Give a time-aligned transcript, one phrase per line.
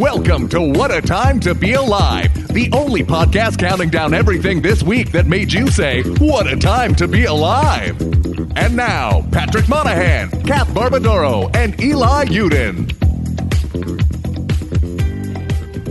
[0.00, 4.82] Welcome to What a Time to Be Alive, the only podcast counting down everything this
[4.82, 8.00] week that made you say, What a Time to Be Alive.
[8.56, 12.90] And now, Patrick Monahan, Kath Barbadoro, and Eli Yudin.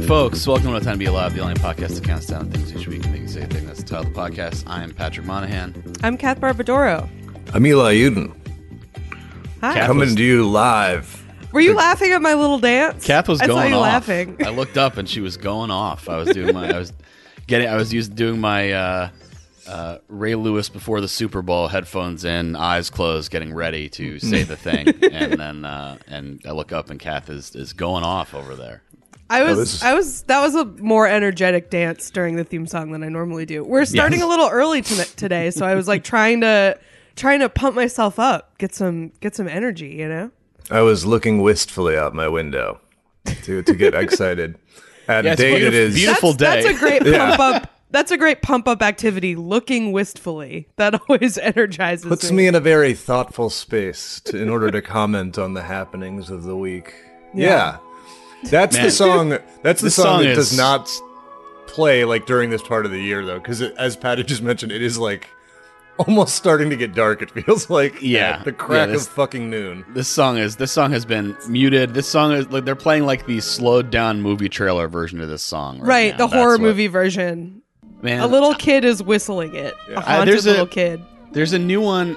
[0.07, 2.49] Folks, welcome to What a Time to Be Alive, the only podcast that counts down
[2.49, 4.63] things each week and makes you say a thing that's the title of the podcast.
[4.65, 5.93] I am Patrick Monahan.
[6.01, 7.07] I'm Kath Barbadoro.
[7.53, 8.35] I'm Eli Yudin,
[9.61, 9.85] Hi.
[9.85, 11.18] Coming to you live.
[11.51, 13.05] Were you laughing at my little dance?
[13.05, 13.81] Kath was I going saw you off.
[13.81, 14.37] laughing.
[14.45, 16.07] I looked up and she was going off.
[16.09, 16.93] I was doing my, I was
[17.47, 19.09] getting, I was used doing my uh,
[19.67, 24.43] uh, Ray Lewis before the Super Bowl, headphones in, eyes closed, getting ready to say
[24.43, 28.33] the thing, and then uh, and I look up and Kath is is going off
[28.35, 28.81] over there.
[29.31, 30.21] I was, this is- I was.
[30.23, 33.63] That was a more energetic dance during the theme song than I normally do.
[33.63, 34.25] We're starting Yes.
[34.25, 36.79] a little early to, today, so I was like trying to,
[37.15, 39.89] trying to pump myself up, get some, get some energy.
[39.89, 40.31] You know.
[40.71, 42.79] I was looking wistfully out my window
[43.43, 44.57] to to get excited.
[45.07, 46.71] At Yeah, a it's date it beautiful- that's, day.
[46.71, 47.35] That's a great Yeah.
[47.35, 47.75] pump up.
[47.91, 49.35] That's a great pump up activity.
[49.35, 50.67] Looking wistfully.
[50.75, 52.09] That always energizes me.
[52.09, 56.29] puts me in a very thoughtful space to, in order to comment on the happenings
[56.29, 56.93] of the week.
[57.33, 57.77] Yeah,
[58.43, 59.29] that's the song.
[59.63, 60.87] That's the This song, song that is- does not
[61.65, 64.83] play like during this part of the year though, because as Patty just mentioned, it
[64.83, 65.27] is like
[66.07, 67.21] almost starting to get dark.
[67.21, 68.41] It feels like Yeah.
[68.43, 69.85] the crack Yeah, this- of fucking noon.
[69.93, 71.93] This song is this song has been muted.
[71.93, 75.43] This song is like they're playing like the slowed down movie trailer version of this
[75.43, 75.79] song.
[75.79, 76.11] Right, right.
[76.11, 76.17] now.
[76.17, 77.61] The That's horror what- movie version.
[78.01, 79.75] Man, A little kid is whistling it.
[79.93, 81.01] A I- haunted there's a- little kid.
[81.33, 82.15] There's a new one.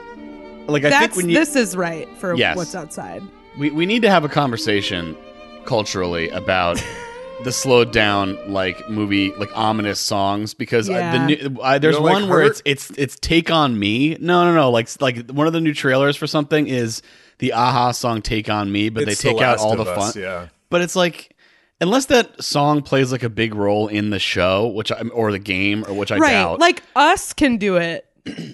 [0.69, 2.57] Like I think when you this is right for Yes.
[2.57, 3.21] what's outside.
[3.59, 5.17] we we need to have a conversation
[5.65, 6.83] culturally about
[7.45, 11.13] the slowed down like movie like ominous songs because uh, Yeah.
[11.13, 12.51] the new, uh, there's You don't like one where Hurt?
[12.51, 14.17] it's it's it's take on me.
[14.21, 14.71] No, no, no.
[14.71, 17.03] Like like one of the new trailers for something is
[17.39, 19.93] the Aha song "Take on Me," but It's they take The out all of the
[19.93, 20.23] Us, fun.
[20.23, 20.47] Yeah.
[20.71, 21.35] But it's like
[21.81, 25.39] unless that song plays like a big role in the show, which I, or the
[25.41, 26.31] game, or which I right.
[26.33, 26.61] doubt.
[26.61, 28.07] Like us can do it.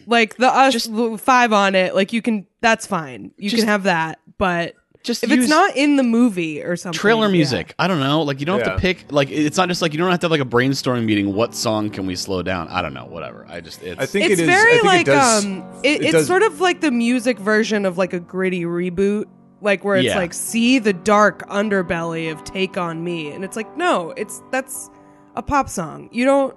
[0.07, 0.91] like the us Just-
[1.23, 1.95] five on it.
[1.95, 2.47] Like you can.
[2.62, 3.33] That's fine.
[3.37, 4.19] You Just- can have that.
[4.39, 7.33] But just if use it's not in the movie or something, trailer yeah.
[7.33, 7.75] music.
[7.79, 8.23] I don't know.
[8.23, 9.11] Like you don't have to pick.
[9.11, 11.35] Like it's not just like you don't have to have like a brainstorming meeting.
[11.35, 12.69] What song can we slow down?
[12.69, 13.07] I don't know.
[13.07, 13.47] Whatever.
[13.49, 14.01] I just it's.
[14.01, 14.49] I think It's it is.
[14.49, 15.63] I very think like it does, um.
[15.83, 19.27] It, it it's does- sort of like the music version of like a gritty reboot.
[19.61, 20.17] Like where it's Yeah.
[20.17, 24.89] like see the dark underbelly of Take on Me, and it's like no, it's that's
[25.35, 26.09] a pop song.
[26.13, 26.57] You don't.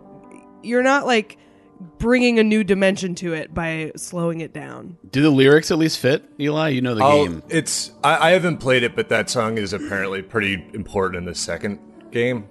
[0.64, 1.38] You're not like
[1.98, 4.98] bringing a new dimension to it by slowing it down.
[5.12, 6.70] Do the lyrics at least fit, Eli?
[6.70, 7.44] You know the I'll- game.
[7.50, 11.36] It's I, I haven't played it, but that song is apparently pretty important in the
[11.36, 11.80] second
[12.12, 12.48] game.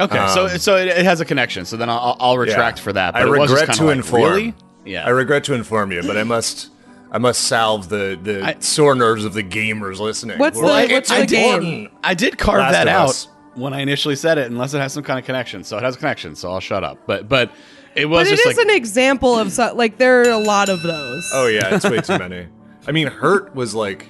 [0.00, 1.64] Okay, so um, so it, it has a connection.
[1.64, 2.84] So then I'll, I'll retract Yeah.
[2.84, 3.12] for that.
[3.14, 4.22] But I it was just regret kinda to like, inform.
[4.22, 4.54] Really?
[4.84, 5.06] Yeah.
[5.06, 6.70] I regret to inform you, but I must
[7.12, 10.38] I must salve the the I- sore nerves of the gamers listening.
[10.38, 13.08] What's We're the- like, what's "It's the game?" important." I did carve Last that out
[13.10, 13.28] Us.
[13.54, 15.62] when I initially said it, unless it has some kind of connection.
[15.62, 16.34] So it has a connection.
[16.34, 16.98] So I'll shut up.
[17.06, 17.52] But but
[17.96, 20.38] it was But it just is like an example of so, like there are a
[20.38, 21.30] lot of those.
[21.34, 22.46] Oh yeah, it's way too many.
[22.86, 24.06] I mean, Hurt was like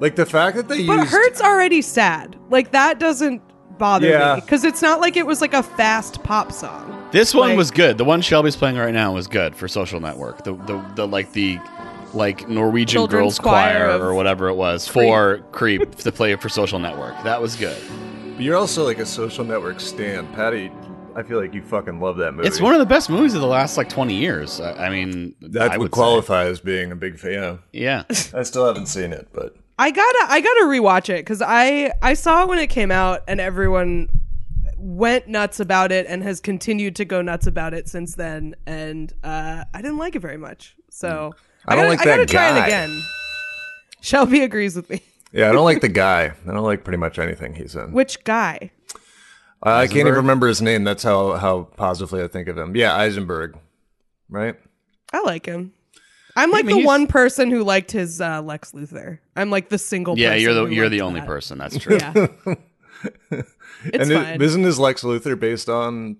[0.00, 2.36] like the fact that they used But used Hurt's already sad.
[2.50, 3.42] Like that doesn't
[3.78, 4.36] bother Yeah.
[4.36, 7.08] me because it's not like it was like a fast pop song.
[7.12, 7.98] This one Like- was good.
[7.98, 10.44] The one Shelby's playing right now was good for Social Network.
[10.44, 11.58] The the, the like the
[12.12, 16.48] like Norwegian Children's Girls Choir Choir or whatever it was for Creep to play for
[16.48, 17.14] Social Network.
[17.24, 17.76] That was good.
[18.36, 20.70] But you're also like a social network stan, Patty.
[21.16, 22.48] I feel like you fucking love that movie.
[22.48, 24.60] It's one of the best movies of the last like twenty years.
[24.60, 26.00] I, I mean, that I would would say.
[26.00, 27.60] qualify as being a big fan.
[27.72, 31.92] Yeah, I still haven't seen it, but I gotta I gotta rewatch it because I
[32.02, 34.08] I saw it when it came out and everyone
[34.76, 39.12] went nuts about it and has continued to go nuts about it since then and
[39.24, 40.76] uh, I didn't like it very much.
[40.90, 41.32] So
[41.66, 42.58] I don't gotta, like I gotta that try guy.
[42.64, 43.02] it again.
[44.02, 45.00] Shelby agrees with me.
[45.32, 46.32] yeah, I don't like the guy.
[46.46, 47.92] I don't like pretty much anything he's in.
[47.92, 48.70] Which guy?
[49.64, 50.84] I can't even remember his name.
[50.84, 52.76] That's how how positively I think of him.
[52.76, 53.56] Yeah, Eisenberg,
[54.28, 54.56] right?
[55.12, 55.72] I like him.
[56.36, 59.20] I'm like mean, the one person who liked his uh, Lex Luthor.
[59.36, 60.18] I'm like the single.
[60.18, 60.30] yeah.
[60.30, 61.26] person You're the who you're liked the only that.
[61.26, 61.58] person.
[61.58, 61.98] That's true.
[61.98, 62.12] Yeah,
[63.30, 63.48] it's
[63.92, 64.34] and fine.
[64.34, 66.18] it, isn't his Lex Luthor based on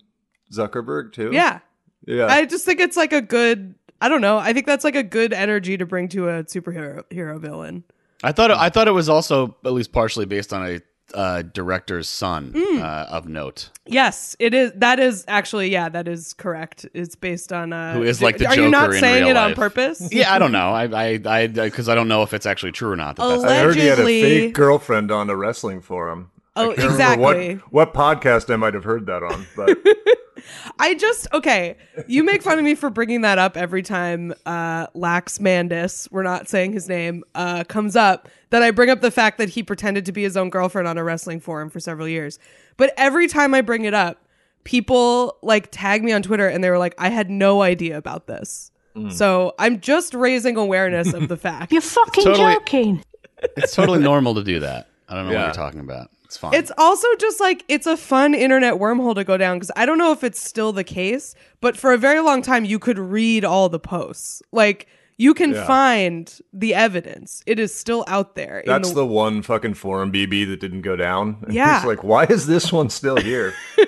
[0.52, 1.30] Zuckerberg too?
[1.32, 1.60] yeah,
[2.06, 2.26] yeah.
[2.26, 3.74] I just think it's like a good.
[4.00, 4.38] I don't know.
[4.38, 7.84] I think that's like a good energy to bring to a superhero hero villain.
[8.22, 10.80] I thought it, I thought it was also at least partially based on a
[11.14, 12.82] uh, director's son Hmm.
[12.82, 13.70] uh, of note.
[13.86, 14.72] Yes, it is.
[14.76, 16.86] That is actually yeah, that is correct.
[16.94, 19.36] It's based on uh, Who is like the Are you not in saying real it
[19.36, 20.08] on purpose?
[20.12, 20.70] Yeah, I don't know.
[20.74, 23.16] I I I because I don't know if it's actually true or not.
[23.16, 26.30] That that's I heard he had a fake girlfriend on a wrestling forum.
[26.56, 27.54] Oh, I can't exactly.
[27.70, 29.76] What, what podcast I might have heard that on, but
[30.78, 31.76] I just okay.
[32.06, 36.22] You make fun of me for bringing that up every time uh, Lax Mandis, we're
[36.22, 38.28] not saying his name, uh, comes up.
[38.50, 40.96] That I bring up the fact that he pretended to be his own girlfriend on
[40.96, 42.38] a wrestling forum for several years.
[42.76, 44.18] But every time I bring it up,
[44.62, 48.26] people like tag me on Twitter and they were like, "I had no idea about
[48.26, 48.70] this."
[49.10, 51.72] So I'm just raising awareness of the fact.
[51.72, 53.04] You're fucking Totally- joking.
[53.56, 54.88] It's totally normal to do that.
[55.08, 56.10] I don't know what you're talking about.
[56.34, 56.54] It's fine.
[56.54, 59.98] It's also just like it's a fun internet wormhole to go down because I don't
[59.98, 63.44] know if it's still the case, but for a very long time you could read
[63.44, 64.42] all the posts.
[64.50, 65.64] Like you can Yeah.
[65.64, 67.40] find the evidence.
[67.46, 68.64] It is still out there.
[68.66, 71.36] That's the one fucking forum BB that didn't go down.
[71.44, 71.78] And Yeah.
[71.78, 73.54] He's like, why is this one still here?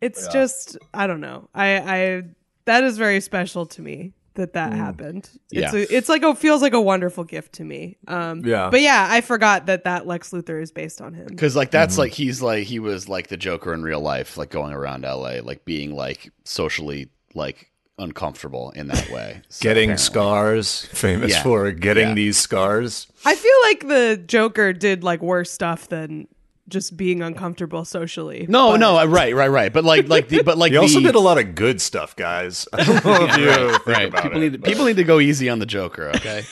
[0.00, 1.48] It's just I don't know.
[1.54, 2.22] I I
[2.66, 5.28] that is very special to me that that happened.
[5.52, 5.74] It's Yeah.
[5.74, 7.96] a, it's like a feels like a wonderful gift to me.
[8.08, 8.68] Um Yeah.
[8.70, 11.26] But yeah, I forgot that that Lex Luthor is based on him.
[11.28, 14.50] Because like that's like he's like he was like the Joker in real life, like
[14.50, 19.40] going around L.A., like being like socially like uncomfortable in that way.
[19.48, 21.42] So getting apparently- scars, famous Yeah.
[21.42, 22.14] for getting Yeah.
[22.14, 23.06] these scars.
[23.24, 26.26] I feel like the Joker did like worse stuff than
[26.68, 28.46] just being uncomfortable socially.
[28.48, 29.72] No, But- no, right, right, right.
[29.72, 32.16] But like, like the, but like He also the, did a lot of good stuff,
[32.16, 32.66] guys.
[32.72, 34.08] I don't know if you think right.
[34.08, 36.10] about People it, need to, people need to go easy on the Joker.
[36.24, 36.42] Okay.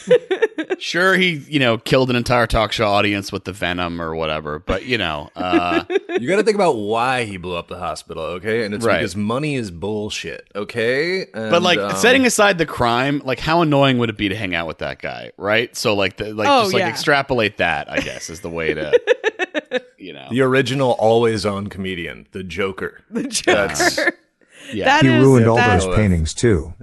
[0.79, 4.59] sure, he you know killed an entire talk show audience with the Venom or whatever,
[4.59, 5.85] but you know, uh,
[6.21, 8.65] You got to think about why he blew up the hospital, okay?
[8.65, 8.99] And it's Right.
[8.99, 11.27] because money is bullshit, okay?
[11.33, 14.55] but like um, setting aside the crime, like how annoying would it be to hang
[14.55, 15.75] out with that guy, right?
[15.75, 16.89] So like, the, like Oh, just like yeah.
[16.91, 17.91] extrapolate that.
[17.91, 23.03] I guess is the way to, you know, the original always-on comedian, the Joker.
[23.11, 24.17] the Joker.
[24.73, 24.85] yeah.
[24.87, 26.75] That He is- ruined all that- those paintings too.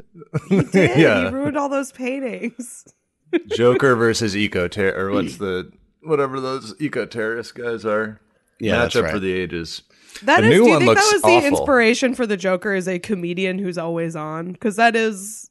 [0.49, 0.73] did.
[0.97, 1.29] Yeah.
[1.29, 2.85] He ruined all those paintings.
[3.55, 5.71] Joker versus eco ter or what's the
[6.01, 8.19] whatever those eco terrorist guys are.
[8.59, 9.13] Yeah, match that's up right.
[9.13, 9.83] for the ages.
[10.23, 10.51] That The is.
[10.51, 11.39] new do you one think that was awful.
[11.41, 12.73] the inspiration for the Joker?
[12.73, 14.51] Is a comedian who's always on?
[14.53, 15.49] Because that is,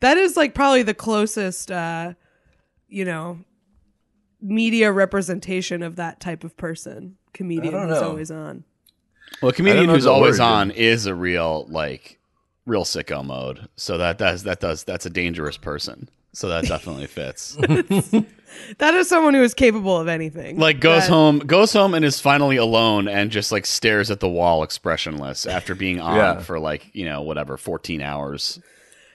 [0.00, 2.12] that is like probably the closest, uh,
[2.88, 3.38] you know,
[4.44, 7.16] media representation of that type of person.
[7.32, 8.62] Comedian who's always on.
[9.42, 10.44] Well, a comedian who's always origin.
[10.44, 12.20] on is a real like
[12.66, 13.68] real sicko mode.
[13.76, 16.08] So that does that does that's a dangerous person.
[16.32, 17.56] So that definitely fits.
[18.78, 20.58] That is someone who is capable of anything.
[20.60, 24.20] like goes That- home goes home and is finally alone and just like stares at
[24.20, 26.38] the wall expressionless after being on Yeah.
[26.38, 28.60] for like, you know, whatever, 14 hours.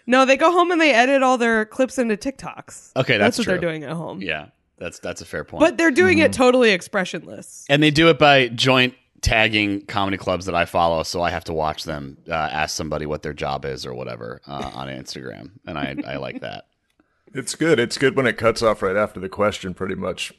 [0.06, 2.92] No, they go home and they edit all their clips into TikToks.
[2.98, 4.22] Okay, that's what they're doing at home.
[4.22, 4.48] Yeah.
[4.80, 5.60] That's that's a fair point.
[5.60, 6.26] But they're doing Mm-hmm.
[6.28, 7.66] it totally expressionless.
[7.70, 11.44] and they do it by joint tagging comedy clubs that I follow, so I have
[11.46, 15.52] to watch them uh, ask somebody what their job is or whatever uh, on Instagram,
[15.68, 16.66] and I I like that.
[17.34, 17.80] It's good.
[17.80, 20.34] It's good when it cuts off right after the question, pretty much.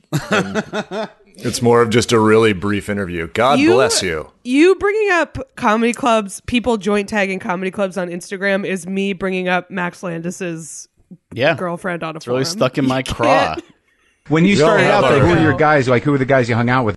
[1.37, 3.29] It's more of just a really brief interview.
[3.29, 4.31] God You- bless you.
[4.45, 9.49] You bringing up comedy clubs, people joint tagging comedy clubs on Instagram is me bringing
[9.49, 10.89] up Max Landis's
[11.33, 13.57] Yeah, girlfriend on a It's really stuck in my craw.
[14.25, 15.89] Can't- When you We started out there, our- who were your guys?
[15.89, 16.97] Like, who were the guys you hung out with?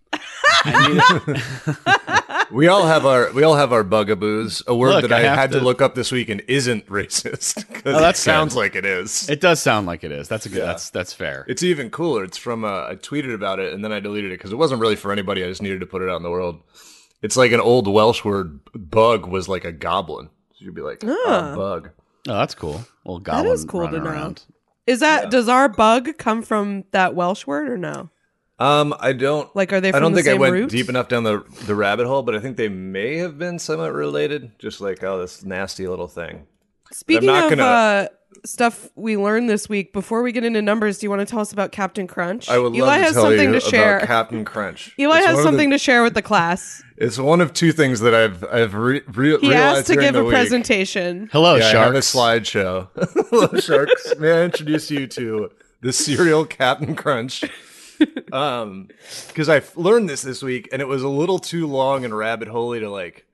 [2.51, 4.61] We all have our we all have our bugaboos.
[4.67, 6.85] A word Look, that I I, had to, to- look up this week and isn't
[6.87, 7.65] racist.
[7.85, 8.59] Oh, that's it sounds good.
[8.59, 9.27] like it is.
[9.29, 10.29] It does sound like it is.
[10.29, 10.61] That's a good.
[10.61, 11.45] That's that's fair.
[11.49, 12.23] It's even cooler.
[12.23, 14.79] It's from uh, I tweeted about it and then I deleted it because it wasn't
[14.81, 15.43] really for anybody.
[15.43, 16.61] I just needed to put it out in the world.
[17.23, 18.59] It's like an old Welsh word.
[18.73, 20.29] Bug was like a goblin.
[20.53, 21.89] So you'd be like, ah, bug.
[22.29, 22.85] oh, that's cool.
[23.03, 24.43] Little goblin is cool to running around.
[24.85, 28.09] Is that does our bug come from that Welsh word or no?
[28.59, 31.23] Um, I don't Like, are they I don't the think I went deep enough down
[31.23, 34.51] the the rabbit hole, but I think they may have been somewhat related.
[34.59, 36.47] Just like oh, this nasty little thing.
[36.91, 38.07] Speaking not of gonna- uh,
[38.45, 41.39] stuff we learned this week, before we get into numbers, do you want to tell
[41.39, 42.49] us about Captain Crunch?
[42.49, 43.97] I would Eli love to has tell something you to share.
[43.97, 44.93] about Captain Crunch.
[44.99, 46.83] Eli It's has one of the- something to share with the class.
[46.97, 50.15] It's one of two things that I've I've re- re- He realized asked to give
[50.15, 50.33] a week.
[50.33, 51.29] presentation.
[51.31, 52.87] Hello, yeah, I have a slideshow.
[53.29, 54.13] Hello, sharks.
[54.19, 55.49] May I introduce you to
[55.81, 57.43] the cereal Captain Crunch?
[58.33, 58.89] Um,
[59.27, 62.49] because I learned this this week, and it was a little too long and rabbit
[62.49, 63.25] holey to like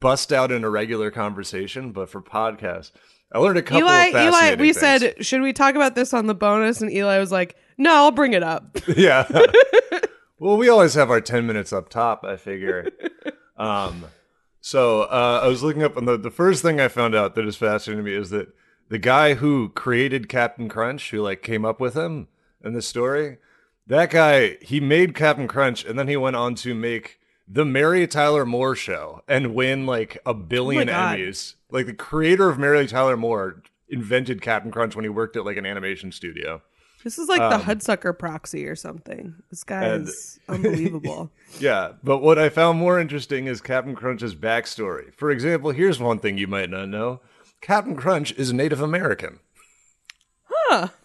[0.00, 1.92] bust out in a regular conversation.
[1.92, 2.90] But for podcast,
[3.34, 5.02] I learned a couple Eli, of fascinating Eli, we things.
[5.02, 6.80] said, should we talk about this on the bonus?
[6.80, 8.78] And Eli was like, no, I'll bring it up.
[8.96, 9.26] yeah.
[10.38, 12.90] well, we always have our 10 minutes up top, I figure.
[13.56, 14.04] um,
[14.60, 17.44] so uh, I was looking up, and the, the first thing I found out that
[17.44, 18.48] is fascinating to me is that
[18.88, 22.28] the guy who created Captain Crunch, who like came up with him
[22.64, 23.38] in the story,
[23.88, 28.06] that guy, he made Captain Crunch, and then he went on to make the Mary
[28.06, 31.54] Tyler Moore show and win like a billion oh Emmys.
[31.70, 35.56] Like the creator of Mary Tyler Moore invented Captain Crunch when he worked at like
[35.56, 36.62] an animation studio.
[37.02, 39.34] This is like the um, Hudsucker proxy or something.
[39.50, 41.30] This guy And- is unbelievable.
[41.60, 45.14] Yeah, but what I found more interesting is Captain Crunch's backstory.
[45.14, 47.20] For example, here's one thing you might not know:
[47.60, 49.38] Captain Crunch is Native American.
[50.44, 50.88] Huh.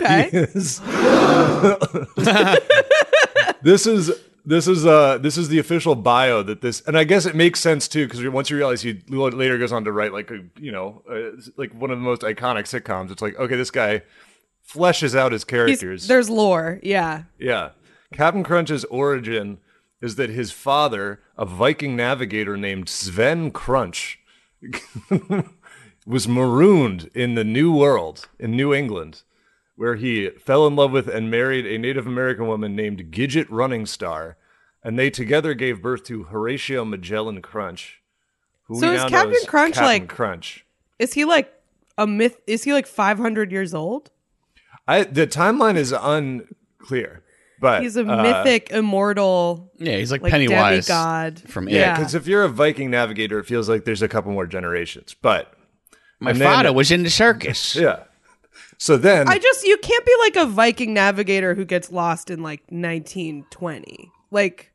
[0.00, 0.28] Okay.
[0.32, 0.80] is
[3.62, 4.12] this is
[4.48, 7.60] this is uh this is the official bio that this and I guess it makes
[7.60, 10.72] sense too because once you realize he later goes on to write like a, you
[10.72, 14.02] know uh, like one of the most iconic sitcoms it's like okay this guy
[14.66, 16.80] fleshes out his He's- characters there's lore.
[16.82, 17.24] Yeah.
[17.38, 17.70] yeah
[18.12, 19.58] Captain Crunch's origin
[20.00, 24.18] is that his father a Viking navigator named Sven Crunch
[26.06, 29.22] was marooned in the New World in New England
[29.76, 33.86] where he fell in love with and married a Native American woman named Gidget Running
[33.86, 34.36] Star,
[34.88, 38.00] and they together gave birth to Horatio Magellan Crunch.
[38.64, 40.64] Who So we is now Captain as Crunch, Captain like- Crunch?
[40.98, 41.52] Is he like
[41.98, 42.38] a myth?
[42.46, 44.10] Is he like 500 years old?
[44.86, 47.22] I the timeline is unclear,
[47.60, 51.40] but He's a uh, mythic, immortal, Yeah, he's like, like Pennywise demigod.
[51.50, 54.46] from Yeah, because if you're a Viking navigator, it feels like there's a couple more
[54.46, 55.14] generations.
[55.20, 55.52] But
[56.18, 57.76] My and then- father was in the circus.
[57.76, 58.04] yeah,
[58.78, 62.42] so then I just you can't be like a Viking navigator who gets lost in
[62.42, 64.10] like 1920.
[64.30, 64.67] Like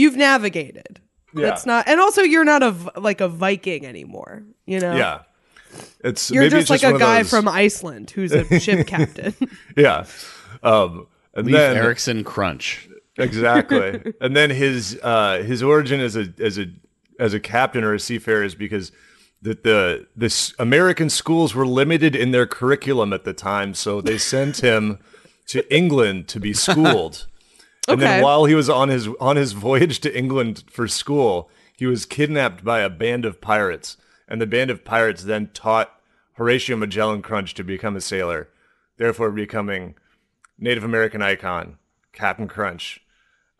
[0.00, 1.00] you've navigated.
[1.34, 1.42] Yeah.
[1.46, 4.42] That's not, and also you're not a v- like a Viking anymore.
[4.66, 4.96] You know.
[4.96, 5.20] yeah,
[6.02, 8.86] it's You're maybe just it's like one a guy those- from Iceland who's a ship
[8.94, 9.34] captain.
[9.76, 10.06] yeah.
[10.62, 12.88] Um, and Leif then Erickson Crunch.
[13.16, 16.66] exactly and then his uh his origin as a as a
[17.18, 18.90] as a captain or a seafarer is because
[19.42, 24.16] that the this american schools were limited in their curriculum at the time so they
[24.18, 24.98] sent him
[25.46, 27.26] to england to be schooled
[27.90, 28.04] and Okay.
[28.04, 32.06] then while he was on his on his voyage to england for school he was
[32.06, 33.96] kidnapped by a band of pirates
[34.28, 35.90] and the band of pirates then taught
[36.34, 38.48] horatio magellan crunch to become a sailor
[38.96, 39.94] therefore becoming
[40.58, 41.78] native american icon
[42.12, 43.00] captain crunch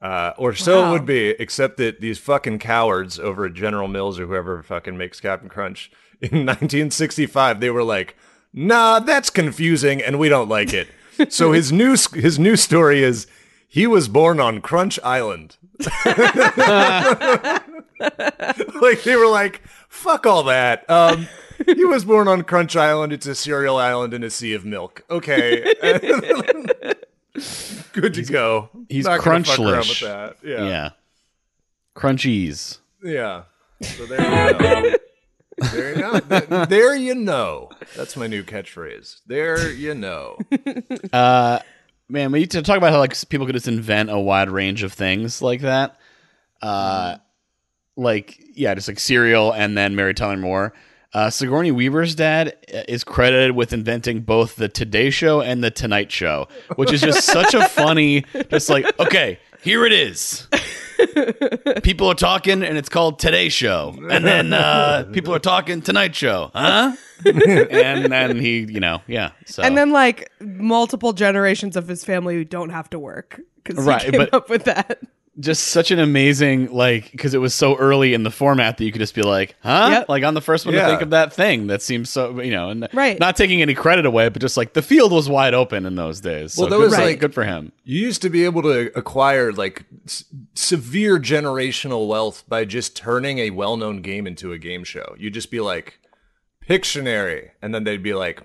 [0.02, 4.18] uh, or so it would be, except that these fucking cowards over at General Mills
[4.18, 5.90] or whoever fucking makes Captain Crunch
[6.22, 8.16] in 1965, they were like,
[8.50, 10.88] "Nah, that's confusing, and we don't like it."
[11.28, 13.26] so his new his new story is
[13.70, 15.56] he was born on Crunch Island.
[18.82, 21.28] like they were like, "Fuck all that." Um,
[21.64, 23.12] he was born on Crunch Island.
[23.12, 25.02] It's a cereal island in a sea of milk.
[25.08, 25.62] Okay.
[27.92, 28.68] Good to go.
[28.88, 29.88] he's Not gonna fuck crunchlish.
[29.88, 30.36] with that.
[30.42, 30.66] Yeah.
[30.68, 30.90] Yeah.
[31.94, 32.78] Crunchies.
[33.02, 33.44] Yeah.
[33.82, 34.20] So there
[34.52, 34.94] you go.
[35.72, 36.20] there you know.
[36.66, 37.70] There you know.
[37.96, 39.20] That's my new catchphrase.
[39.26, 40.38] There you know.
[41.12, 41.60] Uh,
[42.10, 44.82] man, we need to talk about how like people could just invent a wide range
[44.82, 45.96] of things like that.
[46.60, 47.16] Uh,
[47.96, 50.72] like yeah, just like cereal and then Mary Tyler Moore.
[51.12, 55.70] Uh, Sigourney Weaver's dad uh, is credited with inventing both the Today Show and the
[55.70, 60.46] Tonight Show, which is just such a funny, just like okay, here it is.
[61.82, 66.14] People are talking, and it's called Today Show, and then uh, people are talking Tonight
[66.14, 66.92] Show, huh?
[67.24, 69.30] and then he, you know, yeah.
[69.46, 73.84] So and then like multiple generations of his family who don't have to work because
[73.84, 75.00] Right, he came but- up with that.
[75.40, 78.92] Just such an amazing like because it was so early in the format that you
[78.92, 80.08] could just be like huh Yep.
[80.08, 80.82] like on the first one Yeah.
[80.82, 83.18] to think of that thing that seems so you know and Right.
[83.18, 86.20] not taking any credit away but just like the field was wide open in those
[86.20, 88.44] days so Well, that good, was for- like- good for him You used to be
[88.44, 94.52] able to acquire like s- severe generational wealth by just turning a well-known game into
[94.52, 95.14] a game show.
[95.18, 95.98] You'd just be like
[96.68, 98.42] Pictionary, and then they'd be like,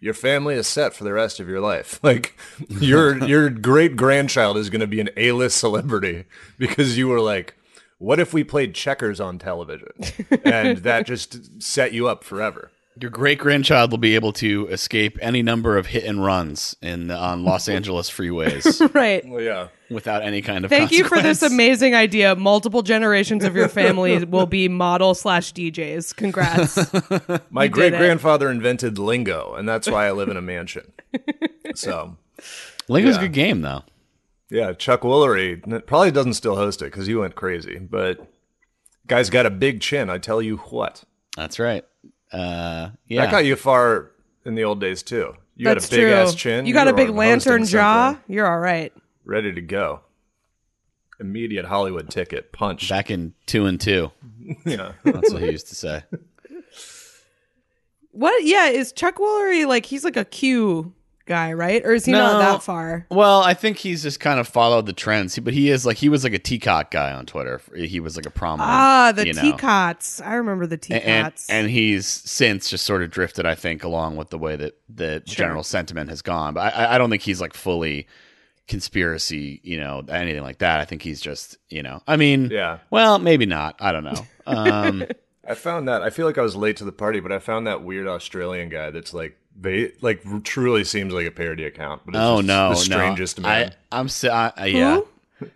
[0.00, 2.00] "Your family is set for the rest of your life.
[2.02, 2.36] Like
[2.68, 6.24] your your great grandchild is going to be an A-list celebrity
[6.58, 7.54] because you were like."
[7.98, 9.88] What if we played checkers on television?
[10.44, 12.70] And that just set you up forever.
[13.00, 17.10] Your great grandchild will be able to escape any number of hit and runs in
[17.10, 19.26] on Los Angeles freeways Right.
[19.28, 19.68] Well, yeah.
[19.90, 22.36] without any kind of Thank you for this amazing idea.
[22.36, 26.14] Multiple generations of your family will be model slash DJs.
[26.16, 26.78] Congrats.
[27.50, 30.92] My great grandfather invented lingo, and that's why I live in a mansion.
[31.74, 32.16] So,
[32.88, 33.20] Lingo's Yeah.
[33.22, 33.82] a good game though
[34.50, 38.24] yeah, Chuck Woolery probably doesn't still host it because he went crazy, but
[39.08, 40.08] guy's got a big chin.
[40.10, 41.02] I tell you what,
[41.36, 41.84] that's right
[42.34, 44.10] uh yeah that got you far
[44.44, 45.34] in the old days too.
[45.56, 46.14] You That's had a big true.
[46.14, 46.66] ass chin.
[46.66, 48.10] You got a big lantern jaw.
[48.14, 48.92] something, You're all right.
[49.24, 50.00] ready to go.
[51.20, 52.88] Immediate Hollywood ticket, punch.
[52.88, 54.10] back in two and two
[54.66, 56.02] yeah, that's what he used to say
[58.10, 58.44] What?
[58.44, 60.92] Yeah, is Chuck Woolery like he's like a Q
[61.26, 61.84] guy, right?
[61.84, 62.18] Or is he No.
[62.18, 63.06] not that far?
[63.10, 66.08] Well, I think he's just kind of followed the trends, but he is like he
[66.08, 67.60] was like a teacock guy on Twitter.
[67.74, 68.70] He was like a prominent.
[68.70, 69.42] Ah, the you know.
[69.42, 70.24] teacots.
[70.24, 71.46] I remember the And, and teacots.
[71.48, 75.20] and he's since just sort of drifted, I think, along with the way that the
[75.24, 76.54] general sentiment has gone.
[76.54, 78.06] But I, I don't think he's like fully
[78.66, 80.80] conspiracy, you know, anything like that.
[80.80, 82.78] I think he's just, you know, I mean, Yeah.
[82.90, 83.76] Well, maybe not.
[83.80, 84.26] I don't know.
[84.46, 85.04] Um,
[85.48, 87.66] I found that I feel like I was late to the party, but I found
[87.66, 92.02] that weird Australian guy that's like they like truly seems like a parody account.
[92.04, 93.48] But it's oh just no, the strangest no.
[93.48, 93.74] man.
[93.92, 95.00] I, I'm si- I, I- yeah.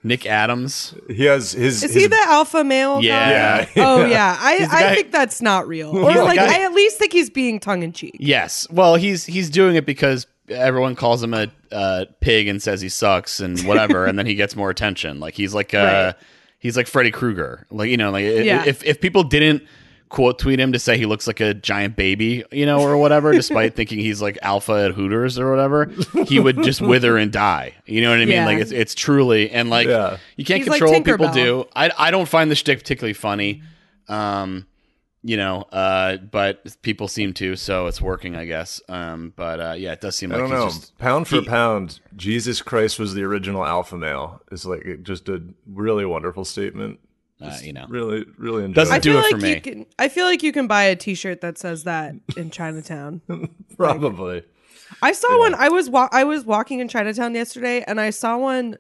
[0.02, 0.92] Nick Adams.
[1.09, 1.83] he has his.
[1.83, 3.00] is his, he the alpha male?
[3.00, 3.64] Yeah.
[3.64, 3.71] guy?
[3.76, 4.37] Oh yeah.
[4.38, 5.97] I, the I think that's not real.
[5.97, 8.16] Or like guy- I at least think he's being tongue in cheek.
[8.18, 8.66] Yes.
[8.71, 12.88] Well, he's he's doing it because everyone calls him a uh, pig and says he
[12.88, 15.21] sucks and whatever, and then he gets more attention.
[15.21, 15.78] Like he's like uh,
[16.18, 16.26] Right.
[16.59, 17.66] he's like Freddy Krueger.
[17.71, 18.64] Like you know, like Yeah.
[18.66, 19.62] if if people didn't
[20.09, 23.33] quote tweet him to say he looks like a giant baby, you know, or whatever,
[23.33, 25.91] despite thinking he's like alpha at Hooters or whatever,
[26.27, 27.75] he would just wither and die.
[27.87, 28.29] You know what I mean?
[28.35, 28.47] Yeah.
[28.47, 30.19] Like it's it's truly and like Yeah.
[30.37, 31.35] you can't He's like control what people Tinkerbell.
[31.35, 31.65] do.
[31.77, 33.62] I I don't find the shtick particularly funny.
[34.09, 34.67] Um,
[35.25, 38.81] you know, uh, but people seem to, so it's working, I guess.
[38.88, 40.69] Um, but uh, yeah, it does seem I like don't he's know.
[40.81, 44.41] just pound for he- pound, Jesus Christ was the original alpha male.
[44.53, 47.00] Is like it- just a really wonderful statement.
[47.40, 48.75] Uh, you know, Really, really enjoy.
[48.75, 49.02] Doesn't I it.
[49.02, 49.54] do feel it like for me.
[49.54, 52.50] you can I feel like you can buy a t shirt that says that in
[52.59, 53.21] Chinatown.
[53.76, 54.42] Probably.
[55.02, 55.54] I saw one.
[55.54, 58.76] I was wa- I was walking in Chinatown yesterday, and I saw one.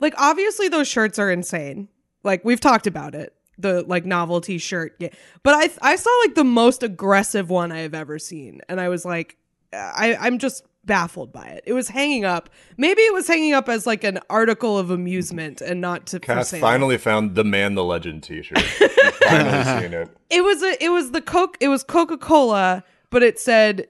[0.00, 1.88] Like, obviously, those shirts are insane.
[2.24, 4.96] Like we've talked about it, the like novelty shirt.
[4.98, 5.08] Yeah.
[5.42, 8.88] But I I saw like the most aggressive one I have ever seen, and I
[8.88, 9.36] was like,
[9.72, 11.62] I I'm just baffled by it.
[11.66, 12.50] It was hanging up.
[12.76, 16.26] Maybe it was hanging up as like an article of amusement and not to for
[16.26, 18.58] Kath finally found the man, the legend T-shirt.
[18.80, 20.08] You've finally seen it.
[20.30, 23.88] it was a it was the coke it was coca-cola but it said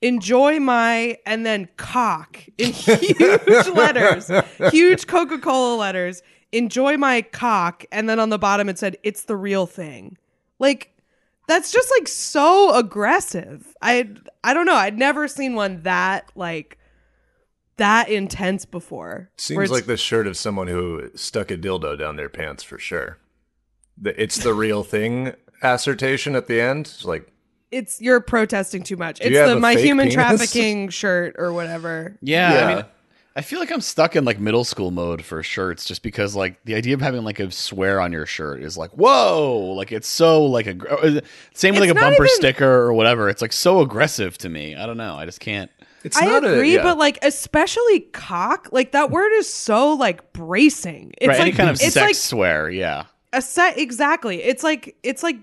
[0.00, 4.30] enjoy my and then cock in huge letters
[4.72, 9.36] huge coca-cola letters enjoy my cock and then on the bottom it said it's the
[9.36, 10.18] real thing
[10.58, 10.91] like
[11.48, 14.08] that's just like so aggressive i
[14.44, 16.78] i don't know i'd never seen one that like
[17.76, 22.16] that intense before where Seems like the shirt of someone who stuck a dildo down
[22.16, 23.18] their pants for sure.
[23.96, 25.32] The, it's the real thing
[25.62, 26.86] assertion at the end.
[26.86, 27.28] It's like
[27.70, 29.20] it's you're protesting too much.
[29.20, 30.14] It's the my human penis?
[30.14, 32.18] trafficking shirt or whatever.
[32.20, 32.66] yeah, Yeah.
[32.66, 32.84] I mean,
[33.34, 36.62] I feel like I'm stuck in like middle school mode for shirts, just because like
[36.64, 40.08] the idea of having like a swear on your shirt is like whoa, like it's
[40.08, 40.72] so like a
[41.54, 43.28] same with It's like a bumper even- sticker or whatever.
[43.28, 44.74] It's like so aggressive to me.
[44.74, 45.14] I don't know.
[45.14, 45.70] I just can't.
[46.04, 46.82] it's I not a- agree, yeah.
[46.82, 51.12] but like especially cock, like that word is so like bracing.
[51.18, 52.68] It's right, like any kind of it's sex like swear.
[52.70, 53.04] Yeah.
[53.32, 54.42] a set exactly.
[54.42, 55.36] It's like it's like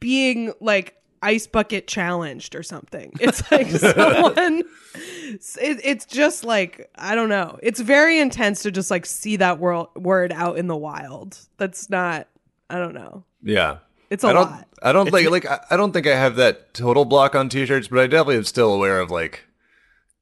[0.00, 3.12] being like ice bucket challenged or something.
[3.20, 4.62] It's like someone.
[4.94, 7.58] It, it's just like I don't know.
[7.62, 11.38] It's very intense to just like see that word word out in the wild.
[11.56, 12.28] That's not.
[12.70, 13.24] I don't know.
[13.42, 13.78] yeah.
[14.10, 14.50] It's a I don't.
[14.50, 14.68] lot.
[14.82, 17.88] I don't think like I, I don't think I have that total block on T-shirts,
[17.88, 19.44] but I definitely am still aware of like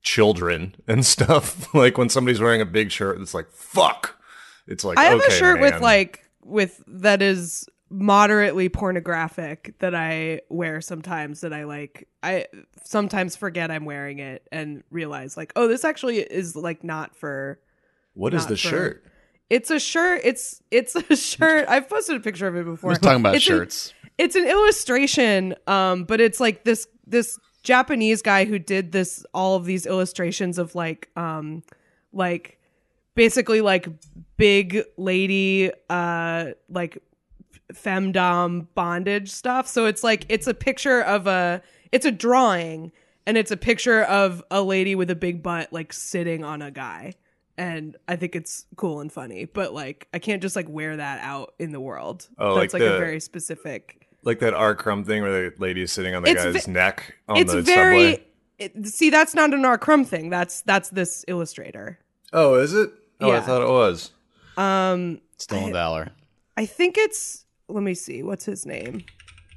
[0.02, 1.72] children and stuff.
[1.74, 4.20] like when somebody's wearing a big shirt, it's like fuck.
[4.66, 9.94] It's like I have okay, a shirt with like with that is moderately pornographic that
[9.94, 12.46] I wear sometimes that I like I
[12.84, 17.60] sometimes forget I'm wearing it and realize like oh this actually is like not for
[18.14, 19.04] what is not the for- shirt?
[19.50, 22.96] it's a shirt it's it's a shirt I've posted a picture of it before We're
[22.96, 23.94] talking about It's an- shirts.
[24.18, 29.54] it's an illustration um but it's like this this japanese guy who did this all
[29.54, 31.62] of these illustrations of like um
[32.12, 32.58] like
[33.14, 33.86] basically like
[34.36, 36.98] big lady uh like
[37.76, 41.62] femdom bondage stuff so it's like it's a picture of a
[41.92, 42.92] it's a drawing
[43.26, 46.70] and it's a picture of a lady with a big butt like sitting on a
[46.70, 47.14] guy
[47.58, 51.20] and i think it's cool and funny but like i can't just like wear that
[51.22, 54.74] out in the world Oh, that's like like, the- a very specific Like that R.
[54.74, 57.62] Crumb thing where the lady's sitting on the It's guy's ve- neck on it's the
[57.62, 58.26] very subway.
[58.58, 59.78] it, see that's not an R.
[59.78, 61.98] Crumb thing that's that's this illustrator
[62.32, 62.90] Oh, is it?
[63.20, 64.10] Oh, I thought it was.
[64.56, 66.10] um Stolen valor.
[66.56, 68.22] i think it's let me see.
[68.22, 69.04] What's his name?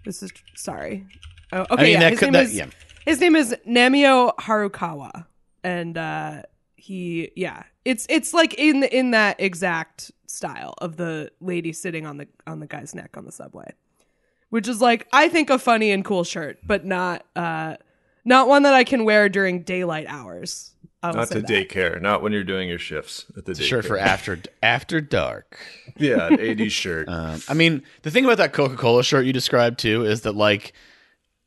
[0.05, 1.05] This is sorry.
[1.51, 2.65] Oh okay I mean, yeah, his, could- name that- is, yeah.
[3.05, 5.25] his name is namio harukawa.
[5.63, 6.43] And uh
[6.75, 7.63] he yeah.
[7.85, 12.59] It's it's like in in that exact style of the lady sitting on the on
[12.59, 13.71] the guy's neck on the subway.
[14.49, 17.75] Which is like i think a funny and cool shirt but not uh
[18.25, 21.49] not one that i can wear during daylight hours I will Not say to that.
[21.69, 23.63] daycare, not when you're doing your shifts at the daycare.
[23.69, 25.57] Shirt for after after dark.
[25.97, 27.07] yeah, an 80s shirt.
[27.07, 30.33] Um, I mean, the thing about that Coca Cola shirt you described too is that
[30.35, 30.73] like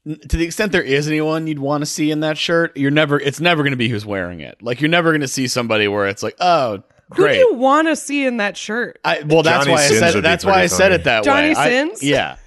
[0.06, 3.20] to the extent there is anyone you'd want to see in that shirt, you're never.
[3.20, 4.62] It's never going to be who's wearing it.
[4.62, 7.36] Like you're never going to see somebody where it's like, oh, great.
[7.36, 8.98] Who do you want to see in that shirt?
[9.04, 10.94] I, well, that's Johnny why I said would that's why pretty I said funny.
[10.94, 11.54] it that Johnny way.
[11.54, 12.02] Johnny Sins?
[12.02, 12.36] yeah.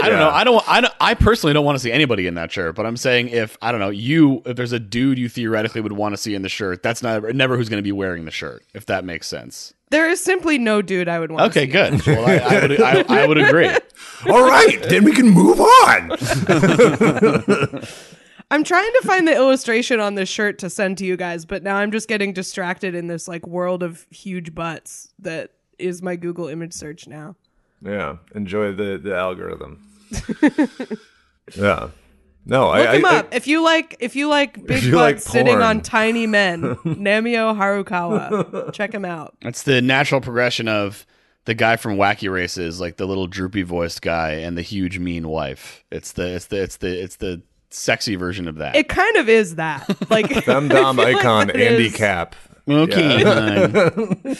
[0.00, 0.24] I don't Yeah.
[0.24, 0.30] know.
[0.30, 0.68] I don't.
[0.68, 0.94] I don't.
[1.00, 2.74] I personally don't want to see anybody in that shirt.
[2.76, 5.92] But I'm saying if I don't know you, if there's a dude you theoretically would
[5.92, 8.30] want to see in the shirt, that's not never who's going to be wearing the
[8.30, 8.64] shirt.
[8.74, 9.74] If that makes sense.
[9.90, 11.50] There is simply no dude I would want.
[11.50, 12.04] Okay, to see.
[12.04, 12.16] good.
[12.18, 12.80] Well, I, I would.
[13.10, 13.68] I, I would agree.
[14.28, 16.10] All right, then we can move on.
[18.50, 21.62] I'm trying to find the illustration on this shirt to send to you guys, but
[21.62, 26.16] now I'm just getting distracted in this like world of huge butts that is my
[26.16, 27.36] Google image search now.
[27.82, 29.82] Yeah, enjoy the the algorithm.
[31.56, 31.88] yeah.
[32.46, 33.96] No, Look I, him I, up if you like.
[34.00, 35.62] If you like big you butts like sitting porn.
[35.62, 38.72] on tiny men, Namio Harukawa.
[38.72, 39.36] Check him out.
[39.42, 41.04] That's the natural progression of
[41.44, 45.28] the guy from Wacky Races, like the little droopy voiced guy, and the huge mean
[45.28, 45.84] wife.
[45.90, 46.34] It's the.
[46.36, 46.62] It's the.
[46.62, 47.02] It's the.
[47.02, 48.74] It's the sexy version of that.
[48.76, 49.86] It kind of is that.
[50.10, 52.34] Like Femdom I feel like icon Andy is- Capp.
[52.66, 53.24] okay.
[53.24, 54.34] fine.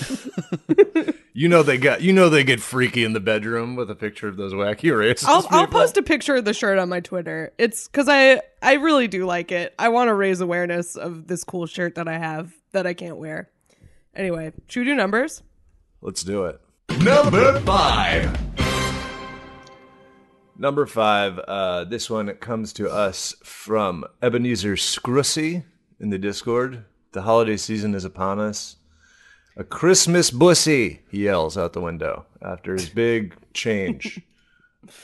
[1.39, 4.27] You know they got you know they get freaky in the bedroom with a picture
[4.27, 5.29] of those wacky races.
[5.29, 7.53] I'll, I'll post a picture of the shirt on my Twitter.
[7.59, 9.73] It's because I I really do like it.
[9.79, 13.19] I want to raise awareness of this cool shirt that I have that I can't
[13.19, 13.51] wear.
[14.17, 15.45] Anyway, should we do numbers?
[16.01, 16.61] Let's do it.
[17.05, 18.37] Number five.
[20.59, 21.39] Number five.
[21.39, 25.63] Uh, this one comes to us from Ebenezer Scrussy
[26.01, 26.85] in the Discord.
[27.13, 28.78] The holiday season is upon us.
[29.59, 34.23] A Christmas bussy, he yells out the window after his big change.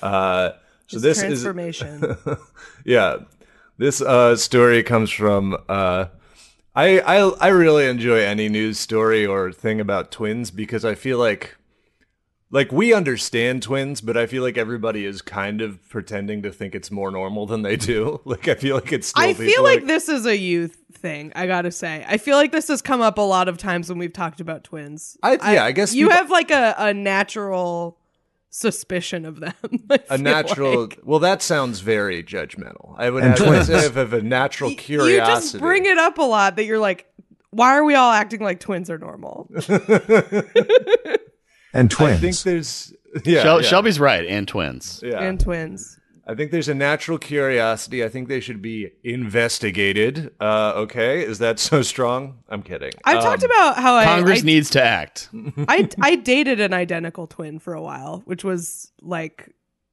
[0.01, 0.53] Uh,
[0.87, 2.17] so this is transformation.
[2.85, 3.19] yeah
[3.77, 6.07] this uh story comes from uh
[6.75, 11.19] I, I i really enjoy any news story or thing about twins because i feel
[11.19, 11.57] like
[12.55, 16.75] like we understand twins but i feel like everybody is kind of pretending to think
[16.75, 19.85] it's more normal than they do like i feel like it's still I feel like
[19.87, 21.33] this is a youth thing.
[21.37, 23.99] I gotta say, I feel like this has come up a lot of times when
[23.99, 25.19] we've talked about twins.
[25.23, 27.99] I- yeah, I guess you people- have like a, a natural
[28.49, 29.53] suspicion of them.
[30.09, 31.01] A natural like.
[31.03, 33.67] well that sounds very judgmental i would And have to twins.
[33.67, 37.07] say of a natural You curiosity just bring it up a lot that you're like,
[37.51, 39.51] why are we all acting like twins are normal?
[41.75, 42.19] and twins.
[42.19, 42.93] i think there's
[43.25, 43.69] yeah, Shel- yeah.
[43.69, 45.01] Shelby's right, and twins.
[45.05, 45.21] yeah.
[45.23, 45.99] and twins.
[46.27, 48.03] I think there's a natural curiosity.
[48.03, 50.33] I think they should be investigated.
[50.41, 52.39] Uh, okay, is that so strong?
[52.49, 52.93] I'm kidding.
[53.05, 55.29] I've Um, talked about how I Congress I, needs to act.
[55.69, 59.51] I I dated an identical twin for a while, which was like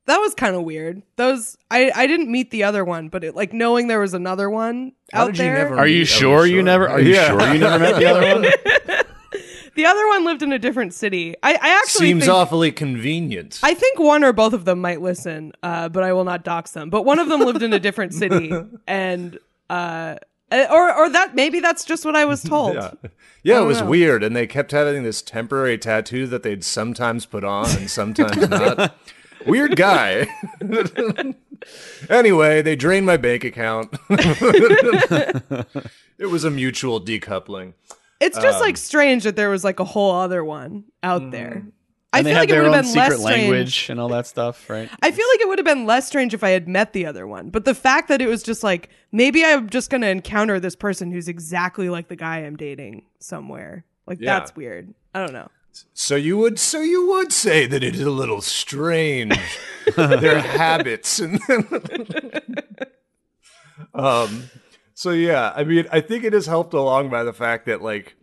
[0.08, 1.02] that was kind of weird.
[1.18, 4.50] Those I I didn't meet the other one, but it, like knowing there was another
[4.50, 5.54] one How out did you there.
[5.66, 6.88] never Are you meet- sure you never?
[6.88, 7.28] Are you Yeah.
[7.28, 8.52] sure you never met the other one?
[9.76, 11.36] The other one lived in a different city.
[11.44, 13.60] I, I actually Seems think, awfully convenient.
[13.64, 16.72] I think one or both of them might listen, uh, but I will not dox
[16.72, 16.90] them.
[16.90, 18.52] But one of them lived in a different city,
[18.88, 20.16] and uh,
[20.52, 22.76] or or that maybe that's just what I was told.
[22.76, 22.92] yeah,
[23.44, 23.88] yeah, it was know.
[23.88, 28.50] weird, and they kept having this temporary tattoo that they'd sometimes put on and sometimes
[28.50, 28.96] not.
[29.46, 30.28] Weird guy.
[32.10, 33.96] anyway, they drained my bank account.
[34.10, 35.66] it
[36.30, 37.74] was a mutual decoupling.
[38.22, 41.64] It's just Um, like strange that there was like a whole other one out there.
[42.14, 43.90] I they feel have like it would have been less secret language strange.
[43.92, 44.90] and all that stuff, right?
[45.02, 47.26] I feel like it would have been less strange if I had met the other
[47.26, 47.50] one.
[47.50, 50.76] But the fact that it was just like maybe I'm just going to encounter this
[50.76, 53.86] person who's exactly like the guy I'm dating somewhere.
[54.08, 54.40] Like Yeah.
[54.40, 54.94] that's weird.
[55.16, 55.50] I don't know.
[55.94, 59.40] So you would, so you would say that it is a little strange
[59.96, 61.40] their habits and.
[63.94, 64.50] um,
[65.02, 68.16] so yeah, I mean, I think it is helped along by the fact that like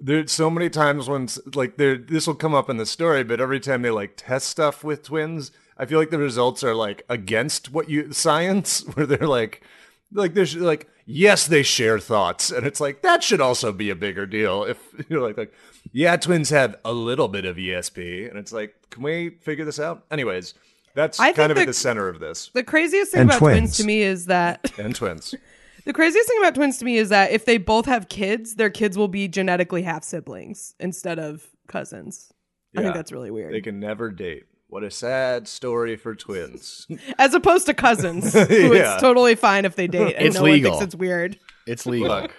[0.00, 3.40] there's so many times when like there this will come up in the story, but
[3.40, 7.02] every time they like test stuff with twins, I feel like the results are like
[7.08, 9.62] against what you science, where they're like.
[10.10, 13.94] Like there's like yes they share thoughts and it's like that should also be a
[13.94, 14.78] bigger deal if
[15.10, 15.52] you're like like
[15.92, 19.78] yeah twins have a little bit of ESP and it's like can we figure this
[19.78, 20.54] out anyways
[20.94, 23.38] that's I kind of at the- the center of this The craziest thing And about
[23.38, 23.58] twins.
[23.58, 23.76] twins.
[23.76, 25.34] to me is that and twins
[25.88, 28.68] the craziest thing about twins to me is that if they both have kids, their
[28.68, 32.30] kids will be genetically half siblings instead of cousins.
[32.76, 33.54] I think that's really weird.
[33.54, 36.86] they can never date what a sad story for twins
[37.18, 38.92] As opposed to cousins, who Yeah.
[38.94, 40.72] it's totally fine if they date and It's no legal.
[40.72, 41.38] one thinks it's weird.
[41.66, 42.08] It's legal.
[42.08, 42.32] Look,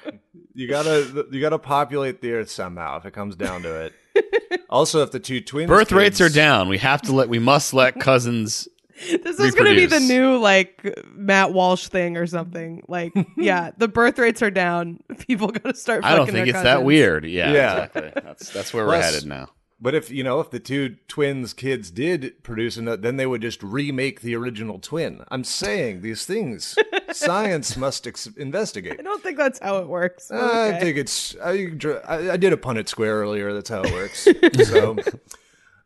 [0.54, 4.62] you gotta you gotta populate the earth somehow if it comes down to it.
[4.70, 6.70] also, if the two twins Birth rates are down.
[6.70, 7.30] We have to let.
[7.30, 8.68] We must let cousins.
[9.00, 10.84] This is going to be the new like
[11.14, 12.84] Matt Walsh thing or something.
[12.88, 15.00] Like, yeah, the birth rates are down.
[15.28, 16.04] People got to start.
[16.04, 17.26] I don't think their it's that weird.
[17.26, 17.84] Yeah, Yeah.
[17.86, 18.12] exactly.
[18.24, 19.50] That's that's where we're headed now.
[19.82, 23.42] But if you know, if the two twins kids did produce it, then they would
[23.42, 25.24] just remake the original twin.
[25.32, 26.76] I'm saying these things,
[27.14, 28.98] science must ex- investigate.
[29.00, 30.32] I don't think that's how it works.
[30.32, 30.80] I Okay.
[30.82, 31.34] think it's.
[31.42, 31.72] I,
[32.10, 33.54] I, I did a Punnett Square earlier.
[33.54, 34.28] That's how it works.
[34.70, 34.98] so,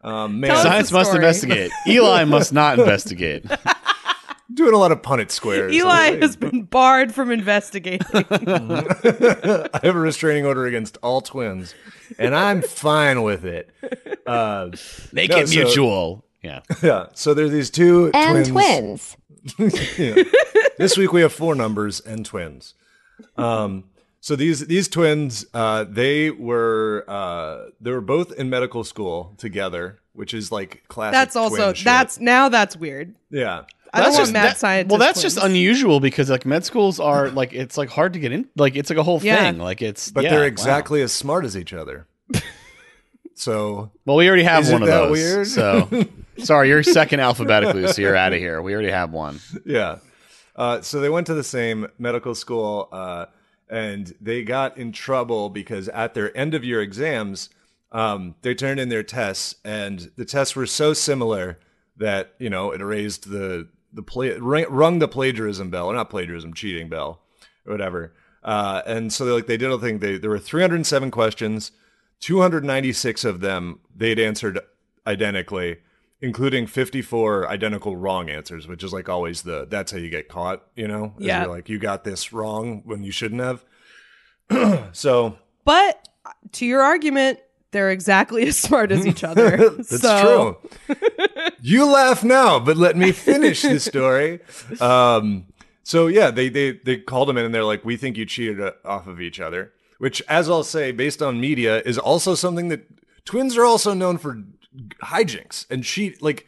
[0.03, 1.71] um, man, Science must investigate.
[1.87, 3.45] Eli must not investigate.
[4.53, 5.73] doing a lot of Punnett Squares.
[5.73, 8.05] Eli has been barred from investigating.
[8.13, 11.73] I have a restraining order against all twins,
[12.19, 13.69] and I'm fine with it.
[14.27, 14.69] Uh,
[15.11, 16.25] Make No, it so- mutual.
[16.41, 16.61] yeah.
[16.83, 17.07] yeah.
[17.13, 19.17] So there's these two and twins.
[19.57, 19.97] twins.
[19.97, 20.23] Yeah.
[20.77, 22.75] this week we have four numbers and twins.
[23.37, 23.85] Um,
[24.25, 29.99] so these these twins, uh, they were uh, they were both in medical school together,
[30.13, 31.12] which is like classic.
[31.12, 31.83] that's also twin shit.
[31.83, 33.15] that's now that's weird.
[33.29, 33.63] yeah.
[33.93, 34.91] I don't want just- mad that- scientist.
[34.91, 38.31] Well, that's just unusual because like med schools are like it's like hard to get
[38.31, 38.47] in.
[38.55, 39.36] Like it's like a whole Yeah.
[39.51, 39.59] thing.
[39.59, 40.45] Like it's But yeah, they're wow.
[40.45, 42.07] exactly as smart as each other.
[43.36, 45.12] so Well, we already have one of those.
[45.12, 45.47] weird?
[45.47, 46.05] So
[46.39, 48.62] sorry, you're second alphabetically, so you're out of here.
[48.62, 49.39] We already have one.
[49.65, 49.97] yeah.
[50.55, 53.25] Uh, so they went to the same medical school, uh,
[53.73, 57.49] and they got in trouble because at their end of year exams,
[57.91, 61.57] um, they turned in their tests, and the tests were so similar
[61.97, 66.12] that you know it raised the the pla- rung, rung the plagiarism bell, or not
[66.12, 67.23] plagiarism, cheating bell,
[67.65, 68.13] or whatever.
[68.43, 69.97] Uh, and so they like they did a thing.
[69.97, 71.71] They there were 307 questions,
[72.19, 74.59] 296 of them they'd answered
[75.07, 75.77] identically
[76.23, 80.63] including 54 identical wrong answers, which is like always the that's how you get caught,
[80.73, 81.13] you know?
[81.19, 81.45] Yeah.
[81.45, 83.65] like you got this wrong when you shouldn't have.
[84.93, 86.07] so But
[86.53, 87.39] to your argument,
[87.71, 89.69] they're exactly as smart as each other.
[89.77, 90.57] that's true.
[91.62, 94.39] you laugh now, but let me finish the story.
[94.79, 95.47] Um,
[95.83, 98.62] so yeah, they they they called him in and they're like, "We think you cheated
[98.62, 102.69] uh, off of each other," which, as I'll say, based on media, is also something
[102.69, 102.86] that
[103.25, 104.38] twins are also known for
[105.03, 106.21] hijinks and cheat.
[106.21, 106.47] Like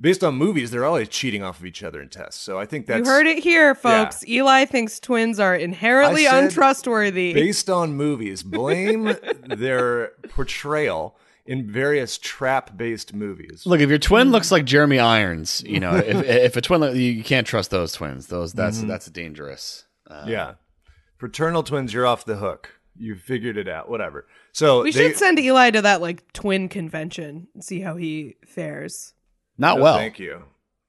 [0.00, 2.40] based on movies, they're always cheating off of each other in tests.
[2.40, 4.26] So I think that's You that's heard it here, folks.
[4.28, 7.32] Eli thinks twins are inherently said untrustworthy.
[7.34, 8.42] based on movies.
[8.42, 9.14] Blame
[9.46, 13.62] their portrayal in various trap-based movies.
[13.66, 17.22] Look, if your twin looks like Jeremy Irons, you know, if, if a twin, you
[17.22, 18.26] can't trust those twins.
[18.26, 18.88] Those that's Mm-hmm.
[18.88, 19.84] that's dangerous.
[20.26, 20.54] yeah,
[21.18, 22.70] fraternal twins, you're off the hook.
[22.98, 23.88] You figured it out.
[23.88, 24.26] Whatever.
[24.56, 28.36] So we they, should send Eli to that like twin convention and see how he
[28.46, 29.12] fares.
[29.58, 29.98] Not No, well.
[29.98, 30.44] Thank you.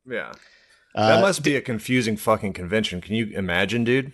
[0.09, 0.31] Yeah.
[0.95, 3.01] Uh, that must be a confusing fucking convention.
[3.01, 4.13] Can you imagine, dude?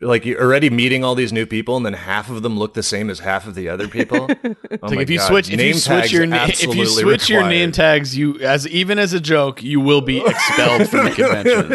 [0.00, 2.82] Like you're already meeting all these new people, and then half of them look the
[2.84, 4.28] same as half of the other people.
[4.46, 5.26] Oh It's my like if you God.
[5.28, 8.16] switch, if Name you switch tags your na- if you absolutely switch your name tags,
[8.16, 11.72] you as even as a joke, you will be expelled from the convention.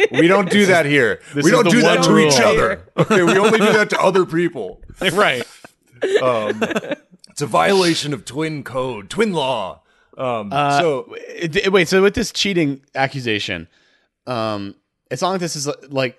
[0.12, 1.20] yeah, we don't do that here.
[1.34, 2.26] this We don't do that to rule.
[2.28, 2.86] each other.
[2.96, 4.82] Okay, we only do that to other people.
[5.00, 5.44] right.
[6.02, 9.82] It's a violation of twin code, twin law.
[10.16, 13.66] Um, Uh, so It- wait, so with this cheating accusation,
[14.26, 14.76] um,
[15.10, 16.18] it's not like this is like,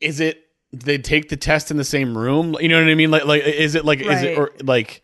[0.00, 2.56] is it they take the test in the same room?
[2.60, 3.10] You know what I mean?
[3.10, 5.02] Like, like is it like is it or like,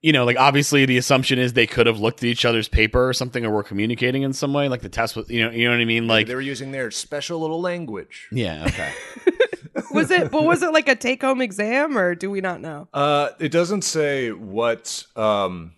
[0.00, 3.06] you know, like obviously the assumption is they could have looked at each other's paper
[3.08, 4.68] or something, or were communicating in some way.
[4.68, 6.08] Like the test was, you know, you know what I mean?
[6.08, 8.28] Like, they were using their special little language.
[8.32, 8.90] yeah, okay.
[9.92, 10.30] Was it?
[10.30, 12.88] but was it like a take-home exam, or do we not know?
[12.92, 15.72] Uh, it doesn't say what, um,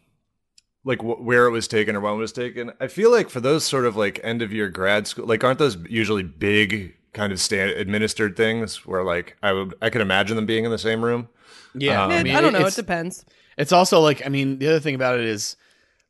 [0.84, 2.72] like wh- where it was taken or when it was taken.
[2.80, 5.58] I feel like for those sort of like end of year grad school, like aren't
[5.58, 10.36] those usually big kind of stand administered things where like I would I could imagine
[10.36, 11.28] them being in the same room.
[11.76, 12.66] Yeah, Um, Eh, I mean, I don't know.
[12.66, 13.24] It depends.
[13.56, 15.56] It's also like I mean the other thing about it is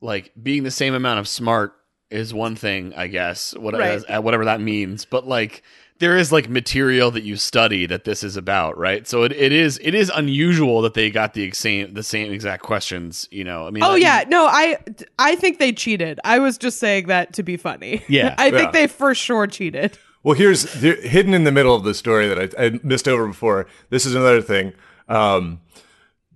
[0.01, 1.75] like being the same amount of smart
[2.11, 4.03] is one thing I guess what Right.
[4.09, 5.63] as- whatever that means but like
[6.01, 9.53] there is like material that you study that this is about right so it, it
[9.53, 13.67] is it is unusual that they got the same the same exact questions you know
[13.67, 14.79] I mean Oh like- yeah, no, I
[15.19, 16.19] I think they cheated.
[16.25, 18.03] I was just saying that to be funny.
[18.09, 18.35] Yeah.
[18.39, 18.71] I think Yeah.
[18.73, 19.97] they for sure cheated.
[20.23, 23.67] Well, here's hidden in the middle of the story that I, I missed over before.
[23.91, 24.73] This is another thing.
[25.09, 25.61] Um,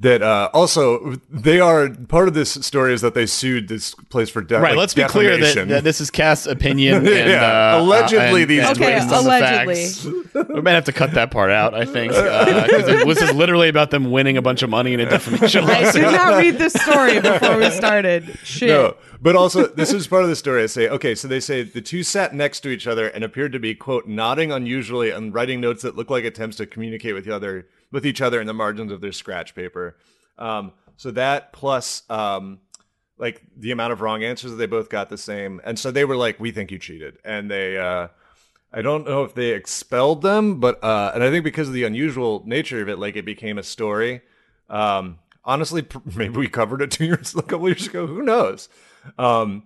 [0.00, 4.30] that uh, also they are part of this story is that they sued this place
[4.30, 6.96] for de- Right, like, let's be clear that, that this is Kath' opinion.
[7.06, 9.74] And, Yeah, uh, allegedly uh, and- these and Okay, based on the allegedly.
[9.74, 10.48] facts.
[10.54, 11.74] we might have to cut that part out.
[11.74, 15.00] I think because it was just literally about them winning a bunch of money in
[15.00, 16.02] a defamation I lawsuit.
[16.02, 18.38] did not read this story before we started.
[18.44, 18.68] Shit.
[18.68, 20.62] No, but also this is part of the story.
[20.62, 23.52] I say, okay, so they say the two sat next to each other and appeared
[23.52, 27.24] to be quote nodding unusually and writing notes that look like attempts to communicate with
[27.24, 29.96] the other with each other in the margins of their scratch paper.
[30.38, 32.60] Um, so that plus um,
[33.18, 36.04] like the amount of wrong answers that they both got the same, and so they
[36.04, 37.76] were like, "We think you cheated," and they.
[37.76, 38.08] Uh,
[38.70, 41.84] I don't know if they expelled them, but uh, and I think because of the
[41.84, 44.20] unusual nature of it, like it became a story.
[44.68, 48.06] Um, honestly, maybe we covered it two years, a couple years ago.
[48.06, 48.68] Who knows?
[49.16, 49.64] Um,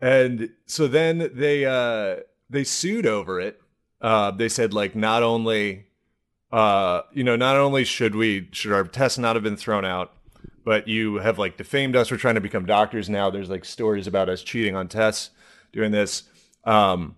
[0.00, 2.16] and so then they uh,
[2.48, 3.60] they sued over it.
[4.00, 5.86] Uh, they said like not only
[6.52, 10.12] uh, you know not only should we should our tests not have been thrown out,
[10.64, 12.10] but you have like defamed us.
[12.10, 13.30] We're trying to become doctors now.
[13.30, 15.30] There's like stories about us cheating on tests,
[15.72, 16.24] doing this.
[16.64, 17.16] Um,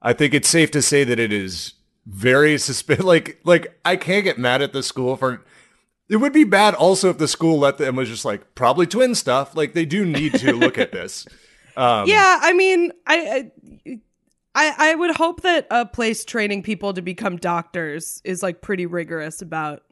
[0.00, 1.74] I think it's safe to say that it is
[2.06, 3.04] very suspicious.
[3.04, 5.44] Like, like I can't get mad at the school for.
[6.08, 9.14] It would be bad also if the school let them was just like probably twin
[9.14, 9.56] stuff.
[9.56, 11.26] Like they do need to look at this.
[11.76, 13.50] Um, yeah, I mean, I,
[14.54, 18.86] I I would hope that a place training people to become doctors is like pretty
[18.86, 19.82] rigorous about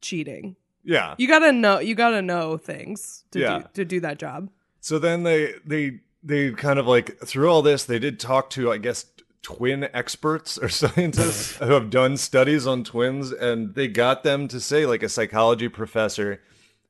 [0.00, 0.56] cheating.
[0.84, 1.14] yeah.
[1.16, 1.78] You gotta know.
[1.78, 3.58] You gotta know things to Yeah.
[3.58, 4.50] do to do that job.
[4.80, 8.70] So then they they they kind of like through all this they did talk to
[8.72, 9.04] I guess
[9.42, 14.60] twin experts or scientists who have done studies on twins and they got them to
[14.60, 16.40] say like a psychology professor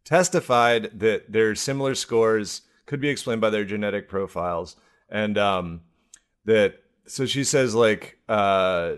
[0.04, 4.76] testified that their similar scores could be explained by their genetic profiles.
[5.08, 5.80] And um
[6.44, 8.94] that so she says like uh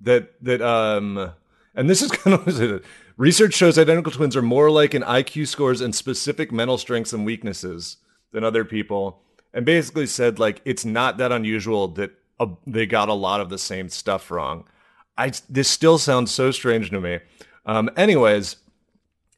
[0.00, 1.32] that that um
[1.74, 2.84] and this is kind of
[3.16, 7.24] research shows identical twins are more like in IQ scores and specific mental strengths and
[7.24, 7.98] weaknesses
[8.32, 12.12] than other people and basically said like it's not that unusual that
[12.42, 14.64] uh, they got a lot of the same stuff wrong
[15.16, 17.18] i this still sounds so strange to me
[17.66, 18.56] um anyways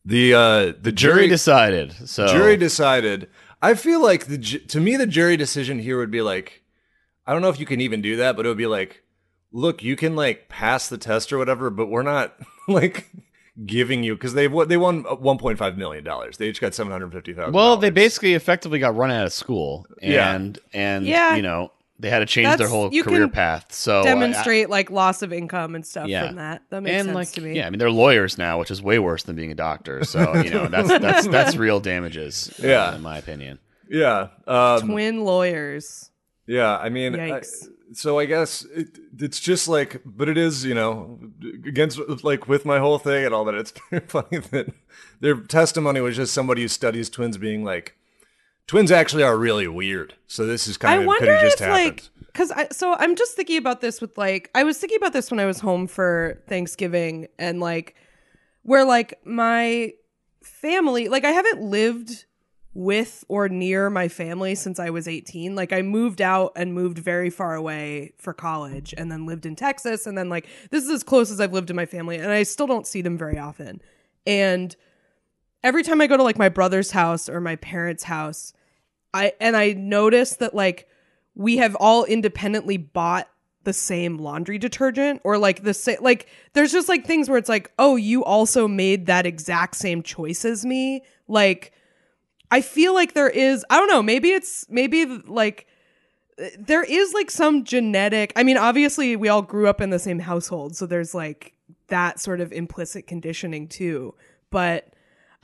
[0.05, 1.93] the uh the Jury jury decided.
[2.09, 3.29] So jury decided
[3.63, 6.63] i feel like the to me the jury decision here would be like
[7.27, 9.03] i don't know if you can even do that but it would be like
[9.53, 12.37] look you can like pass the test or whatever but we're not
[12.69, 13.11] like
[13.67, 17.91] giving you because they they won 1.5 million dollars they each got 750000 Well, they
[17.91, 20.35] basically effectively got run out of school, Yeah.
[20.35, 21.37] and and Yeah.
[21.37, 23.73] you know they had to change their whole you career can path.
[23.73, 26.27] So I- Demonstrate like loss of income and stuff Yeah.
[26.27, 26.63] from that.
[26.71, 27.57] That makes and sense like to me.
[27.57, 30.05] yeah, I mean they're lawyers now, which is way worse than being a doctor.
[30.05, 32.53] So you know that's that's that's real damages.
[32.63, 32.95] uh, Yeah.
[32.97, 33.59] in my opinion.
[33.89, 36.11] yeah um, Twin lawyers.
[36.47, 37.41] Yeah, I mean, I-
[37.93, 41.19] so I guess it, it's just like, but it is, you know,
[41.67, 43.55] against like with my whole thing and all that.
[43.55, 44.67] It's very funny that
[45.21, 47.97] their testimony was just somebody who studies twins being like,
[48.67, 50.15] twins actually are really weird.
[50.27, 51.85] So this is kind I of could have just happened.
[51.85, 55.13] like because I so I'm just thinking about this with like I was thinking about
[55.13, 57.95] this when I was home for Thanksgiving and like
[58.63, 59.93] where like my
[60.43, 62.25] family like I haven't lived
[62.77, 65.55] with or near my family since I was 18.
[65.55, 69.55] Like I moved out and moved very far away for college and then lived in
[69.55, 72.33] Texas and then like this is as close as I've lived to my family and
[72.33, 73.81] I still don't see them very often.
[74.27, 74.75] And
[75.65, 78.53] every time I go to like my brother's house or my parents' house,
[79.13, 80.87] I and I notice that like
[81.35, 83.29] we have all independently bought
[83.65, 87.49] the same laundry detergent or like the same like there's just like things where it's
[87.49, 91.03] like oh you also made that exact same choice as me.
[91.27, 91.73] Like
[92.51, 95.67] I feel like there is I don't know maybe it's maybe like
[96.59, 100.19] there is like some genetic I mean obviously we all grew up in the same
[100.19, 101.55] household so there's like
[101.87, 104.15] that sort of implicit conditioning too
[104.51, 104.94] but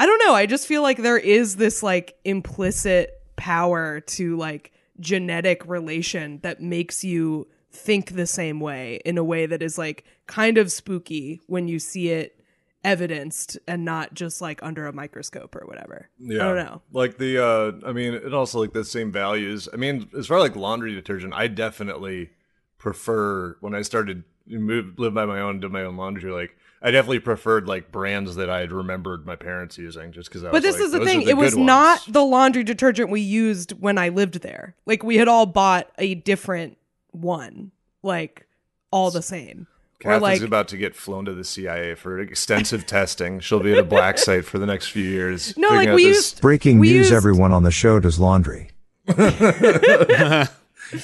[0.00, 4.72] I don't know I just feel like there is this like implicit power to like
[4.98, 10.04] genetic relation that makes you think the same way in a way that is like
[10.26, 12.42] kind of spooky when you see it
[12.82, 16.08] evidenced and not just like under a microscope or whatever.
[16.18, 16.44] Yeah.
[16.44, 16.80] I don't know.
[16.92, 19.68] Like the uh I mean it also like the same values.
[19.70, 22.30] I mean, as far as like laundry detergent, I definitely
[22.78, 26.90] prefer when I started move live by my own, do my own laundry, like I
[26.90, 30.62] definitely preferred like brands that I had remembered my parents using just because that was
[30.62, 31.22] like But this is the thing.
[31.22, 34.74] it was not the laundry detergent we used when I lived there.
[34.86, 36.78] Like we had all bought a different
[37.10, 37.70] one,
[38.02, 38.46] like
[38.90, 39.66] all the same.
[40.04, 43.40] or Kath like about to get flown to the CIA for extensive testing.
[43.40, 45.54] She'll be at a black site for the next few years.
[45.58, 48.18] no, like out we this- used Breaking we news used- everyone on the show does
[48.18, 48.70] laundry.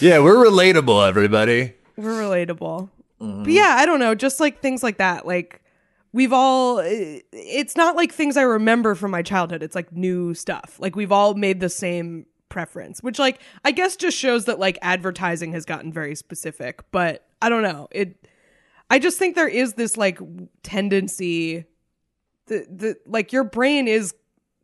[0.01, 1.75] Yeah, we're relatable, everybody.
[1.97, 2.89] We're relatable.
[3.21, 3.45] Mm-hmm.
[3.45, 5.27] But yeah, I don't know, just like things like that.
[5.27, 5.61] Like
[6.17, 9.63] we've all it's not like things I remember from my childhood.
[9.63, 10.79] It's like new stuff.
[10.81, 14.79] Like we've all made the same preference, which like I guess just shows that like
[14.81, 17.89] advertising has gotten very specific, but I don't know.
[17.91, 18.27] It
[18.89, 20.19] I just think there is this like
[20.63, 21.67] tendency
[22.47, 24.15] the the like your brain is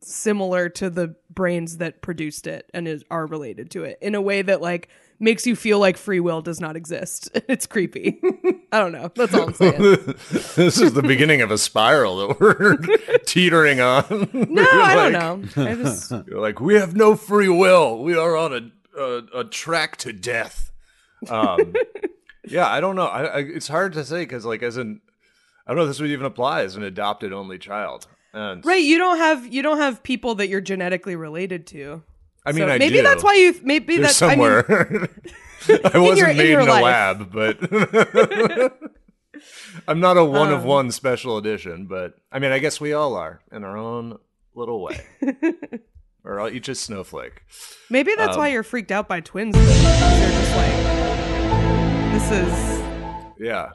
[0.01, 4.23] similar to the brains that produced it and is are related to it in a
[4.23, 4.88] way that like
[5.23, 7.31] makes you feel like free will does not exist.
[7.49, 8.21] It's creepy.
[8.73, 9.11] I don't know.
[9.15, 9.79] That's all I'm saying.
[10.57, 12.77] this is the beginning of a spiral that we're
[13.27, 14.31] teetering on.
[14.33, 15.13] No, I don't
[15.57, 15.65] know.
[15.65, 18.03] I just You're like, we have no free will.
[18.03, 20.71] We are on a a, a track to death.
[21.29, 21.75] Um,
[22.47, 23.07] yeah, I don't know.
[23.07, 25.01] I, I, it's hard to say because, like, as an,
[25.67, 28.07] I don't know if this would even apply as an adopted only child.
[28.33, 32.03] And Right, you don't have you don't have people that you're genetically related to.
[32.45, 33.03] I mean, So I maybe do.
[33.03, 34.65] that's why you maybe They're that's somewhere.
[34.69, 35.09] I mean,
[35.95, 36.83] I wasn't your- in made your in a life.
[36.83, 37.59] lab, but
[39.88, 40.55] I'm not a one Um.
[40.55, 41.87] of one special edition.
[41.87, 44.19] But I mean, I guess we all are in our own
[44.55, 45.01] little way.
[46.25, 47.43] All each a snowflake.
[47.90, 49.57] maybe that's Um, why you're freaked out by twins.
[49.57, 52.83] You're just like, this is
[53.40, 53.71] Yeah.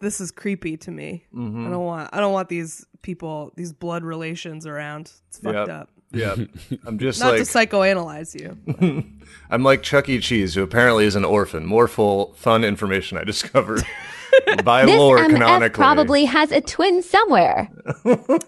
[0.00, 1.24] this is creepy to me.
[1.34, 1.66] Mm-hmm.
[1.66, 5.12] I don't want I don't want these people these blood relations around.
[5.28, 5.68] It's fucked Yep.
[5.68, 5.90] up.
[6.12, 6.34] Yeah.
[6.86, 9.04] I'm just Not like to psychoanalyze you.
[9.50, 10.18] I'm like Chuck E.
[10.20, 11.66] Cheese, who apparently is an orphan.
[11.66, 13.82] More full, fun information I discovered
[14.64, 15.76] by This lore MF canonically.
[15.78, 17.68] probably has a twin somewhere.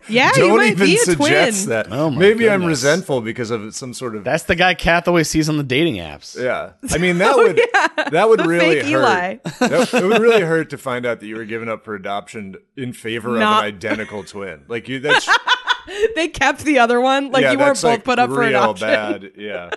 [0.08, 1.68] Yeah, you Don't might even be a suggest twin.
[1.70, 1.88] that.
[1.92, 5.28] Oh my Maybe I'm resentful because of some sort of That's the guy Kath always
[5.28, 6.38] sees on the dating apps.
[6.40, 7.60] Yeah, I mean that oh, would
[8.12, 8.90] that would Oh, The really fake hurt.
[8.90, 9.36] Eli.
[9.58, 12.56] That- it would really hurt to find out that you were given up for adoption
[12.76, 14.64] in favor of an identical twin.
[14.68, 15.28] Like you, that's
[16.14, 17.30] They kept the other one.
[17.30, 18.88] Like yeah, you weren't both like put up for real adoption.
[18.88, 19.32] bad.
[19.36, 19.70] Yeah.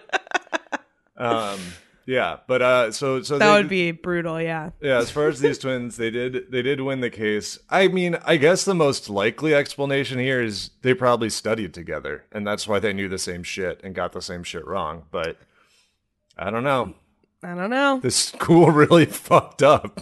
[1.18, 1.60] Um.
[2.06, 4.42] Yeah, but uh, so so That they- would be brutal.
[4.42, 4.72] Yeah.
[4.82, 4.98] yeah.
[4.98, 7.60] As far as these twins, they did they did win the case.
[7.70, 12.46] I mean, I guess the most likely explanation here is they probably studied together, and
[12.46, 15.04] that's why they knew the same shit and got the same shit wrong.
[15.12, 15.38] But
[16.38, 16.94] I don't know.
[17.42, 18.00] I don't know.
[18.02, 20.02] this school really fucked up.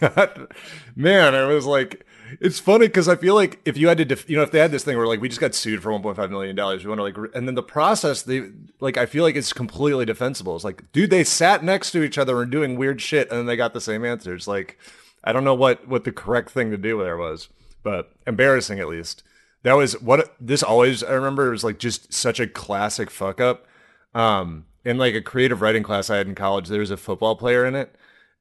[0.00, 0.52] God,
[0.96, 2.03] man, I was like,
[2.40, 4.58] it's funny because I feel like if you had to, def- you know, if they
[4.58, 6.98] had this thing where like we just got sued for 1.5 million dollars, we want
[6.98, 8.50] to like, re- and then the process, they
[8.80, 10.54] like, I feel like it's completely defensible.
[10.54, 13.46] It's like, dude, they sat next to each other and doing weird shit, and then
[13.46, 14.48] they got the same answers.
[14.48, 14.78] Like,
[15.22, 17.48] I don't know what what the correct thing to do there was,
[17.82, 19.22] but embarrassing at least.
[19.62, 23.40] That was what this always I remember it was like just such a classic fuck
[23.40, 23.66] up.
[24.14, 27.36] Um, in like a creative writing class I had in college, there was a football
[27.36, 27.94] player in it,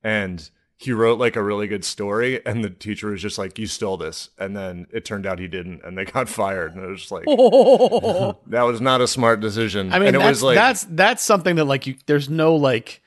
[0.03, 0.49] and
[0.83, 3.95] he wrote like a really good story, and the teacher was just like, "You stole
[3.95, 6.99] this," and then it turned out he didn't, and they got fired, and it was
[6.99, 7.23] just like,
[8.47, 9.93] that was not a smart decision.
[9.93, 12.55] I mean, and it that's, was like, that's that's something that like you there's no
[12.55, 13.01] like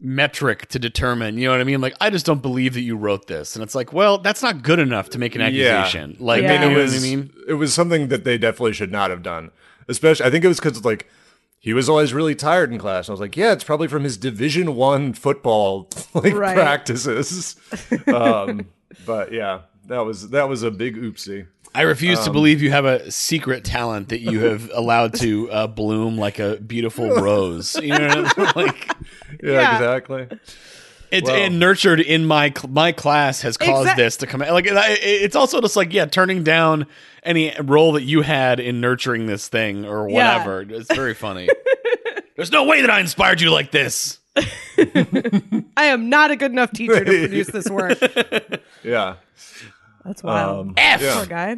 [0.00, 1.38] metric to determine.
[1.38, 1.80] You know what I mean?
[1.80, 4.62] Like I just don't believe that you wrote this, and it's like, well, that's not
[4.62, 6.16] good enough to make an accusation.
[6.18, 6.54] Like, Yeah.
[6.54, 7.32] I mean, it was, I mean?
[7.46, 9.52] it was something that they definitely should not have done.
[9.86, 11.08] Especially, I think it was because it's like
[11.64, 13.08] he was always really tired in class.
[13.08, 16.54] And I was like, yeah, it's probably from his Division One football like Right.
[16.54, 17.56] practices.
[18.06, 18.66] um,
[19.06, 21.46] but yeah, that was that was a big oopsie.
[21.74, 25.50] I refuse Um, to believe you have a secret talent that you have allowed to
[25.50, 27.74] uh, bloom like a beautiful rose.
[27.76, 28.66] You know, what I mean?
[28.68, 28.88] like
[29.42, 29.72] Yeah, Yeah.
[29.72, 30.28] exactly.
[31.14, 34.52] It's Well- and nurtured in my my class has caused Exact- this to come out.
[34.52, 36.86] Like it- it's also just like yeah, turning down
[37.22, 40.44] any role that you had in nurturing this thing or Yeah.
[40.44, 40.60] whatever.
[40.68, 41.48] It's very funny.
[42.36, 44.18] There's no way that I inspired you like this.
[44.36, 47.98] I am not a good enough teacher to produce this work.
[48.82, 49.14] Yeah.
[50.04, 50.66] That's wild.
[50.68, 51.00] Um, F.
[51.00, 51.14] yeah.
[51.16, 51.56] Poor guy.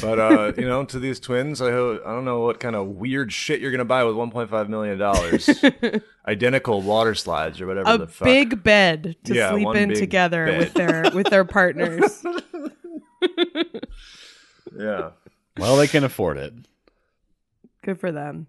[0.00, 2.86] But uh, you know, to these twins, I hope, I don't know what kind of
[2.88, 5.48] weird shit you're gonna buy with 1.5 million dollars.
[6.26, 8.24] Identical water slides or whatever A the fuck.
[8.24, 10.58] big bed to Yeah, sleep one in big together bed.
[10.58, 12.24] with their with their partners.
[14.78, 15.10] yeah.
[15.58, 16.54] Well, they can afford it.
[17.82, 18.46] Good for them.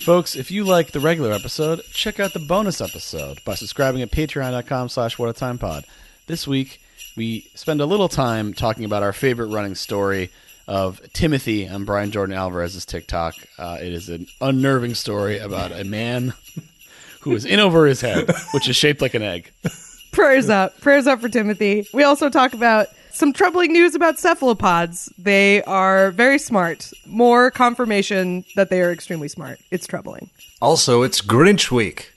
[0.00, 4.10] Folks, if you like the regular episode, check out the bonus episode by subscribing at
[4.10, 5.84] patreon.com slash whatatimepod.
[6.26, 6.80] This week,
[7.16, 10.30] we spend a little time talking about our favorite running story
[10.66, 13.34] of Timothy on Brian Jordan Alvarez's TikTok.
[13.58, 16.32] Uh, it is an unnerving story about a man
[17.20, 19.50] who is in over his head, which is shaped like an egg.
[20.12, 20.80] Prayers up.
[20.80, 21.86] Prayers up for Timothy.
[21.92, 25.12] We also talk about some troubling news about cephalopods.
[25.18, 26.92] They are very smart.
[27.06, 29.58] More confirmation that they are extremely smart.
[29.70, 30.30] It's troubling.
[30.62, 32.12] Also, it's Grinch week.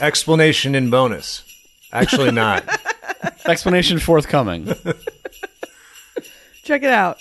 [0.00, 1.44] Explanation in bonus.
[1.92, 2.64] Actually, not.
[3.46, 4.66] Explanation forthcoming.
[6.64, 7.18] Check it out.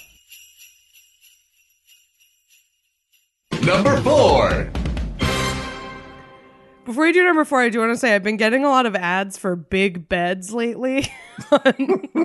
[3.64, 4.72] Number four.
[6.86, 8.86] Before you do number four, I do want to say I've been getting a lot
[8.86, 11.10] of ads for big beds lately
[11.52, 11.62] on,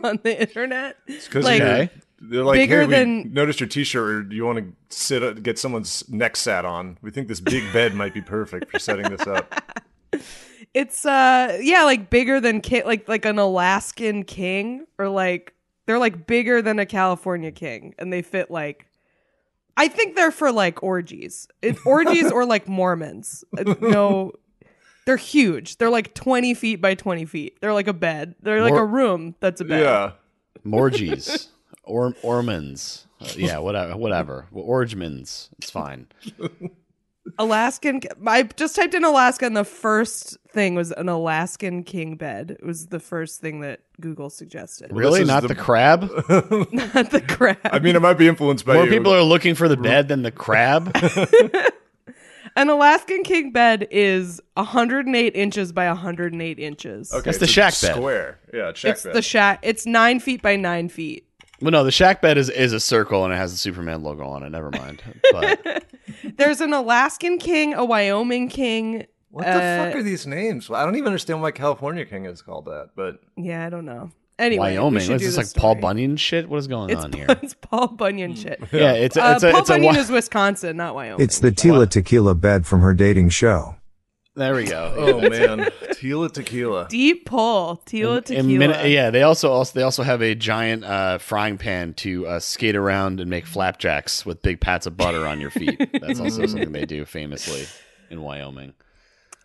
[0.03, 0.97] on the internet.
[1.07, 1.91] Because Like, Okay.
[2.21, 4.11] they're like, bigger hey, we than- noticed your T-shirt.
[4.11, 6.99] Or do you want to sit uh, get someone's neck sat on?
[7.03, 9.55] We think this big bed might be perfect for setting this up.
[10.75, 15.55] It's uh yeah, like bigger than ki- like like an Alaskan king or like
[15.87, 18.87] they're like bigger than a California king and they fit like
[19.77, 21.49] I think they're for like orgies.
[21.63, 23.45] It's orgies or like Mormons.
[23.57, 24.33] Uh, No
[25.07, 25.79] they're huge.
[25.79, 27.59] They're like 20 feet by 20 feet.
[27.63, 28.35] They're like a bed.
[28.43, 29.81] They're like Mor- a room that's a bed.
[29.83, 30.13] Yeah.
[30.65, 31.49] Morgies.
[31.85, 33.07] Or Ormans.
[33.19, 33.97] Uh, yeah, whatever.
[33.97, 34.47] Whatever.
[34.51, 35.49] Well, Orgemans.
[35.57, 36.07] It's fine.
[37.39, 38.01] Alaskan.
[38.27, 42.57] I just typed in Alaska, and the first thing was an Alaskan king bed.
[42.61, 44.91] It was the first thing that Google suggested.
[44.93, 46.03] Really, not the- the, crab.
[46.73, 47.59] Not the crab.
[47.65, 48.91] I mean, it might be influenced by More you.
[48.91, 50.91] people are looking for the bed than the crab.
[52.57, 57.13] An Alaskan king bed is 108 inches by 108 inches.
[57.13, 57.95] Okay, That's the Shaq it's bed.
[57.95, 58.39] Square.
[58.53, 59.15] Yeah, Shaq It's bed.
[59.15, 59.59] the Shaq.
[59.63, 61.25] It's nine feet by nine feet.
[61.61, 64.27] well, no, the Shaq bed is is a circle and it has the Superman logo
[64.27, 64.51] on it.
[64.51, 65.03] Never mind.
[65.33, 65.85] But
[66.39, 69.07] There's an Alaskan king, a Wyoming king.
[69.31, 70.71] what the fuck are these names?
[70.71, 72.91] I don't even understand why California King is called that.
[72.97, 74.11] But Yeah, I don't know.
[74.39, 75.75] Anyway, Wyoming, should what is this this like Paul.
[75.75, 76.49] Bunyan shit?
[76.49, 77.27] What is going It's, on here?
[77.43, 78.61] it's Paul Bunyan shit.
[78.73, 81.25] Yeah, it's a, Uh, it's a, Paul it's a Bunyan wi- is Wisconsin, not Wyoming.
[81.25, 83.75] It's the Tila Tequila bed from her dating show.
[84.37, 84.95] There we go.
[84.97, 85.69] oh man,
[85.99, 86.87] Tila Tequila.
[86.89, 87.83] deep pull.
[87.85, 88.59] Tila In tequila.
[88.59, 92.39] Min- yeah, they also, also they also have a giant uh, frying pan to uh,
[92.39, 95.77] skate around and make flapjacks with big pats of butter on your feet.
[96.01, 97.67] That's also something they do famously
[98.11, 98.75] in Wyoming.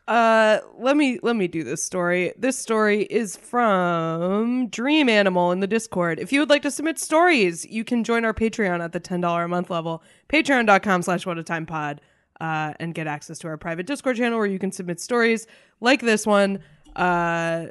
[0.08, 2.34] Uh, let me let me do this story.
[2.38, 6.20] This story is from Dream Animal in the Discord.
[6.20, 9.22] If you would like to submit stories, you can join our Patreon at the ten
[9.22, 10.04] dollar a month level.
[10.28, 12.02] Patreon.com slash what a time pod.
[12.44, 15.48] Uh, and get access to our private Discord channel where you can submit stories
[15.80, 16.58] like this one.
[16.94, 17.68] Uh,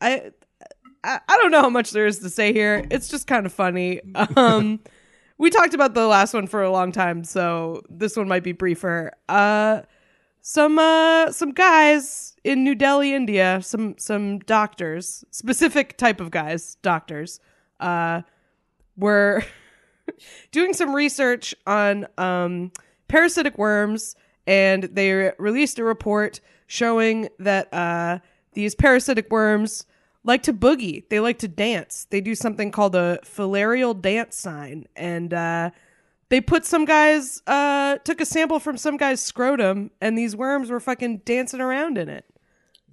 [0.00, 0.30] I,
[1.04, 2.86] I I don't know how much there is to say here.
[2.90, 4.00] It's just kind of funny.
[4.36, 4.80] Um,
[5.36, 8.52] we talked about the last one for a long time, so this one might be
[8.52, 9.12] briefer.
[9.28, 9.82] Uh,
[10.40, 16.76] some uh some guys in New Delhi, India, some some doctors, specific type of guys,
[16.80, 17.38] doctors,
[17.80, 18.22] uh,
[18.96, 19.44] were
[20.52, 22.72] doing some research on um
[23.08, 24.14] parasitic worms,
[24.46, 28.18] and they re- released a report showing that uh
[28.54, 29.86] these parasitic worms
[30.24, 31.08] like to boogie.
[31.08, 32.06] They like to dance.
[32.10, 35.70] They do something called a filarial dance sign, and uh
[36.28, 40.70] they put some guys uh took a sample from some guy's scrotum and these worms
[40.70, 42.24] were fucking dancing around in it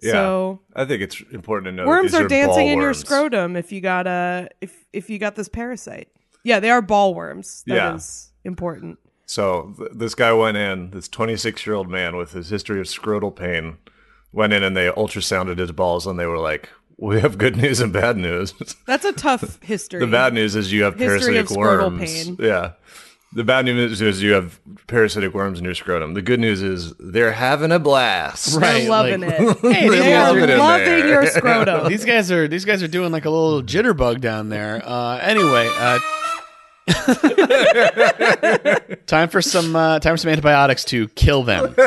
[0.03, 3.55] Yeah, so I think it's important to know worms these are dancing in your scrotum
[3.55, 6.09] if you got a if if you got this parasite
[6.43, 8.49] yeah they are ball worms That is Yeah.
[8.51, 12.79] important So th- this guy went in, this 26 year old man with his history
[12.79, 13.77] of scrotal pain,
[14.31, 17.79] went in and they ultrasounded his balls, and they were like, "We have good news
[17.79, 18.53] and bad news."
[18.85, 22.25] that's a tough history the bad news is you have History of parasitic scrotal worms.
[22.25, 22.37] pain.
[22.39, 22.71] Yeah.
[23.35, 26.13] The bad news is you have parasitic worms in your scrotum.
[26.13, 28.51] The good news is they're having a blast.
[28.51, 31.07] they're Right, loving like- it Hey, They they love are it in loving there.
[31.07, 34.83] your scrotum these guys are these guys are doing like a little jitterbug down there.
[34.85, 35.97] Uh, anyway, uh,
[39.07, 41.75] time for some uh, time for some antibiotics to kill them.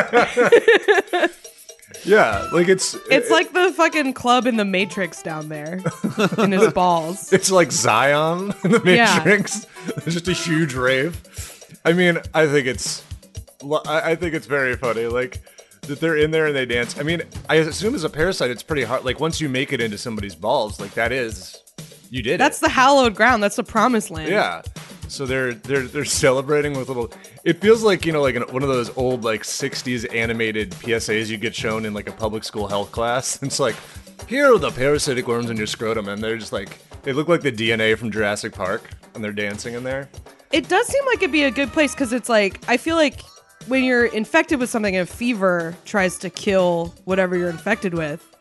[2.05, 5.81] Yeah, like it's it's like the fucking club in the matrix down there
[6.39, 9.17] in his balls It's like Zion in the Yeah.
[9.19, 9.67] Matrix.
[9.89, 11.21] It's just a huge rave.
[11.85, 13.03] I mean, I think it's,
[13.89, 15.07] I I think it's very funny.
[15.07, 15.41] Like
[15.83, 16.97] that they're in there and they dance.
[16.97, 19.05] I mean, I assume as a parasite, it's pretty hard.
[19.05, 21.61] Like once you make it into somebody's balls, like that is,
[22.11, 22.63] you did that's it.
[22.63, 24.63] the hallowed ground that's the promised land yeah.
[25.09, 27.13] So they're they're they're celebrating with little.
[27.45, 31.29] It feels like you know like in one of those old like '60s animated PSAs
[31.29, 33.41] you get shown in like a public school health class.
[33.47, 33.77] It's like,
[34.29, 37.43] here are the parasitic worms in your scrotum, and they're just like they look like
[37.43, 40.09] the DNA from Jurassic Park, and they're dancing in there.
[40.53, 43.21] It does seem like it'd be a good place because it's like I feel like
[43.69, 48.36] when you're infected with something, a fever tries to kill whatever you're infected with.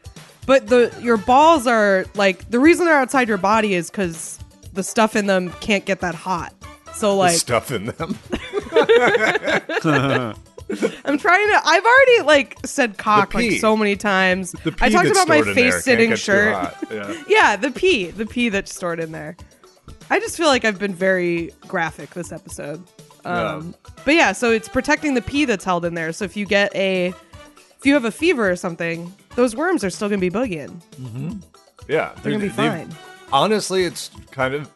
[0.46, 4.40] But the your balls are like the reason they're outside your body is because
[4.74, 6.54] the stuff in them can't get that hot.
[6.94, 8.18] So The like stuff in them.
[11.06, 11.62] I'm trying to.
[11.64, 14.52] I've already like said cock like so many times.
[14.64, 16.74] The pee I talked that's about my stored in there face can't sitting get shirt.
[16.92, 17.24] Yeah.
[17.28, 19.36] Yeah, the pee, the pee that's stored in there.
[20.10, 22.84] I just feel like I've been very graphic this episode.
[23.26, 23.74] Um,
[24.06, 26.14] But yeah, so it's protecting the pee that's held in there.
[26.14, 29.90] So if you get a, if you have a fever or something, those worms are
[29.90, 30.82] still gonna be boogieing.
[31.00, 31.32] Mm-hmm.
[31.88, 32.90] Yeah, They're gonna be fine.
[33.32, 34.70] Honestly, it's kind of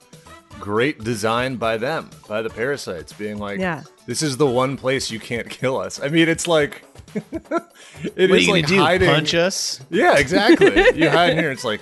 [0.60, 3.84] great design by them, by the parasites, being like, Yeah.
[4.05, 6.84] this is the one place you can't kill us." I mean, it's like
[7.16, 7.72] it What
[8.16, 8.80] is are you like gonna do?
[8.80, 9.10] hiding.
[9.10, 9.80] Punch us?
[9.89, 10.76] Yeah, exactly.
[10.95, 11.51] you hide here.
[11.51, 11.82] It's like,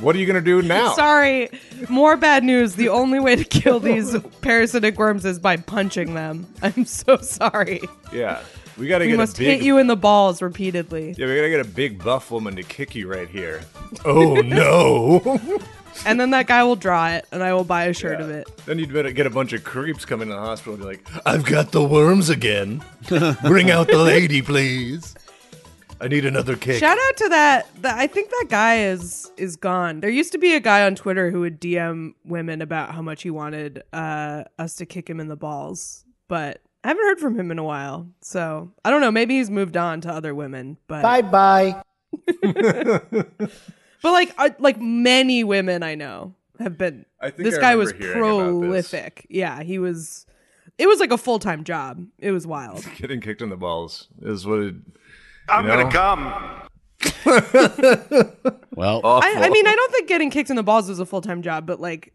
[0.00, 0.92] what are you gonna do now?
[0.94, 1.48] Sorry,
[1.88, 2.74] more bad news.
[2.74, 6.46] The only way to kill these parasitic worms is by punching them.
[6.62, 7.80] I'm so sorry.
[8.12, 8.42] Yeah,
[8.76, 9.58] we gotta We get must a big.
[9.58, 11.14] hit you in the balls repeatedly.
[11.18, 13.62] yeah, we gotta get a big buff woman to kick you right here.
[14.04, 15.40] Oh no!
[16.06, 18.24] And then that guy will draw it, and I will buy a shirt Yeah.
[18.26, 18.48] of it.
[18.66, 21.04] Then you'd better get a bunch of creeps coming to the hospital and be like,
[21.26, 22.84] I've got the worms again.
[23.08, 25.16] Bring out the lady, please.
[26.00, 26.78] I need another kick.
[26.78, 27.98] Shout out to that, that.
[27.98, 30.00] I think that guy is is gone.
[30.00, 33.22] There used to be a guy on Twitter who would DM women about how much
[33.22, 37.38] he wanted uh, us to kick him in the balls, but I haven't heard from
[37.38, 38.08] him in a while.
[38.20, 39.10] So I don't know.
[39.10, 40.78] Maybe he's moved on to other women.
[40.86, 41.82] But Bye bye.
[42.42, 43.32] but
[44.02, 47.06] like uh, like many women I know have been.
[47.20, 48.90] I think this I guy was remember hearing about this.
[48.90, 49.26] prolific.
[49.28, 50.26] Yeah, he was.
[50.76, 52.06] It was like a full time job.
[52.18, 52.86] It was wild.
[52.96, 54.74] Getting kicked in the balls is what it.
[55.48, 55.88] I'm you know?
[55.90, 56.54] gonna come.
[58.74, 61.20] Well, I, I mean, I don't think getting kicked in the balls is a full
[61.20, 62.12] time job, but like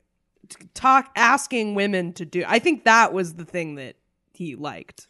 [0.48, 2.46] t- talk asking women to do.
[2.48, 3.98] I think that was the thing that
[4.32, 5.08] he liked.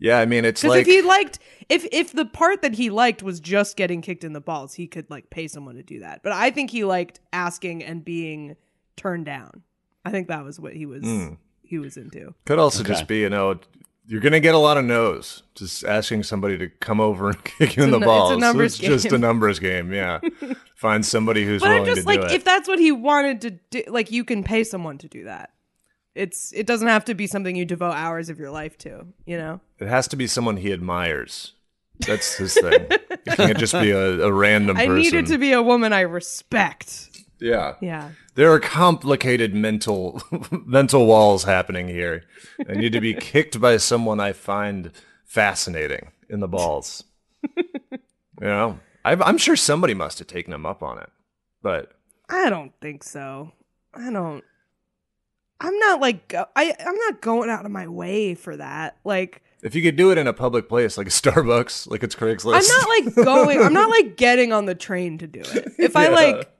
[0.00, 2.88] Yeah, I mean, it's Because like if he liked, if if the part that he
[2.88, 6.00] liked was just getting kicked in the balls, he could like pay someone to do
[6.00, 6.22] that.
[6.22, 8.56] But I think he liked asking and being
[8.96, 9.62] turned down.
[10.06, 11.34] I think that was what he was Hmm.
[11.62, 12.34] he was into.
[12.46, 12.92] could also Okay.
[12.94, 13.58] just be, you know,
[14.06, 15.42] you're gonna get a lot of no's.
[15.54, 18.38] Just asking somebody to come over and kick you in the nu- it's a balls.
[18.38, 19.92] numbers it's just a numbers game.
[19.92, 20.20] Yeah,
[20.76, 22.32] find somebody who's But I'm willing just to like, do it.
[22.32, 25.50] if that's what he wanted to do, like you can pay someone to do that.
[26.14, 29.06] It's it doesn't have to be something you devote hours of your life to.
[29.26, 29.60] You know.
[29.78, 31.52] It has to be someone he admires.
[32.00, 32.86] That's his thing.
[32.90, 34.96] it can't just be a, a random I person.
[35.00, 37.13] need it to be a woman I respect.
[37.44, 37.74] Yeah.
[37.80, 38.10] Yeah.
[38.34, 42.24] There are complicated mental mental walls happening here.
[42.68, 44.90] I need to be kicked by someone I find
[45.24, 47.04] fascinating in the balls.
[47.56, 47.98] you
[48.40, 51.10] know, I've, I'm sure somebody must have taken him up on it,
[51.62, 51.92] but
[52.30, 53.52] I don't think so.
[53.92, 54.42] I don't.
[55.60, 56.74] I'm not like I.
[56.80, 58.96] I'm not going out of my way for that.
[59.04, 62.14] Like if you could do it in a public place like a Starbucks, like it's
[62.14, 63.62] Craigslist, I'm not like going.
[63.62, 65.72] I'm not like getting on the train to do it.
[65.78, 66.50] If I like,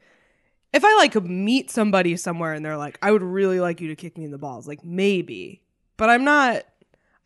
[0.75, 3.97] if I like meet somebody somewhere and they're like, I would really like you to
[3.97, 4.67] kick me in the balls.
[4.67, 5.63] Like maybe,
[5.97, 6.65] but I'm not.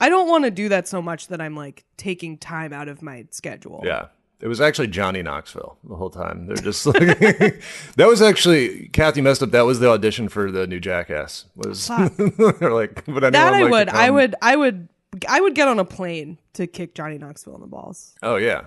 [0.01, 3.03] I don't want to do that so much that I'm like taking time out of
[3.03, 3.82] my schedule.
[3.84, 4.09] Yeah.
[4.40, 6.46] It was actually Johnny Knoxville the whole time.
[6.46, 7.01] They're just like
[7.96, 9.51] that was actually Kathy messed up.
[9.51, 11.46] That was the audition for the new Jackass.
[11.57, 13.88] Was they're like, anyone That I like would.
[13.88, 14.34] I would.
[14.40, 14.88] I would.
[15.26, 18.14] I would get on a plane to kick Johnny Knoxville in the balls.
[18.22, 18.66] Oh yeah.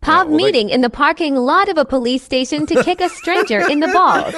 [0.00, 3.08] Pub well, they- meeting in the parking lot of a police station to kick a
[3.08, 4.34] stranger in the balls.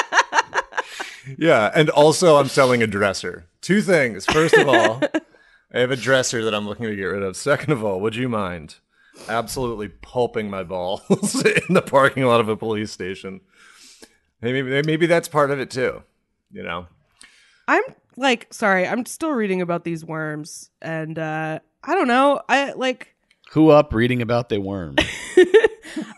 [1.37, 3.47] Yeah, and also I'm selling a dresser.
[3.61, 4.25] Two things.
[4.27, 5.01] First of all,
[5.73, 7.35] I have a dresser that I'm looking to get rid of.
[7.35, 8.75] Second of all, would you mind
[9.27, 11.01] absolutely pulping my balls
[11.67, 13.41] in the parking lot of a police station?
[14.41, 16.03] Maybe maybe that's part of it too.
[16.51, 16.85] You know.
[17.67, 17.83] I'm
[18.15, 22.41] like, sorry, I'm still reading about these worms, and uh I don't know.
[22.47, 23.14] I like.
[23.51, 24.95] Who up reading about the worm?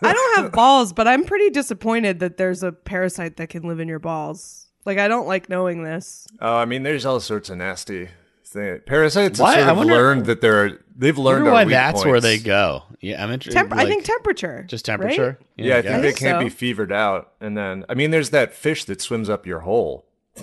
[0.02, 3.80] I don't have balls, but I'm pretty disappointed that there's a parasite that can live
[3.80, 4.66] in your balls.
[4.84, 6.26] Like, I don't like knowing this.
[6.40, 8.08] Oh, I mean, there's all sorts of nasty
[8.44, 8.80] things.
[8.86, 9.54] Parasites Why?
[9.56, 12.20] have sort I of wonder- learned that they're they've learned our why weak that's where
[12.20, 12.82] they go.
[13.00, 13.58] Yeah, I'm interested.
[13.58, 14.64] Temp- I think temperature.
[14.68, 14.98] just right?
[14.98, 15.38] temperature.
[15.56, 15.90] Yeah, I guess.
[15.92, 16.44] think they guess can't so.
[16.44, 17.32] be fevered out.
[17.40, 20.06] And then, I mean, there's that fish that swims up your hole.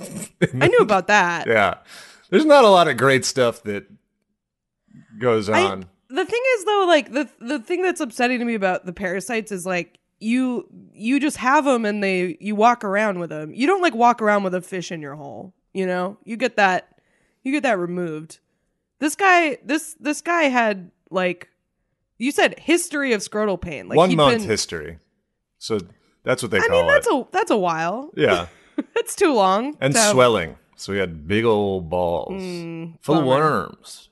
[0.61, 1.47] I knew about that.
[1.47, 1.75] Yeah,
[2.29, 3.87] there's not a lot of great stuff that
[5.19, 5.85] goes I- on.
[6.15, 9.51] The thing is though like the the thing that's upsetting to me about the parasites
[9.51, 13.67] is like you you just have them and they you walk around with them you
[13.67, 16.99] don't like walk around with a fish in your hole you know you get that
[17.43, 18.39] you get that removed
[18.99, 21.49] this guy this this guy had like
[22.17, 24.99] you said history of scrotal pain like One month been- history.
[25.57, 25.79] So
[26.23, 27.13] that's what they i call mean that's it.
[27.13, 28.47] a that's a while yeah,
[28.95, 30.55] that's too long and swelling.
[30.77, 34.09] So he had big old balls Mm, full of worms.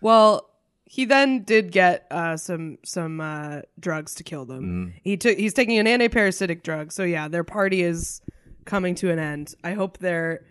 [0.00, 0.49] Well,
[0.92, 4.64] he then did get uh, some some uh, drugs to kill them.
[4.64, 4.98] Mm-hmm.
[5.04, 6.90] He took he's taking an antiparasitic drug.
[6.90, 8.20] So yeah, their party is
[8.64, 9.54] coming to an end.
[9.62, 10.44] I hope they're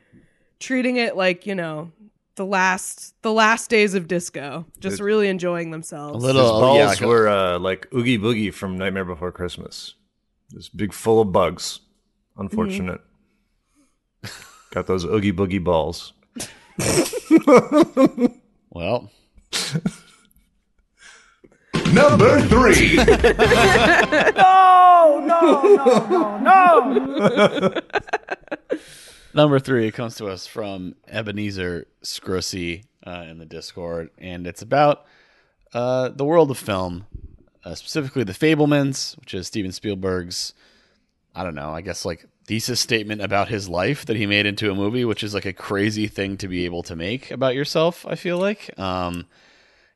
[0.62, 1.92] treating it like you know
[2.36, 6.24] the last the last days of disco, just It- really enjoying themselves.
[6.24, 9.96] A little- His balls yeah, like were uh, like Oogie Boogie from Nightmare Before Christmas.
[10.52, 11.82] This big, full of bugs.
[12.38, 13.02] Unfortunate.
[14.72, 16.14] Got those Oogie Boogie balls.
[18.72, 19.12] Well,
[22.00, 22.98] Number three.
[25.00, 27.74] No, no, no, no.
[29.34, 35.06] number three comes to us from Ebenezer Scrussy uh, in the Discord, and it's about
[35.74, 37.06] uh, the world of film,
[37.66, 40.54] uh, specifically The Fabelmans, which is Steven Spielberg's.
[41.36, 41.72] I don't know.
[41.72, 45.24] I guess like thesis statement about his life that he made into a movie, which
[45.24, 48.06] is like a crazy thing to be able to make about yourself.
[48.08, 48.78] I feel like.
[48.80, 49.26] Um,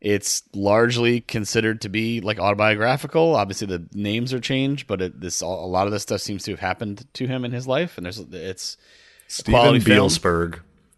[0.04, 3.38] it's largely considered to be like autobiographical.
[3.38, 6.52] Obviously, the names are changed, but it, this a lot of this stuff seems to
[6.52, 8.76] have happened to him in his life, and there's it's
[9.30, 9.96] Steven Quality film.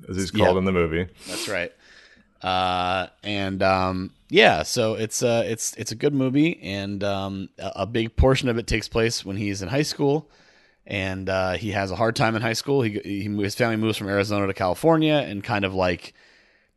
[0.09, 1.07] As he's called in the movie.
[1.27, 1.71] that's right.
[2.41, 7.71] Uh, and um, yeah, so it's uh, it's it's a good movie, and um, a,
[7.75, 10.31] a big portion of it takes place when he's in high school,
[10.87, 12.81] and uh, he has a hard time in high school.
[12.81, 16.15] He, he his family moves from Arizona to California, and kind of like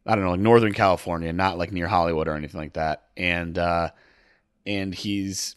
[0.09, 3.05] I don't know, like Northern California, not like near Hollywood or anything like that.
[3.17, 3.91] And uh,
[4.67, 5.55] and he's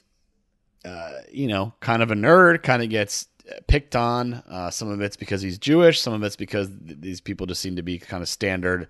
[0.86, 3.28] uh, you know kind of a nerd, kind of gets
[3.68, 4.36] picked on.
[4.49, 7.62] Uh, some of it's because he's Jewish, some of it's because th- these people just
[7.62, 8.88] seem to be kind of standard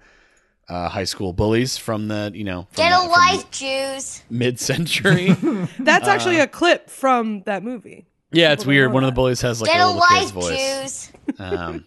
[0.70, 4.24] uh, high school bullies from the you know from Get the- a life, Jews.
[4.30, 5.32] mid century.
[5.80, 8.08] That's actually a clip from that movie.
[8.32, 8.90] yeah, it's People weird.
[8.90, 11.12] know One of the bullies has like Get a a little kid's voice.
[11.12, 11.40] Jews.
[11.40, 11.86] um,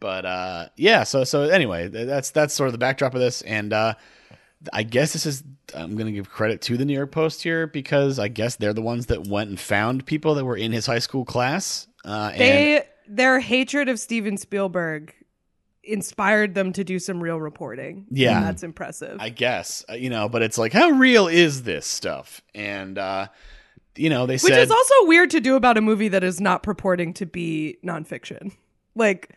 [0.00, 3.72] but uh, yeah, so so anyway, that's that's sort of the backdrop of this, and
[3.72, 3.94] uh,
[4.72, 5.42] I guess this is
[5.74, 8.72] I'm going to give credit to the New York Post here because I guess they're
[8.72, 11.86] the ones that went and found people that were in his high school class.
[12.04, 15.14] Uh, and They their hatred of Steven Spielberg
[15.82, 18.06] inspired them to do some real reporting.
[18.10, 18.36] Yeah.
[18.36, 19.16] And that's impressive.
[19.20, 22.42] I guess uh, you know, but it's like how real is this stuff?
[22.54, 23.28] And uh,
[23.98, 26.40] you know, they Which said is also weird to do about a movie that is
[26.40, 28.52] not purporting to be nonfiction.
[28.94, 29.36] Like,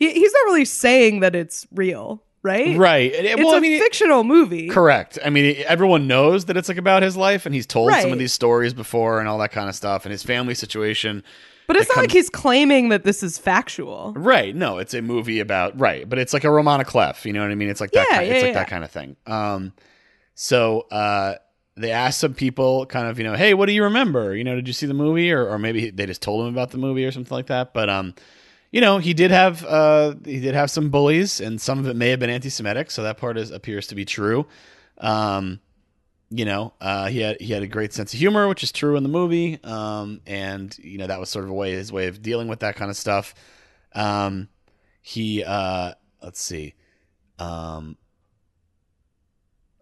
[0.00, 2.76] he, he's not really saying that it's real, right?
[2.76, 3.12] right.
[3.12, 4.68] It- It's well, a I mean, fictional movie.
[4.68, 5.18] Correct.
[5.24, 8.18] I mean, everyone knows that it's like about his life, and he's told some of
[8.18, 11.22] these stories before and all that kind of stuff, and his family situation.
[11.68, 14.12] But it's It not like he's claiming that this is factual.
[14.16, 14.56] Right.
[14.56, 17.24] No, it's a movie about right, but it's like a roman à clef.
[17.24, 17.68] You know what I mean?
[17.68, 18.08] It's like that.
[18.10, 18.58] Yeah, kind, yeah, it's like yeah.
[18.58, 19.14] that kind of thing.
[19.26, 19.72] Um,
[20.34, 21.34] so uh,
[21.76, 24.34] they asked some people, kind of, you know, hey, what do you remember?
[24.34, 26.72] You know, did you see the movie, or or maybe they just told him about
[26.72, 27.72] the movie or something like that.
[27.72, 28.14] But um,
[28.70, 31.96] you know, he did have uh, he did have some bullies, and some of it
[31.96, 34.46] may have been anti-Semitic, so that part is appears to be true.
[34.98, 35.60] Um,
[36.30, 38.96] you know, uh, he had he had a great sense of humor, which is true
[38.96, 39.58] in the movie.
[39.64, 42.60] Um, and you know that was sort of a way his way of dealing with
[42.60, 43.34] that kind of stuff.
[43.92, 44.48] Um,
[45.02, 46.74] he uh, let's see,
[47.40, 47.96] um,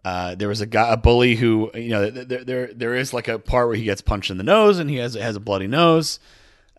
[0.03, 3.27] uh, there was a guy, a bully who you know there there there is like
[3.27, 5.67] a part where he gets punched in the nose and he has has a bloody
[5.67, 6.19] nose.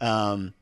[0.01, 0.55] Um,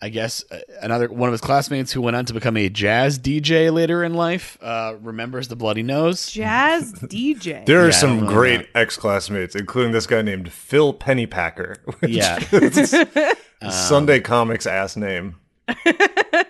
[0.00, 3.18] I guess uh, another one of his classmates who went on to become a jazz
[3.18, 6.30] DJ later in life uh, remembers the bloody nose.
[6.30, 7.66] Jazz DJ.
[7.66, 11.78] There are Yeah, some great ex classmates, including this guy named Phil Pennypacker.
[12.00, 12.38] Which Yeah.
[12.52, 12.94] is
[13.60, 15.34] Um, Sunday Comics ass name.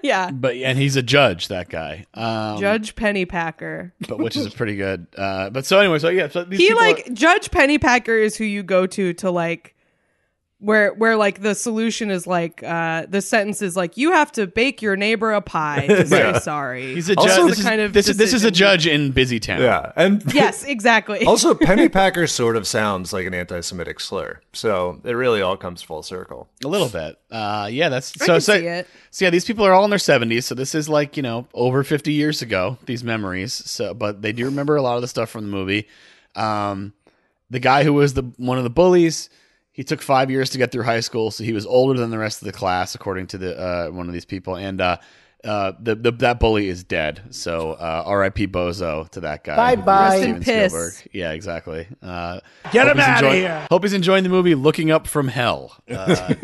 [0.03, 0.31] yeah.
[0.31, 2.05] But and he's a judge, that guy.
[2.15, 3.93] Um, Judge Pennypacker.
[4.09, 5.07] but which is pretty good.
[5.17, 8.45] Uh, but so anyway, so yeah, so these He like are- Judge Pennypacker is who
[8.45, 9.75] you go to to like
[10.61, 14.45] where where like the solution is like uh the sentence is like you have to
[14.49, 16.95] bake your neighbor a pie to say sorry.
[16.95, 17.39] he's a Also- judge.
[17.43, 19.61] the This, is, kind of this is this is a judge in Busy Town.
[19.61, 19.93] Yeah.
[19.95, 21.25] And yes, exactly.
[21.27, 24.41] also, penny Pennypacker sort of sounds like an anti Semitic slur.
[24.53, 26.49] So it really all comes full circle.
[26.65, 27.17] a little bit.
[27.31, 28.33] Uh, yeah, that's I so.
[28.33, 28.87] can so, see it.
[29.13, 30.45] so yeah, these people are all in their seventies.
[30.47, 32.79] So this is like you know over fifty years ago.
[32.87, 33.53] These memories.
[33.53, 35.87] So, but they do remember a lot of the stuff from the movie.
[36.35, 36.95] Um,
[37.49, 39.31] the guy who was the one of the bullies.
[39.79, 42.19] He took five years to get through high school, so he was older than the
[42.19, 44.57] rest of the class, according to the uh, one of these people.
[44.57, 44.97] And uh,
[45.45, 47.23] uh, the, the that bully is dead.
[47.31, 48.49] So uh, R.I.P.
[48.49, 49.55] Bozo to that guy.
[49.77, 50.17] Bye-bye.
[50.17, 51.07] Rest in piss.
[51.13, 51.87] Yeah, exactly.
[52.03, 52.41] Uh,
[52.73, 53.67] Get him he's outta enjoying- here.
[53.71, 55.77] Hope he's enjoying the movie Looking Up from Hell.
[55.89, 56.35] Uh,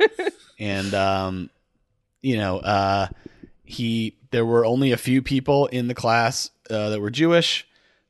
[0.58, 1.50] and um,
[2.22, 3.08] you know, uh,
[3.64, 7.66] he there were only a few people in the class uh, that were Jewish.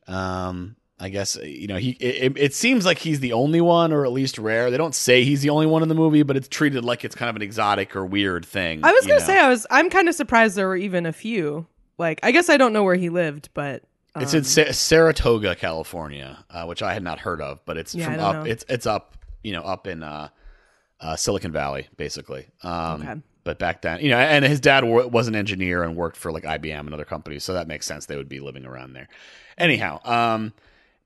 [0.06, 1.90] Um, I guess uh, you know he.
[2.01, 4.70] It, it seems like he's the only one, or at least rare.
[4.70, 7.14] They don't say he's the only one in the movie, but it's treated like it's
[7.14, 8.84] kind of an exotic or weird thing.
[8.84, 9.26] I was gonna know?
[9.26, 11.66] say I was I'm kind of surprised there were even a few.
[11.99, 13.82] Like I guess I don't know where he lived, but
[14.16, 18.05] It's in Sa- Saratoga, California, uh, which I had not heard of, but it's Yeah,
[18.07, 18.34] from up.
[18.36, 18.42] know.
[18.51, 20.28] It's it's up, you know, up in uh,
[21.01, 22.46] uh, Silicon Valley, basically.
[22.64, 23.14] Um, Okay.
[23.44, 26.30] But back then, you know, and his dad wa- was an engineer and worked for
[26.30, 28.05] like IBM and other companies, so that makes sense.
[28.05, 29.09] They would be living around there.
[29.57, 30.53] Anyhow, um,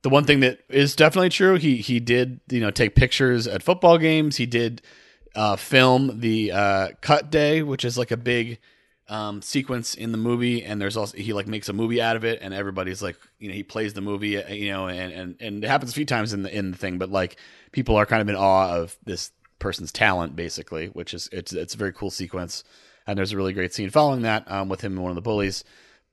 [0.03, 3.62] the one thing that is definitely true, he he did you know take pictures at
[3.62, 4.36] football games.
[4.36, 4.82] He did
[5.34, 8.59] uh, film the uh, cut day, which is like a big
[9.09, 12.24] um, sequence in the movie, and there's also he like makes a movie out of
[12.24, 15.36] it, and everybody's like, you know, he plays the movie, uh, you know, and and
[15.40, 17.36] and it happens a few times in the in the thing, but like
[17.70, 21.74] people are kind of in awe of this person's talent, basically, which is it's it's
[21.74, 22.64] a very cool sequence,
[23.07, 25.22] and there's a really great scene following that um, with him and one of the
[25.22, 25.64] bullies,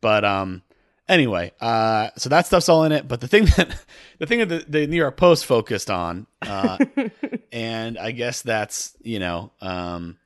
[0.01, 0.61] but um.
[1.09, 3.07] Anyway, uh, so that stuff's all in it.
[3.07, 3.75] But the thing that
[4.19, 6.77] the thing that the, the New York Post focused on, uh,
[7.51, 10.17] and I guess that's you know um,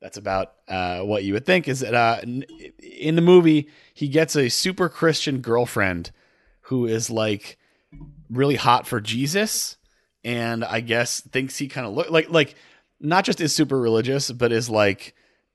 [0.00, 4.34] that's about uh, what you would think is that uh, in the movie he gets
[4.34, 6.10] a super Christian girlfriend
[6.62, 7.58] who is like
[8.30, 9.76] really hot for Jesus,
[10.24, 12.54] and I guess thinks he kind of look like like
[12.98, 15.14] not just is super religious, but is like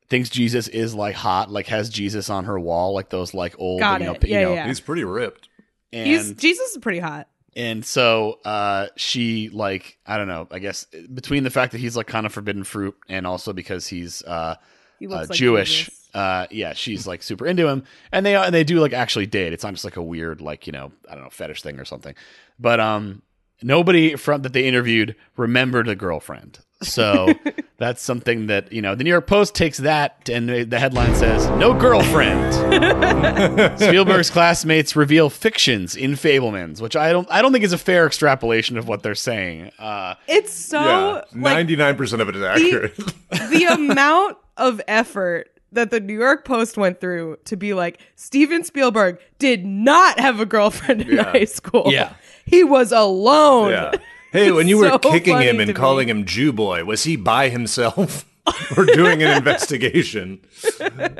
[0.09, 3.79] thinks Jesus is like hot, like has Jesus on her wall, like those like old
[3.79, 4.21] Got you know, it.
[4.21, 4.67] p- you Yeah, know, yeah.
[4.67, 5.49] He's pretty ripped.
[5.93, 7.27] and he's Jesus is pretty hot.
[7.55, 10.47] and so uh, she like I don't know.
[10.51, 13.87] I guess between the fact that he's like kind of forbidden fruit, and also because
[13.87, 14.55] he's uh,
[14.99, 15.85] He uh, like Jewish.
[15.85, 15.93] genius.
[16.13, 19.27] Uh, yeah, she's like super into him, and they are and they do like actually
[19.27, 19.53] date.
[19.53, 21.85] It's not just like a weird like you know I don't know fetish thing or
[21.85, 22.15] something.
[22.57, 23.21] But um,
[23.61, 26.59] nobody from that they interviewed remembered a girlfriend.
[26.81, 27.33] So
[27.77, 31.47] that's something that you know the New York Post takes that and the headline says
[31.51, 32.53] no girlfriend.
[33.79, 38.05] Spielberg's classmates reveal fictions in Fabelmans, which I don't I don't think is a fair
[38.05, 39.71] extrapolation of what they're saying.
[39.79, 42.95] Uh, It's so ninety nine percent of it is accurate.
[43.49, 48.63] the amount of effort that the New York Post went through to be like Steven
[48.63, 51.23] Spielberg did not have a girlfriend in Yeah.
[51.31, 51.85] high school.
[51.91, 52.13] Yeah.
[52.45, 53.71] He was alone.
[53.71, 53.91] yeah.
[54.31, 55.73] Hey, when you were So kicking him to and me.
[55.73, 58.25] calling him Jew boy, was he by himself
[58.77, 60.39] or doing an investigation?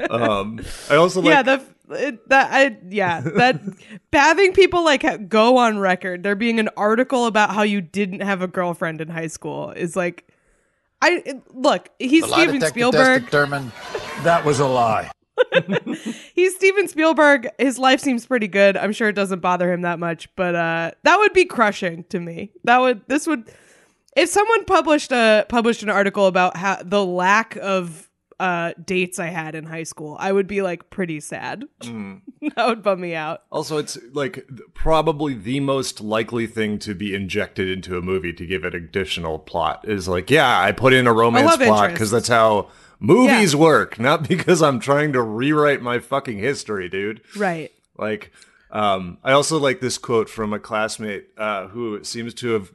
[0.10, 3.62] Um, I also like yeah, the it, that I yeah that
[4.14, 8.42] having people like go on record there being an article about how you didn't have
[8.42, 10.28] a girlfriend in high school is like
[11.02, 13.72] I it- look he's The lie Steven Spielberg test determined
[14.24, 15.10] that was a lie.
[16.36, 17.48] He's Steven Spielberg.
[17.58, 18.78] His life seems pretty good.
[18.78, 22.20] I'm sure it doesn't bother him that much but uh that would be crushing to
[22.20, 22.52] me.
[22.64, 23.52] That would this would
[24.16, 28.07] if someone published a published an article about how the lack of
[28.40, 31.66] uh dates I had in high school I would be like pretty sad.
[32.56, 33.44] That would bum me out.
[33.52, 38.46] Also, it's like probably the most likely thing to be injected into a movie to
[38.46, 42.28] give it additional plot is like, yeah, I put in a romance plot because that's
[42.30, 42.70] how
[43.00, 47.22] movies work, not because I'm trying to rewrite my fucking history, dude.
[47.36, 47.72] right.
[47.98, 48.32] Like,
[48.72, 52.72] um, I also like this quote from a classmate uh, who seems to have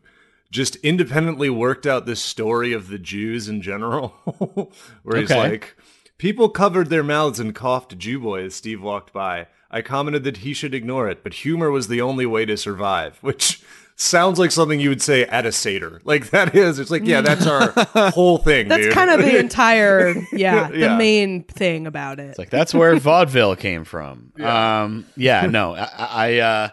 [0.53, 4.09] just independently worked out this story of the Jews in general,
[5.03, 5.41] where he's Okay.
[5.41, 5.77] like,
[6.19, 9.49] people covered their mouths and coughed Jew boy as Steve walked by.
[9.71, 13.17] I commented that he should ignore it, but humor was the only way to survive,
[13.23, 13.63] which
[13.97, 16.03] sounds like something you would say at a Seder.
[16.05, 17.71] Like that is, it's like, yeah, that's our
[18.11, 18.69] whole thing.
[18.69, 18.93] That's dude.
[18.93, 22.31] kind of the entire, yeah, the main thing about it.
[22.31, 24.33] It's like that's where vaudeville came from.
[24.37, 24.83] Yeah.
[24.83, 26.69] Um, yeah, no, I, I uh,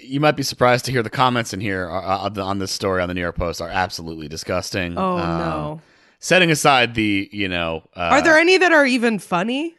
[0.00, 2.70] you might be surprised to hear the comments in here are, uh, on on this
[2.72, 4.96] story on the New York Post are absolutely disgusting.
[4.96, 5.80] oh Um, no.
[6.18, 9.74] Setting aside the, you know, uh, Are there any that are even funny?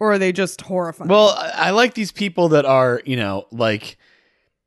[0.00, 1.10] Or are they just horrifying?
[1.10, 3.98] Well, I, I like these people that are, you know, like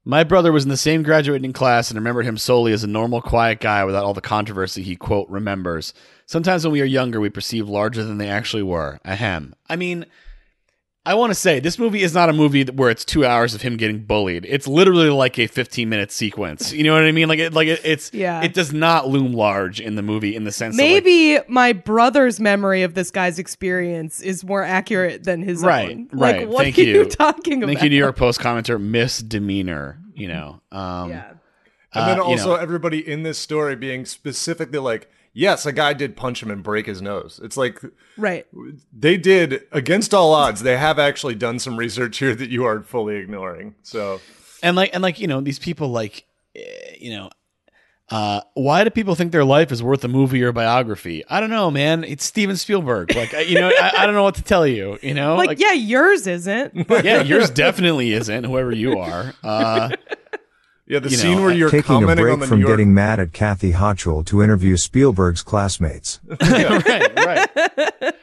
[0.03, 3.21] my brother was in the same graduating class and remembered him solely as a normal,
[3.21, 5.93] quiet guy without all the controversy he quote remembers.
[6.25, 8.99] Sometimes when we are younger, we perceive larger than they actually were.
[9.05, 9.55] Ahem.
[9.69, 10.05] I mean,
[11.03, 13.63] I want to say this movie is not a movie where it's two hours of
[13.63, 14.45] him getting bullied.
[14.47, 16.71] It's literally like a 15 minute sequence.
[16.71, 17.27] You know what I mean?
[17.27, 18.43] Like, it, like it, it's Yeah.
[18.43, 21.73] It does not loom large in the movie in the sense that, like, Maybe my
[21.73, 26.09] brother's memory of this guy's experience is more accurate than his Right, own.
[26.13, 26.41] right.
[26.41, 26.99] Like, what Thank are you.
[26.99, 27.73] you talking about?
[27.73, 29.97] Thank you, New York Post commenter misdemeanor.
[30.13, 31.23] You know, um, Yeah.
[31.93, 35.71] And then Uh, you also know- everybody in this story being specifically like, yes, a
[35.71, 37.39] guy did punch him and break his nose.
[37.43, 37.79] It's like
[38.17, 38.45] Right.
[38.91, 40.61] they did against all odds.
[40.63, 43.75] They have actually done some research here that you are fully ignoring.
[43.83, 44.19] So
[44.63, 46.25] and like and like you know these people like
[46.55, 46.61] eh,
[46.99, 47.29] you know
[48.09, 51.23] uh, why do people think their life is worth a movie or a biography?
[51.29, 52.03] I don't know, man.
[52.03, 53.15] It's Steven Spielberg.
[53.15, 54.99] Like, you know, I, I don't know what to tell you.
[55.01, 56.87] You know, Like, yeah, yours isn't.
[56.89, 58.43] But yeah, yours definitely isn't.
[58.43, 59.91] Whoever you are, uh,
[60.91, 62.77] yeah, the You scene know, where you're Taking a break on the from New York.
[62.77, 66.19] getting mad at Kathy Hochul to interview Spielberg's classmates.
[66.41, 68.13] right, right.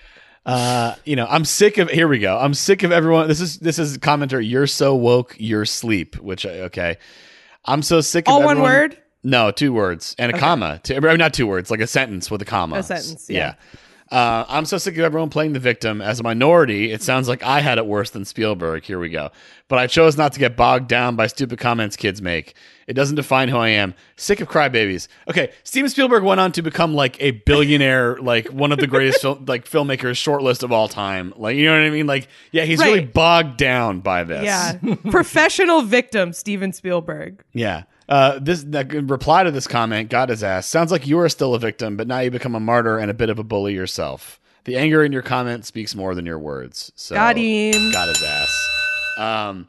[0.45, 1.89] Uh, you know, I'm sick of.
[1.89, 2.37] Here we go.
[2.39, 3.27] I'm sick of everyone.
[3.27, 4.47] This is this is commenter.
[4.47, 5.35] You're so woke.
[5.39, 6.17] You're sleep.
[6.17, 6.99] Which I- okay.
[7.65, 8.99] I'm so sick of All one word?
[9.23, 10.79] No, two words and a comma.
[10.83, 12.77] Two, not two words, like a sentence with a comma.
[12.77, 13.55] A sentence, yeah.
[14.11, 16.01] Uh, I'm so sick of everyone playing the victim.
[16.01, 18.85] As a minority, it sounds like I had it worse than Spielberg.
[18.85, 19.31] Here we go.
[19.69, 22.55] But I chose not to get bogged down by stupid comments kids make.
[22.87, 23.95] It doesn't define who I am.
[24.17, 25.09] Sick of crybabies.
[25.29, 29.21] Okay, Steven Spielberg went on to become like a billionaire, like one of the greatest
[29.21, 31.35] fil- like filmmakers short list of all time.
[31.37, 32.07] Like you know what I mean?
[32.07, 34.45] Like yeah, he's really bogged down by this.
[34.45, 34.79] yeah.
[35.11, 37.45] Professional victim, Steven Spielberg.
[37.53, 37.83] Yeah.
[38.09, 40.67] Uh, this the reply to this comment got his ass.
[40.67, 43.15] Sounds like you are still a victim, but now you become a martyr and a
[43.15, 44.41] bit of a bully yourself.
[44.65, 46.91] The anger in your comment speaks more than your words.
[46.95, 47.93] So Got him.
[47.93, 48.69] Got his ass.
[49.19, 49.69] Um.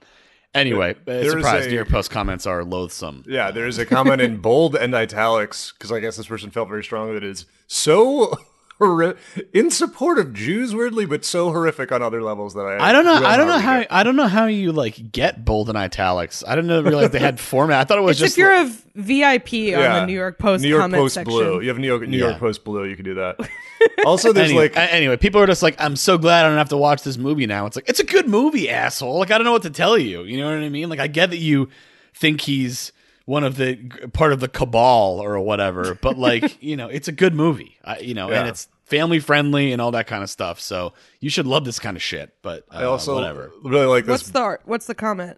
[0.56, 1.68] Anyway, uh, is surprise!
[1.68, 3.24] a- New Post comments are loathsome.
[3.28, 6.68] Yeah, there is a comment in bold and italics because I guess this person felt
[6.70, 8.36] very strongly that it is so
[8.80, 9.18] horri-
[9.54, 13.06] in support of Jews, weirdly, but so horrific on other levels that I I don't
[13.06, 13.16] know.
[13.16, 13.80] I don't know how.
[13.80, 13.88] it.
[13.90, 16.44] I don't know how you like get bold and italics.
[16.48, 17.82] I didn't know realize they had format.
[17.82, 18.66] I thought it was It's just if you're a
[18.96, 20.00] VIP on Yeah.
[20.02, 21.32] the New York Post New York comment Post section.
[21.34, 21.62] Blue.
[21.62, 22.28] You have New York New Yeah.
[22.30, 22.86] York Post Blue.
[22.86, 23.38] You can do that.
[24.06, 26.70] also, there's anyway, like anyway, people are just like, I'm so glad I don't have
[26.70, 27.66] to watch this movie now.
[27.66, 29.20] It's like, it's a good movie, asshole.
[29.20, 30.24] Like, I don't know what to tell you.
[30.24, 30.90] You know what I mean?
[30.90, 31.70] Like, I get that you
[32.14, 32.92] think he's
[33.30, 33.76] one of the
[34.12, 37.78] part of the cabal or whatever, but like, you know, it's a good movie.
[37.86, 38.40] I, you know, Yeah.
[38.40, 40.60] and it's family friendly and all that kind of stuff.
[40.60, 42.34] So you should love this kind of shit.
[42.42, 43.52] But uh, I also whatever.
[43.64, 44.22] really like this.
[44.22, 45.38] What's the what's the comment?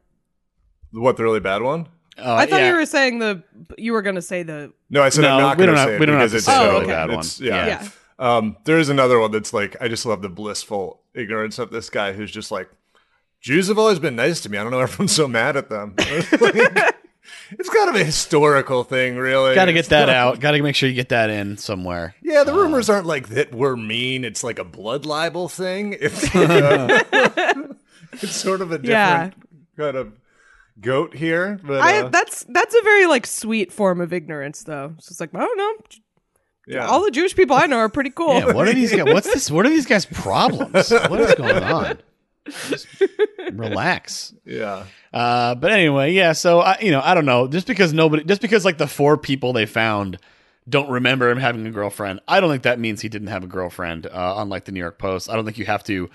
[0.91, 1.87] what the really bad one?
[2.17, 2.69] Oh, I thought yeah.
[2.71, 3.43] you were saying the
[3.77, 5.79] you were gonna say the No, I said No, I'm not we going don't to
[5.81, 7.39] have- say it we don't have because to it's say the so really bad it's-
[7.39, 7.47] one.
[7.47, 7.65] Yeah.
[7.67, 7.89] yeah.
[8.19, 11.89] Um, there is another one that's like I just love the blissful ignorance of this
[11.89, 12.69] guy who's just like
[13.41, 14.57] Jews have always been nice to me.
[14.57, 15.95] I don't know why everyone's so mad at them.
[17.51, 19.55] it's kind of a historical thing, really.
[19.55, 20.39] Got to get It's that not- out.
[20.39, 22.15] Got to make sure you get that in somewhere.
[22.21, 24.23] Yeah, the rumors aren't like that we're mean.
[24.25, 25.95] It's like a blood libel thing.
[25.99, 27.07] It's like
[28.13, 29.29] it's sort of a different Yeah.
[29.77, 30.13] kind of
[30.79, 31.59] goat here.
[31.63, 34.93] But I uh, that's that's a very like sweet form of ignorance though.
[34.97, 35.73] It's just like I don't know.
[36.67, 36.87] yeah.
[36.87, 38.33] All the Jewish people I know are pretty cool.
[38.39, 39.05] Yeah, what are these guys?
[39.13, 39.51] What's this?
[39.51, 40.89] What are these guys' problems?
[40.91, 41.97] What is going on?
[42.69, 42.87] Just
[43.53, 44.33] relax.
[44.45, 44.85] yeah.
[45.13, 46.33] Uh, but anyway, yeah.
[46.33, 47.47] So I, you know, I don't know.
[47.47, 50.17] Just because nobody, just because like the four people they found
[50.69, 53.47] don't remember him having a girlfriend, I don't think that means he didn't have a
[53.47, 54.07] girlfriend.
[54.07, 56.09] Uh, unlike the New York Post, I don't think you have to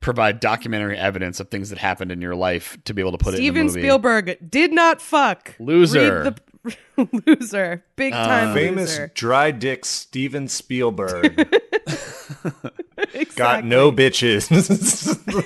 [0.00, 3.32] provide documentary evidence of things that happened in your life to be able to put
[3.34, 3.68] it in Steven.
[3.70, 5.54] Spielberg did not fuck.
[5.58, 6.36] Loser.
[6.62, 7.84] Read the loser.
[7.96, 9.10] Big time Famous loser.
[9.14, 11.48] dry dick Steven Spielberg
[13.14, 13.36] Exactly.
[13.36, 14.50] got no bitches.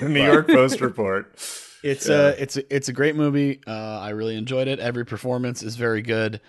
[0.09, 1.35] New York Post report.
[1.83, 3.61] It's a it's a, it's a great movie.
[3.67, 4.79] Uh, I really enjoyed it.
[4.81, 6.41] Every performance is very good.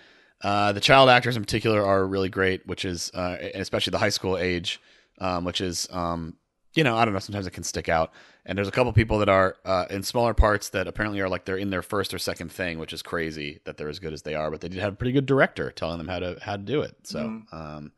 [0.42, 4.08] Uh, the child actors in particular are really great, which is uh, especially the high
[4.08, 4.80] school age,
[5.18, 6.34] um, which is um,
[6.74, 7.20] you know I don't know.
[7.20, 8.12] Sometimes it can stick out.
[8.46, 11.44] And there's a couple people that are uh, in smaller parts that apparently are like
[11.44, 14.22] they're in their first or second thing, which is crazy that they're as good as
[14.22, 14.50] they are.
[14.50, 16.80] But they did have a pretty good director telling them how to how to do
[16.80, 16.96] it.
[17.02, 17.92] So um,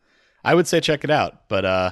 [0.44, 1.48] I would say check it out.
[1.48, 1.90] But uh,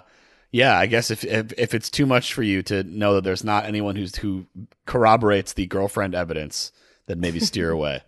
[0.53, 3.45] yeah, I guess if, if if it's too much for you to know that there's
[3.45, 4.47] not anyone who's who
[4.87, 6.73] corroborates the girlfriend evidence,
[7.07, 8.03] then maybe steer away.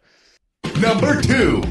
[0.80, 1.62] Number two.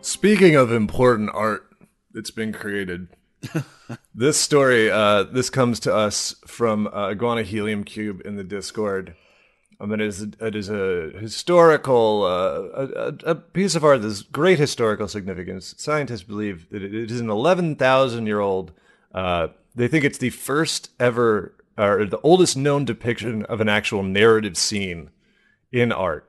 [0.00, 1.68] Speaking of important art
[2.12, 3.08] that's been created,
[4.14, 9.16] this story, uh, this comes to us from uh, Iguana Helium Cube in the Discord.
[9.78, 12.86] Um, it is it is a historical uh,
[13.26, 15.74] a, a- piece of art that's great historical significance.
[15.76, 18.72] Scientists believe that it is an eleven thousand year old.
[19.14, 24.02] Uh, they think it's the first ever or the oldest known depiction of an actual
[24.02, 25.10] narrative scene
[25.72, 26.28] in art.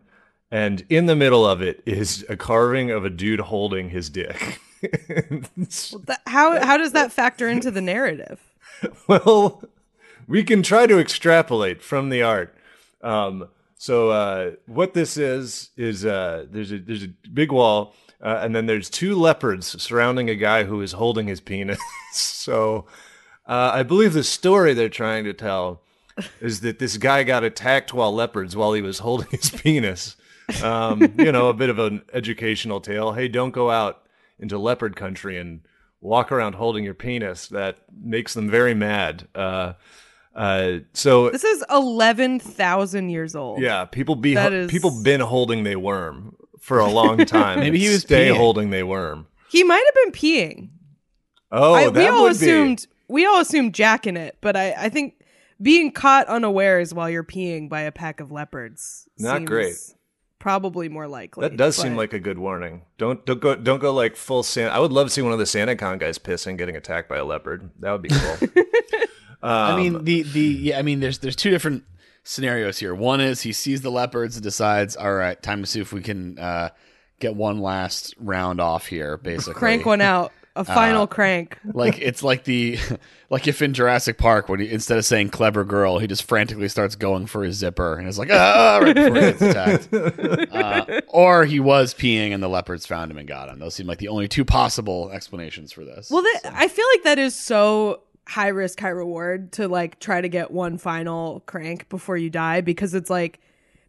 [0.52, 4.60] And in the middle of it is a carving of a dude holding his dick.
[4.82, 8.40] That- how how does that factor into the narrative?
[9.08, 9.64] well,
[10.28, 12.54] we can try to extrapolate from the art.
[13.02, 18.40] Um, so uh, what this is is uh, there's a there's a big wall, uh,
[18.42, 21.80] and then there's two leopards surrounding a guy who is holding his penis.
[22.12, 22.86] so
[23.46, 25.82] uh, I believe the story they're trying to tell
[26.42, 30.16] is that this guy got attacked while leopards while he was holding his penis.
[30.64, 33.12] Um, you know, a bit of an educational tale.
[33.12, 34.04] Hey, don't go out
[34.40, 35.62] into leopard country and
[36.02, 37.48] walk around holding your penis.
[37.50, 39.28] That makes them very mad.
[40.38, 43.60] Uh, so This is eleven thousand years old.
[43.62, 47.60] yeah, people be That is- people been holding they worm for a long time.
[47.60, 48.38] Maybe he was stay peeing.
[48.38, 49.26] holding they worm.
[49.50, 50.70] He might have been peeing.
[51.52, 54.74] Oh, I, that we all would assumed we all assumed Jack in it, but I,
[54.78, 55.16] I think
[55.62, 59.76] being caught unawares while you're peeing by a pack of leopards Not seems great.
[60.40, 61.48] Probably more likely.
[61.48, 62.84] That does seem like a good warning.
[63.00, 64.70] Don't don't go don't go like full Santa.
[64.72, 67.26] I would love to see one of the SantaCon guys pissing getting attacked by a
[67.26, 67.72] leopard.
[67.80, 68.48] That would be cool.
[69.42, 71.84] I Um, mean the the yeah, I mean there's there's two different
[72.24, 72.94] scenarios here.
[72.94, 76.02] One is he sees the leopards and decides, all right, time to see if we
[76.02, 76.70] can uh,
[77.20, 79.18] get one last round off here.
[79.18, 81.58] Basically, crank one out, a final crank.
[81.74, 82.80] like it's like the
[83.30, 86.68] like if in Jurassic Park when he instead of saying clever girl, he just frantically
[86.68, 89.90] starts going for his zipper and is like ah right before he gets attacked.
[90.58, 93.60] Uh, or he was peeing and the leopards found him and got him.
[93.60, 96.10] Those seem like the only two possible explanations for this.
[96.10, 100.22] Well, that, I feel like that is so high risk, high reward to like try
[100.22, 103.40] to get one final crank before you die because it's like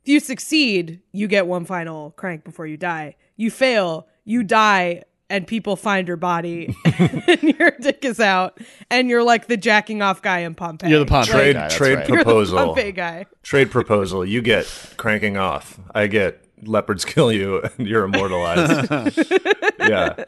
[0.02, 3.16] if you succeed, you get one final crank before you die.
[3.36, 8.58] You fail, you die, and people find your body and your dick is out,
[8.90, 10.90] and you're like the jacking off guy in Pompeii.
[10.90, 12.08] You're the Pompeii trade guy, that's trade right.
[12.08, 12.58] You're the proposal.
[12.58, 13.26] Pompeii guy.
[13.42, 14.24] trade proposal.
[14.24, 14.66] You get
[14.96, 15.78] cranking off.
[15.94, 18.90] I get leopards kill you and you're immortalized.
[19.80, 20.24] yeah.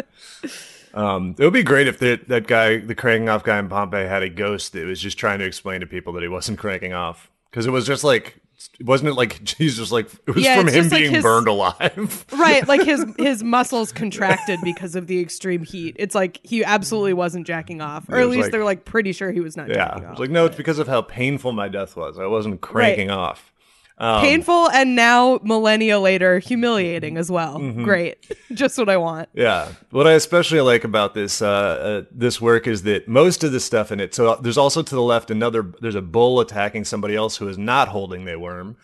[0.95, 4.07] Um, it would be great if that that guy, the cranking off guy in Pompeii,
[4.07, 6.93] had a ghost that was just trying to explain to people that he wasn't cranking
[6.93, 8.37] off because it was just like,
[8.83, 11.23] wasn't it like he's just like it was Yeah, from him just like being his-
[11.23, 12.25] burned alive.
[12.33, 15.95] Right, like his his muscles contracted because of the extreme heat.
[15.99, 19.31] It's like he absolutely wasn't jacking off, or at least like- they're like pretty sure
[19.31, 20.11] he was not yeah, jacking off.
[20.13, 22.19] was like no, it's because of how painful my death was.
[22.19, 23.50] I wasn't cranking off.
[24.01, 27.59] Painful and now millennia later, humiliating as well.
[27.59, 27.85] Mm-hmm.
[27.85, 28.35] Great.
[28.53, 29.29] Just what I want.
[29.35, 29.73] Yeah.
[29.91, 33.61] What I especially like about this uh, uh, this work is that most of the
[33.61, 34.15] stuff in it.
[34.15, 35.71] So there's also to the left another.
[35.81, 38.77] There's a bull attacking somebody else who is not holding the worm.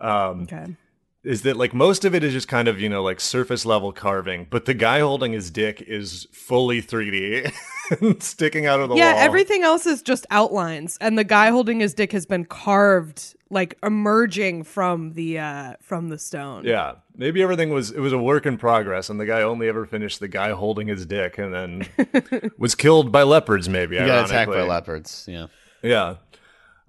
[0.00, 0.76] Okay.
[1.22, 3.92] Is that like most of it is just kind of you know like surface level
[3.92, 7.52] carving, but the guy holding his dick is fully 3D,
[8.22, 9.20] sticking out of the Yeah, wall.
[9.20, 13.34] Yeah, everything else is just outlines, and the guy holding his dick has been carved,
[13.50, 16.64] like emerging from the uh from the stone.
[16.64, 19.84] Yeah, maybe everything was it was a work in progress, and the guy only ever
[19.84, 23.68] finished the guy holding his dick, and then was killed by leopards.
[23.68, 25.26] Maybe You got attacked by leopards.
[25.28, 25.48] Yeah.
[25.82, 26.16] Yeah.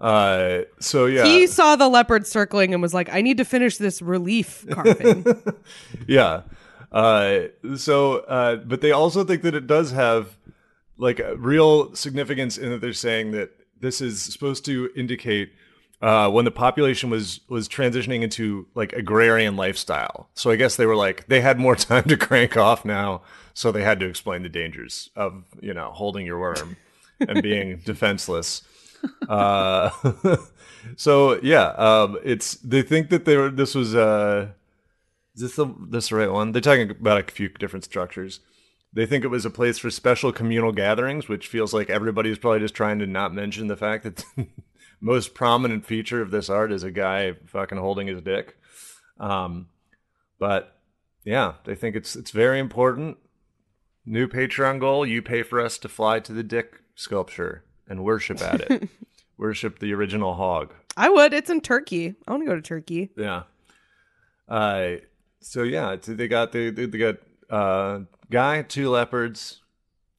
[0.01, 3.77] Uh, so yeah, He saw the leopard circling and was like, "I need to finish
[3.77, 5.25] this relief carving."
[6.07, 6.41] yeah.
[6.91, 7.43] Uh,
[7.75, 10.35] so, uh, but they also think that it does have
[10.97, 15.51] like a real significance in that they're saying that this is supposed to indicate
[16.01, 20.29] uh, when the population was was transitioning into like agrarian lifestyle.
[20.33, 23.21] So I guess they were like they had more time to crank off now,
[23.53, 26.75] so they had to explain the dangers of you know holding your worm
[27.19, 28.63] and being defenseless.
[29.27, 29.89] Uh,
[30.95, 34.49] so yeah, um, it's they think that they were this was uh,
[35.35, 36.51] is this the this the right one?
[36.51, 38.39] They're talking about a few different structures.
[38.93, 42.59] They think it was a place for special communal gatherings, which feels like everybody's probably
[42.59, 44.47] just trying to not mention the fact that the
[45.01, 48.57] most prominent feature of this art is a guy fucking holding his dick.
[49.17, 49.67] Um,
[50.39, 50.77] but
[51.23, 53.17] yeah, they think it's it's very important.
[54.05, 58.41] New Patreon goal: you pay for us to fly to the dick sculpture and worship
[58.41, 58.89] at it.
[59.37, 60.73] worship the original hog.
[60.95, 61.33] I would.
[61.33, 62.15] It's in Turkey.
[62.27, 63.09] I want to go to Turkey.
[63.17, 63.43] Yeah.
[64.47, 64.97] Uh,
[65.39, 67.15] so yeah, it's, they got they they they got
[67.49, 69.61] uh guy, two leopards,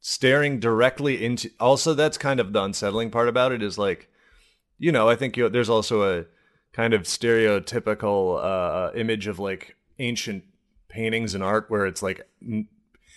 [0.01, 1.51] staring directly into.
[1.61, 4.09] Also, that's kind of the unsettling part about it is like,
[4.79, 6.25] you know, I think you there's also a
[6.73, 10.45] kind of stereotypical uh image of like ancient
[10.89, 12.27] paintings and art where it's like.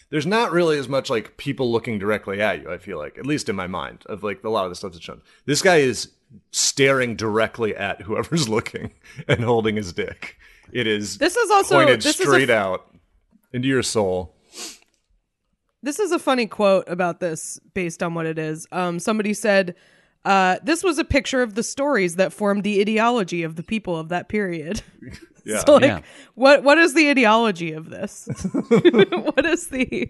[0.09, 2.71] There's not really as much like people looking directly at you.
[2.71, 4.93] I feel like, at least in my mind, of like a lot of the stuff
[4.93, 5.21] that's shown.
[5.45, 6.11] This guy is
[6.51, 8.91] staring directly at whoever's looking
[9.27, 10.37] and holding his dick.
[10.71, 12.95] It is This is also- pointed this is a straight f- out
[13.53, 14.35] into your soul.
[15.83, 18.65] This is a funny quote about this based on what it is.
[18.71, 19.75] Um, somebody said,
[20.25, 23.95] uh, "This was a picture of the stories that formed the ideology of the people
[23.95, 24.81] of that period."
[25.53, 25.63] Yeah.
[25.65, 26.01] so, like, Yeah.
[26.33, 28.27] what what is the ideology of this?
[28.69, 30.09] what is the?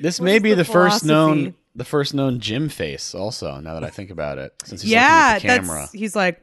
[0.00, 3.14] This may be the the, first known the first known Jim face.
[3.14, 5.80] Also, now that I think about it, since he's yeah, looking at the camera.
[5.80, 6.40] that's he's like,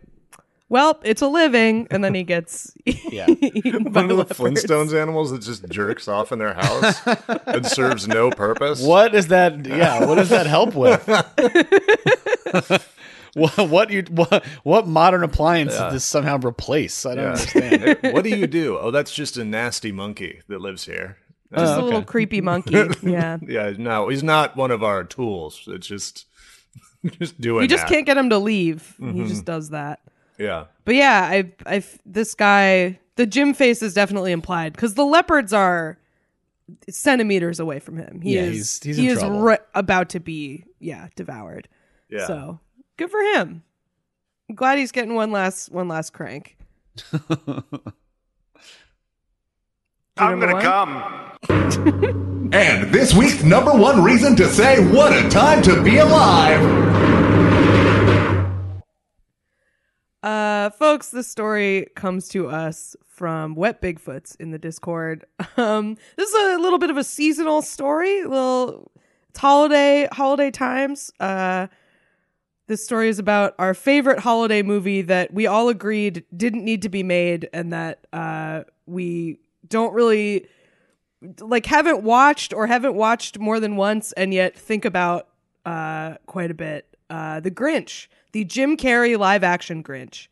[0.70, 3.28] well, it's a living, and then he gets Yeah.
[3.30, 4.36] eaten One of the.
[4.36, 6.99] Flintstones animals that just jerks off in their house
[7.47, 8.82] and serves no purpose.
[8.82, 9.66] What is that?
[9.66, 11.03] Yeah, what does that help with?
[13.34, 17.06] What what you what, what modern appliance did this somehow replace?
[17.06, 17.30] I don't Yeah.
[17.32, 18.14] understand.
[18.14, 18.78] what do you do?
[18.78, 21.18] Oh, that's just a nasty monkey that lives here.
[21.56, 22.74] Just Oh, a little creepy monkey.
[23.04, 23.38] Yeah.
[23.48, 25.64] Yeah, no, he's not one of our tools.
[25.68, 26.26] It's just
[27.20, 27.90] just doing We just that.
[27.94, 28.96] can't get him to leave.
[28.98, 29.28] He Mm-hmm.
[29.28, 30.00] just does that.
[30.40, 30.66] Yeah.
[30.86, 35.54] But yeah, I, I, this guy, the gym face is definitely implied because the leopards
[35.54, 36.00] are
[36.90, 38.22] centimeters away from him.
[38.22, 39.42] He Yeah, is, he's- he's he in is trouble.
[39.42, 41.68] ri- about to be, yeah, devoured.
[42.10, 42.26] Yeah.
[42.28, 42.60] So
[42.98, 43.64] good for him.
[44.50, 46.58] I'm glad he's getting one last, one last crank.
[50.18, 50.62] I'm gonna one?
[50.62, 52.30] come.
[52.54, 56.62] And this week's number one reason to say what a time to be alive.
[60.22, 65.26] Uh, folks, this story comes to us from Wet Bigfoots in the Discord.
[65.58, 68.22] Um, this is a little bit of a seasonal story.
[68.22, 68.91] A little,
[69.30, 71.12] it's holiday holiday times.
[71.20, 71.68] Uh,
[72.68, 76.89] this story is about our favorite holiday movie that we all agreed didn't need to
[76.89, 80.47] be made, and that uh, we don't really
[81.39, 85.28] like haven't watched or haven't watched more than once, and yet think about
[85.66, 86.88] uh, quite a bit.
[87.09, 90.28] Uh, the Grinch, the Jim Carrey live action Grinch,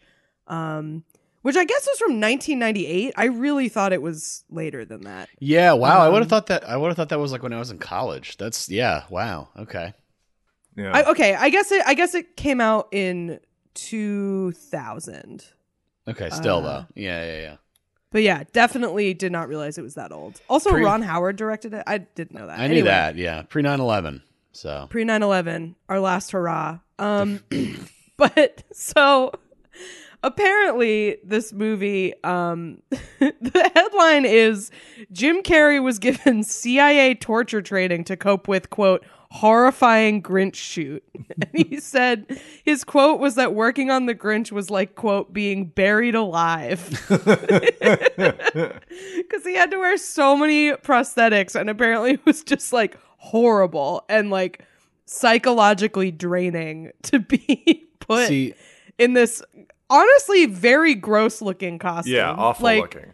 [0.47, 1.03] um,
[1.43, 3.13] which I guess was from 1998.
[3.17, 5.29] I really thought it was later than that.
[5.39, 5.99] Yeah, wow.
[6.01, 6.67] I would Um, have thought that.
[6.67, 8.37] I would have thought that was like when I was in college.
[8.37, 9.03] That's yeah.
[9.09, 9.49] Wow.
[9.57, 9.93] Okay.
[10.75, 10.91] Yeah.
[10.93, 11.81] I, okay, I guess it.
[11.85, 13.39] I guess it came out in
[13.75, 15.45] 2000.
[16.07, 16.29] Okay.
[16.29, 16.85] Still Uh, though.
[16.95, 17.23] Yeah.
[17.25, 17.41] Yeah.
[17.41, 17.55] Yeah.
[18.11, 20.41] But yeah, definitely did not realize it was that old.
[20.49, 21.83] Also, Pre- Ron Howard directed it.
[21.87, 22.59] I didn't know that.
[22.59, 23.15] I knew Anyway, that.
[23.15, 23.43] Yeah.
[23.43, 24.21] Pre 9/11.
[24.53, 24.87] So.
[24.89, 27.39] pre 9-11 our last hurrah um
[28.17, 29.31] but so
[30.23, 32.81] apparently this movie um
[33.19, 34.69] the headline is
[35.13, 41.03] jim carrey was given cia torture training to cope with quote horrifying Grinch shoot.
[41.53, 45.65] And he said his quote was that working on the Grinch was like, quote, being
[45.65, 46.81] buried alive.
[48.29, 48.81] Because
[49.45, 54.29] he had to wear so many prosthetics and apparently it was just like horrible and
[54.29, 54.61] like
[55.05, 58.53] psychologically draining to be put See,
[58.97, 59.41] in this
[59.89, 62.15] honestly very gross looking costume.
[62.15, 63.11] Yeah, awful Like, looking.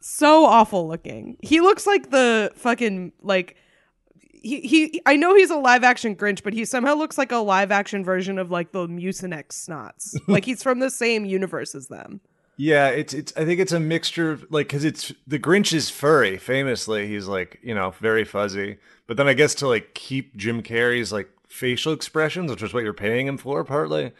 [0.00, 1.36] so awful looking.
[1.40, 3.56] He looks like the fucking like
[4.42, 7.36] he, he I know he's a live action Grinch, but he somehow looks like a
[7.36, 10.16] live action version of like the Mucinex snots.
[10.28, 12.20] like he's from the same universe as them.
[12.56, 13.32] Yeah, it's it's.
[13.36, 16.38] I think it's a mixture of like because it's the Grinch is furry.
[16.38, 18.78] Famously, he's like you know very fuzzy.
[19.06, 22.82] But then I guess to like keep Jim Carrey's like facial expressions, which is what
[22.82, 24.12] you're paying him for, partly.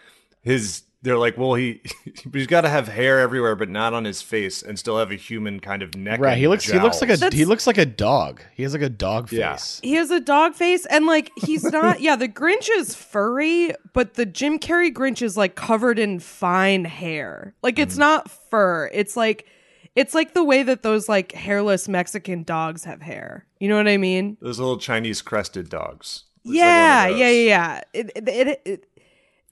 [0.43, 1.83] His they're like, well, he
[2.33, 5.17] he's got to have hair everywhere, but not on his face, and still have a
[5.17, 6.21] human kind of neck.
[6.21, 6.33] right?
[6.33, 6.65] and He looks.
[6.65, 7.17] He looks like a.
[7.17, 7.35] jowls.
[7.35, 8.43] He looks like a dog.
[8.55, 9.53] He has like a dog Yeah.
[9.53, 9.81] face.
[9.83, 14.15] He has a dog face and like he's not yeah, the Grinch is furry, but
[14.15, 17.55] the Jim Carrey Grinch is like covered in fine hair.
[17.63, 18.01] Like it's mm-hmm.
[18.01, 18.91] not fur.
[18.93, 19.47] It's like
[19.95, 23.47] it's like the way that those like hairless Mexican dogs have hair.
[23.61, 24.37] You know what I mean?
[24.41, 26.25] those little Chinese crested dogs.
[26.45, 27.81] Looks like yeah, yeah, yeah, yeah.
[27.93, 28.87] It, it, it, it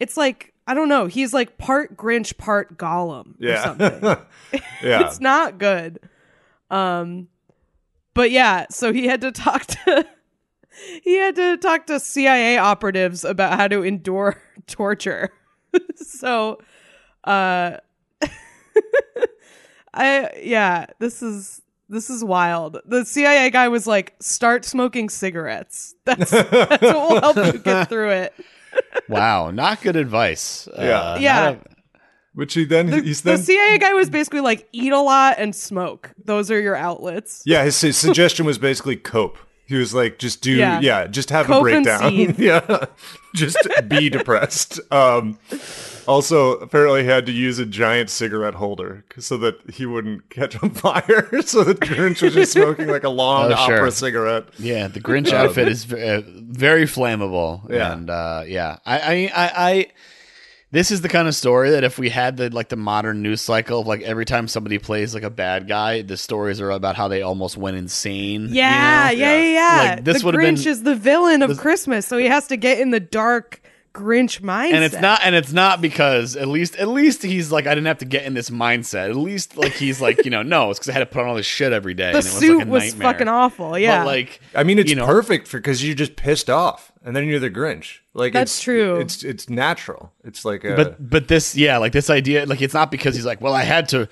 [0.00, 1.06] it's like I don't know.
[1.06, 4.02] He's like part Grinch, part Gollum or something.
[4.52, 5.00] Yeah, yeah.
[5.06, 5.98] it's not good.
[6.70, 7.28] Um,
[8.14, 10.06] but yeah, so he had to talk to
[11.02, 15.32] he had to talk to CIA operatives about how to endure torture.
[15.96, 16.60] so,
[17.24, 17.78] uh,
[19.92, 22.78] I yeah, this is this is wild.
[22.84, 25.94] The CIA guy was like, "Start smoking cigarettes.
[26.04, 28.34] That's that's what will help you get through it."
[29.08, 30.68] Wow, not good advice.
[30.78, 31.00] Yeah.
[31.00, 31.56] Uh, Yeah.
[32.34, 35.54] Which he then The, he's the CIA guy was basically like, "Eat a lot and
[35.54, 36.10] smoke.
[36.24, 39.38] Those are your outlets." Yeah, his, his suggestion was basically cope.
[39.66, 40.80] He was like, just do, Yeah.
[40.80, 42.34] yeah, just have Cope a breakdown.
[42.38, 42.84] yeah,
[43.34, 43.56] just
[43.88, 44.78] be depressed.
[44.92, 45.38] Um,
[46.06, 50.62] also, apparently, he had to use a giant cigarette holder so that he wouldn't catch
[50.62, 51.40] on fire.
[51.42, 53.76] so the Grinch was just smoking like a long Oh, sure.
[53.76, 54.44] opera cigarette.
[54.58, 57.68] Yeah, the Grinch outfit is v- uh, very flammable.
[57.70, 57.92] Yeah.
[57.94, 59.86] and uh, yeah, I, I, I, I,
[60.74, 63.40] this is the kind of story that if we had the like the modern news
[63.40, 66.96] cycle of like every time somebody plays like a bad guy, the stories are about
[66.96, 68.48] how they almost went insane.
[68.48, 69.10] you Yeah, know?
[69.16, 69.90] yeah, yeah, yeah.
[69.94, 72.80] Like, this the Grinch been- is the villain of Christmas, so he has to get
[72.80, 73.62] in the dark
[73.94, 74.72] Grinch mindset.
[74.72, 77.86] And it's not, and it's not because at least, at least he's like, I didn't
[77.86, 79.08] have to get in this mindset.
[79.10, 81.28] At least, like he's like, you know, no, it's because I had to put on
[81.28, 82.12] all this shit every day.
[82.12, 83.12] The and it was suit like a was nightmare.
[83.12, 83.78] fucking awful.
[83.78, 86.92] Yeah, but like, I mean, it's you know, perfect for because you're just pissed off,
[87.04, 87.98] and then you're the Grinch.
[88.14, 88.96] Like That's it's, true.
[88.96, 90.12] It's it's natural.
[90.24, 93.26] It's like a, but but this yeah like this idea like it's not because he's
[93.26, 94.08] like well i had to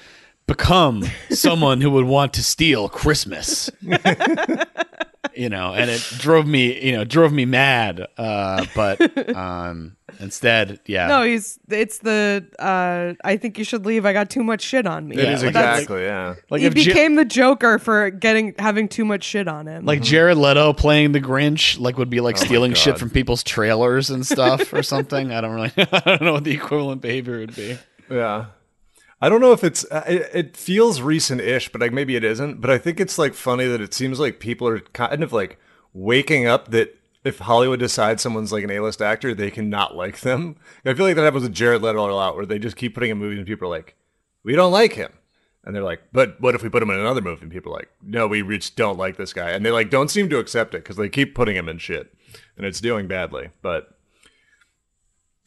[0.47, 3.71] become someone who would want to steal christmas
[5.37, 10.79] you know and it drove me you know drove me mad uh but um instead
[10.87, 14.05] yeah no, he's it's the uh, I think you should leave.
[14.05, 15.17] I got too much shit on me.
[15.17, 16.35] it is like- exactly yeah.
[16.51, 19.85] like he if Ja- became the Joker for getting having too much shit on him.
[19.87, 24.11] like Jared Leto playing the Grinch, like would be like stealing shit from people's trailers
[24.11, 25.33] and stuff or something.
[25.33, 27.79] I don't really, I don't know what the equivalent behavior would be.
[28.11, 28.47] Yeah.
[29.23, 32.61] I don't know if it's uh, it, feels recent-ish, but like maybe it isn't.
[32.61, 35.61] But I think it's like funny that it seems like people are kind of like
[35.95, 40.57] waking up that if Hollywood decides someone's like an A-list actor, they cannot like them.
[40.85, 43.11] I feel like that happens with Jared Leto a lot, where they just keep putting
[43.11, 43.95] in movies and people are like,
[44.43, 45.13] "We don't like him,"
[45.65, 47.79] and they're like, "But what if we put him in another movie?" And people are
[47.79, 50.75] like, "No, we just don't like this guy," and they like don't seem to accept
[50.75, 52.13] it because they keep putting him in shit,
[52.57, 53.51] and it's doing badly.
[53.63, 53.97] But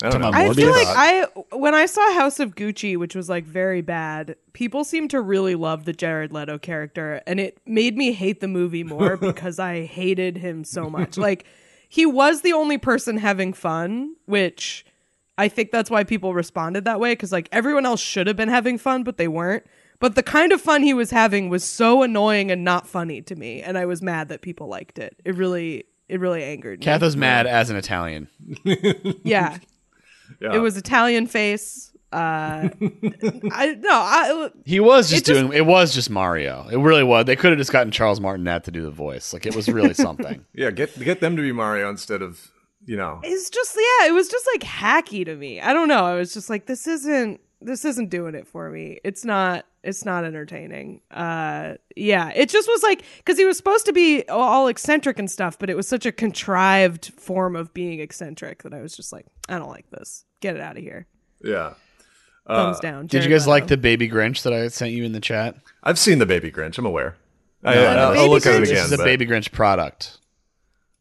[0.03, 0.31] I don't know.
[0.33, 4.35] I feel like I when I saw House of Gucci, which was like very bad,
[4.51, 8.47] people seemed to really love the Jared Leto character, and it made me hate the
[8.47, 11.17] movie more because I hated him so much.
[11.17, 11.45] Like
[11.87, 14.85] he was the only person having fun, which
[15.37, 18.49] I think that's why people responded that way because like everyone else should have been
[18.49, 19.65] having fun, but they weren't.
[19.99, 23.35] But the kind of fun he was having was so annoying and not funny to
[23.35, 25.15] me, and I was mad that people liked it.
[25.23, 26.83] It really, it really angered me.
[26.83, 28.27] Kath was mad as an Italian.
[29.23, 29.57] yeah.
[30.41, 30.53] Yeah.
[30.55, 31.91] It was Italian face.
[32.11, 32.69] Uh,
[33.51, 35.53] I no, I He was just It just- doing.
[35.57, 36.67] It was just Mario.
[36.71, 37.25] It really was.
[37.25, 39.33] They could have just gotten Charles Martinet to do the voice.
[39.33, 40.45] Like it was really something.
[40.53, 42.51] yeah, get get them to be Mario instead of
[42.85, 43.19] you know.
[43.23, 45.59] it's just yeah, it was just like hacky to me.
[45.59, 46.05] I don't know.
[46.05, 48.99] I was just like, this isn't this isn't doing it for me.
[49.03, 51.01] It's not it's not entertaining.
[51.11, 55.29] Uh, yeah, it just was like because he was supposed to be all eccentric and
[55.31, 59.13] stuff, but it was such a contrived form of being eccentric that I was just
[59.13, 60.25] like, I don't like this.
[60.41, 61.07] Get it out of here.
[61.43, 61.73] Yeah.
[62.47, 63.07] Thumbs down.
[63.07, 65.55] Did you Jared guys like the Baby Grinch that I sent you in the chat?
[65.83, 66.77] I've seen the Baby Grinch.
[66.77, 67.15] I'm aware.
[67.63, 68.61] I, No, I'll, I'll look at it Grinch?
[68.61, 68.85] This again.
[68.85, 70.19] is a Baby Grinch product.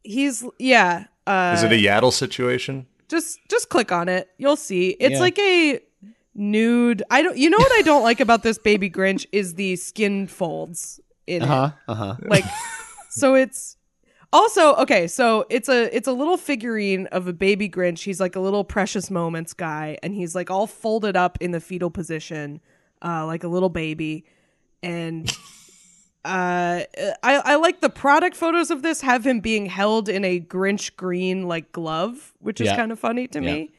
[0.03, 1.05] he's yeah.
[1.27, 2.87] Uh, Is it a Yaddle situation?
[3.07, 4.29] just just click on it.
[4.37, 4.89] You'll see.
[4.99, 5.19] It's Yeah.
[5.19, 5.79] like a
[6.35, 7.01] nude.
[7.09, 7.37] I don't.
[7.37, 11.41] You know what I don't like about this baby Grinch is the skin folds in.
[11.41, 11.71] Uh huh.
[11.87, 12.15] Uh huh.
[12.25, 12.43] like
[13.09, 13.77] so it's
[14.33, 18.35] also okay so it's a it's a little figurine of a baby grinch he's like
[18.35, 22.59] a little precious moments guy and he's like all folded up in the fetal position
[23.01, 24.25] uh like a little baby
[24.83, 25.31] and
[26.25, 30.39] uh I, I like the product photos of this have him being held in a
[30.41, 32.75] grinch green like glove which is Yeah.
[32.75, 33.53] kind of funny to Yeah.
[33.53, 33.71] me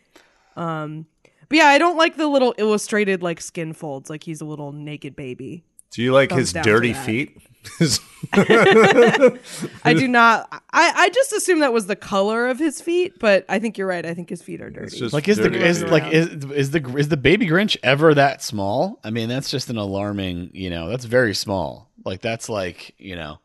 [0.57, 1.05] um
[1.49, 4.73] but yeah i don't like the little illustrated like skin folds like he's a little
[4.73, 7.39] naked baby Do you like Thumbs his dirty feet?
[8.33, 10.49] I do not.
[10.73, 13.87] I, I just assume that was the color of his feet, but I think you're
[13.87, 14.05] right.
[14.05, 15.09] I think his feet are dirty.
[15.09, 19.01] Like is the is like is is the is the baby Grinch ever that small?
[19.05, 20.51] I mean, that's just an alarming.
[20.55, 21.91] You know, that's very small.
[22.05, 23.39] Like that's like you know,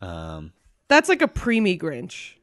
[0.00, 0.52] um,
[0.88, 2.34] That's like a preemie Grinch.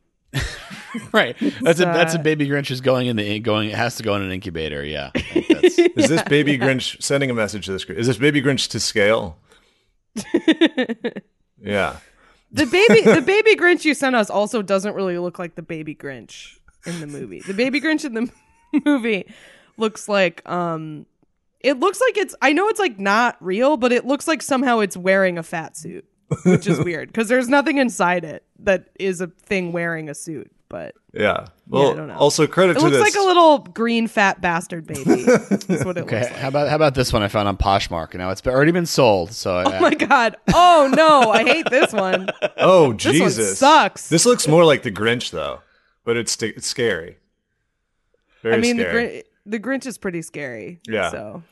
[1.12, 1.36] right.
[1.62, 3.70] That's a that's a baby Grinch is going in the going.
[3.70, 4.84] It has to go in an incubator.
[4.84, 5.12] Yeah.
[5.16, 7.86] I think that's- Is this baby Grinch sending a message to this?
[7.86, 9.38] Is this baby Grinch to scale?
[11.62, 11.98] yeah.
[12.52, 15.94] The baby, the baby Grinch you sent us also doesn't really look like the baby
[15.95, 17.41] Grinch in the movie.
[17.41, 18.30] The baby Grinch in the
[18.86, 19.26] movie
[19.78, 21.06] looks like um,
[21.60, 22.36] it looks like it's.
[22.41, 25.76] I know it's like not real, but it looks like somehow it's wearing a fat
[25.76, 26.06] suit,
[26.45, 30.52] which is weird because there's nothing inside it that is a thing wearing a suit.
[30.68, 31.45] But Yeah.
[31.68, 32.15] Well, I don't know.
[32.18, 33.02] also credit it to looks this.
[33.02, 35.23] like a little green fat bastard baby.
[35.23, 36.39] That's what it Okay, looks like.
[36.39, 38.15] how about how about this one I found on Poshmark?
[38.15, 40.35] Now it's been- already been sold, so Oh my god!
[40.53, 42.30] Oh no, I hate this one.
[42.57, 43.57] oh one Jesus!
[43.60, 44.10] sucks.
[44.10, 45.60] This looks more like the Grinch though,
[46.03, 47.18] but it's it's scary.
[48.41, 49.23] Very I mean, the scary.
[49.45, 50.80] The Grinch is pretty scary.
[50.88, 51.11] Yeah.
[51.11, 51.43] So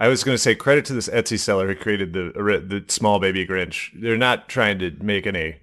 [0.00, 3.18] I was going to say credit to this Etsy seller who created the the small
[3.18, 3.90] baby Grinch.
[4.00, 5.56] They're not trying to make any,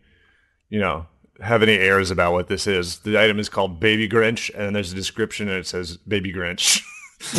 [0.70, 1.08] you know,
[1.42, 3.00] have any airs about what this is.
[3.00, 6.82] The item is called Baby Grinch, and there's a description, and it says Baby Grinch.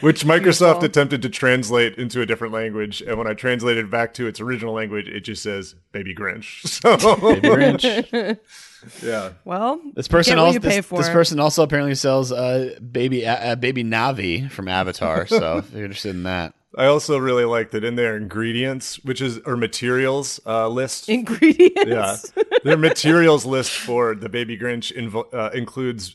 [0.00, 4.26] Which Microsoft attempted to translate into a different language, and when I translated back to
[4.26, 8.38] its original language, it just says "Baby Grinch." So, baby Grinch.
[9.02, 13.82] yeah, well, This person also this, this person also apparently sells uh baby uh, baby
[13.82, 15.26] Na'vi from Avatar.
[15.26, 19.20] So if you're interested in that, I also really like that in their ingredients, which
[19.20, 21.08] is or materials uh, list.
[21.08, 22.32] ingredients.
[22.36, 26.14] Yeah, their materials list for the Baby Grinch invo- uh, includes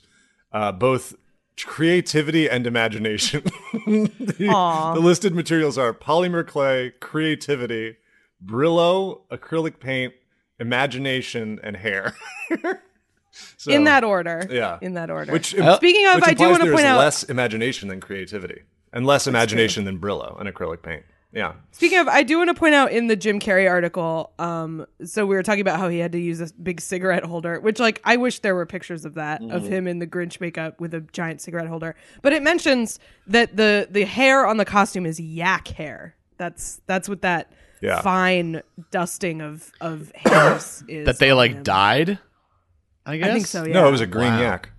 [0.52, 1.16] uh, both
[1.66, 3.44] creativity and imagination.
[3.86, 7.98] the, the listed materials are polymer clay, creativity,
[8.44, 10.14] Brillo, acrylic paint,
[10.60, 12.16] imagination, and hair.
[13.56, 14.46] So, in that order.
[14.52, 15.32] yeah, In that order.
[15.32, 16.98] Which Speaking of, which I do want to there's point out.
[17.00, 21.04] less imagination than creativity, and less imagination than Brillo and acrylic paint.
[21.34, 21.54] Yeah.
[21.72, 24.34] Speaking of, I do want to point out in the Jim Carrey article.
[24.38, 27.60] Um, so we were talking about how he had to use a big cigarette holder,
[27.62, 29.66] which like I wish there were pictures of that of Mm-hmm.
[29.74, 31.96] him in the Grinch makeup with a giant cigarette holder.
[32.22, 36.16] But it mentions that the the hair on the costume is yak hair.
[36.38, 37.52] That's that's what that
[37.82, 38.02] Yeah.
[38.02, 41.06] fine dusting of of hairs is.
[41.06, 41.64] that they like him.
[41.64, 42.20] dyed.
[43.06, 43.30] I guess.
[43.30, 43.64] I think so.
[43.66, 43.74] Yeah.
[43.76, 44.42] No, it was a green Wow.
[44.42, 44.70] yak.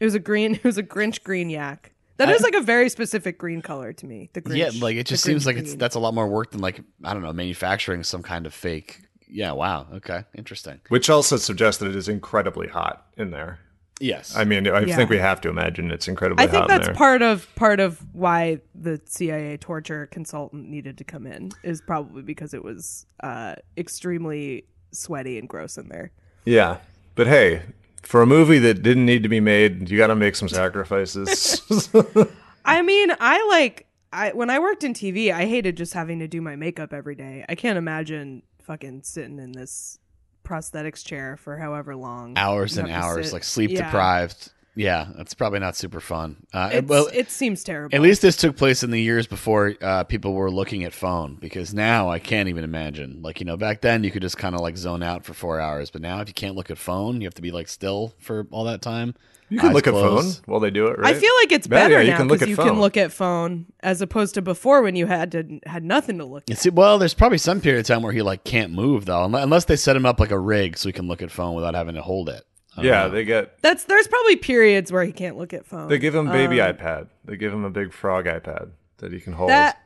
[0.00, 0.54] It was a green.
[0.54, 1.92] It was a Grinch green yak.
[2.26, 4.30] That is like a very specific green color to me.
[4.32, 4.56] The Grinch.
[4.56, 6.80] Yeah, like it just seems Grinch like it's that's a lot more work than like
[7.04, 9.00] I don't know manufacturing some kind of fake.
[9.28, 9.52] Yeah.
[9.52, 9.86] Wow.
[9.94, 10.24] Okay.
[10.36, 10.80] Interesting.
[10.88, 13.60] Which also suggests that it is incredibly hot in there.
[14.02, 14.34] Yes.
[14.34, 14.96] I mean, I Yeah.
[14.96, 16.94] think we have to imagine it's incredibly I think hot in that's there.
[16.96, 22.22] part of part of why the CIA torture consultant needed to come in is probably
[22.22, 26.12] because it was uh, extremely sweaty and gross in there.
[26.44, 26.78] yeah.
[27.14, 27.62] But hey,
[28.02, 31.60] for a movie that didn't need to be made, you got to make some sacrifices.
[32.64, 36.28] I mean, I like I when I worked in TV, I hated just having to
[36.28, 37.44] do my makeup every day.
[37.48, 39.98] I can't imagine fucking sitting in this
[40.44, 42.36] prosthetics chair for however long.
[42.36, 43.32] hours and hours, sit.
[43.32, 43.84] like sleep Yeah.
[43.84, 44.52] deprived.
[44.76, 46.36] Yeah, that's probably not super fun.
[46.54, 47.94] Uh, well, it seems terrible.
[47.94, 51.36] at least this took place in the years before uh, people were looking at phone.
[51.40, 53.20] Because now I can't even imagine.
[53.20, 55.60] Like you know, back then you could just kind of like zone out for four
[55.60, 58.14] hours, but now if you can't look at phone, you have to be like still
[58.18, 59.14] for all that time.
[59.48, 61.16] you can Eyes look at phone while they do it, right?
[61.16, 62.68] I feel like it's Yeah, better yeah, you now because you phone.
[62.68, 66.24] can look at phone as opposed to before when you had to had nothing to
[66.24, 66.56] look at.
[66.58, 69.64] see, well, there's probably some period of time where he like can't move though, unless
[69.64, 71.96] they set him up like a rig so he can look at phone without having
[71.96, 72.44] to hold it.
[72.80, 73.10] I don't Yeah, know.
[73.10, 75.88] they get That's there's probably periods where he can't look at phone.
[75.88, 77.08] they give him baby Um, iPad.
[77.24, 79.50] They give him a big frog iPad that he can hold.
[79.50, 79.80] that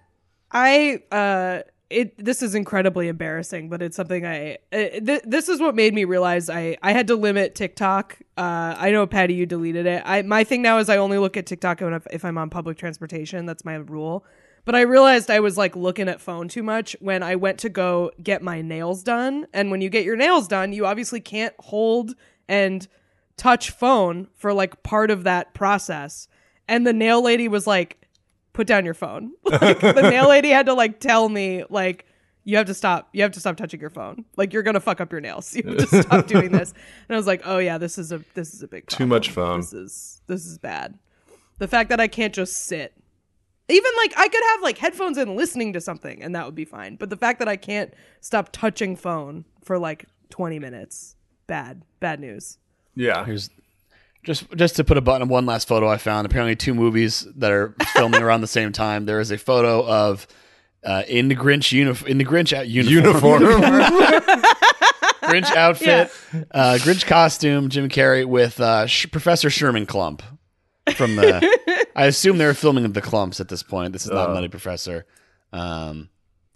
[0.51, 1.61] I uh
[1.91, 5.95] it this is incredibly embarrassing, but it's something I uh, th- this is what made
[5.95, 8.19] me realize I I had to limit TikTok.
[8.37, 10.03] Uh, I know Patty, you deleted it.
[10.05, 12.51] I my thing now is I only look at TikTok when if, if I'm on
[12.51, 13.47] public transportation.
[13.47, 14.25] That's my rule.
[14.65, 17.69] But I realized I was like looking at phone too much when I went to
[17.69, 19.47] go get my nails done.
[19.53, 22.15] And when you get your nails done, you obviously can't hold
[22.49, 22.87] and
[23.37, 26.29] touch phone for like part of that process.
[26.69, 28.05] And the nail lady was like,
[28.53, 29.33] put down your phone.
[29.45, 32.07] Like the nail lady had to like tell me like
[32.45, 33.09] you have to stop.
[33.12, 34.25] You have to stop touching your phone.
[34.37, 35.55] Like you're gonna fuck up your nails.
[35.57, 36.73] You have to stop doing this.
[37.09, 39.31] And I was like, oh yeah, this is a this is a big Too much
[39.31, 39.61] phone.
[39.61, 40.99] This is this is bad.
[41.59, 42.95] The fact that I can't just sit.
[43.69, 46.66] Even like I could have like headphones in listening to something and that would be
[46.66, 46.97] fine.
[46.97, 51.16] But the fact that I can't stop touching phone for like 20 minutes,
[51.47, 52.59] bad, bad news.
[52.95, 53.25] Yeah.
[53.25, 53.51] Here's
[54.23, 56.27] just just to put a button on one last photo I found.
[56.27, 59.05] Apparently, two movies that are filming around the same time.
[59.07, 60.27] There is a photo of
[60.85, 63.62] uh, in the Grinch uni- in the Grinch out uniform, Uniform.
[65.25, 66.11] Grinch outfit,
[66.51, 70.21] uh, Grinch costume, Jim Carrey with uh, Sh- Professor Sherman Klump
[70.95, 71.87] from the.
[71.97, 73.93] I assume they're filming the Klumps at this point.
[73.93, 74.35] This is not Oh.
[74.35, 75.07] Nutty Professor.
[75.53, 76.09] Um,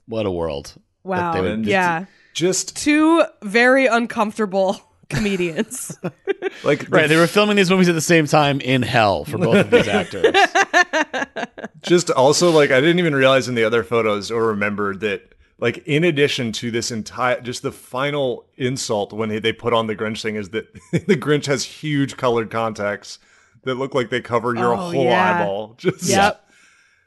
[0.07, 0.75] what a world!
[1.05, 1.33] Wow.
[1.33, 2.07] they would- yeah.
[2.35, 5.99] Just Two very uncomfortable comedians.
[6.65, 9.57] like Right, they were filming these movies at the same time in hell for both
[9.57, 10.35] of these actors.
[11.83, 15.79] just also like I didn't even realize in the other photos or remember that like
[15.87, 19.97] in addition to this entire just the final insult when they- they put on the
[19.97, 23.19] Grinch thing is that the Grinch has huge colored contacts
[23.65, 25.41] that look like they cover your Oh, whole yeah.
[25.41, 25.75] eyeball.
[25.79, 26.48] Just yep.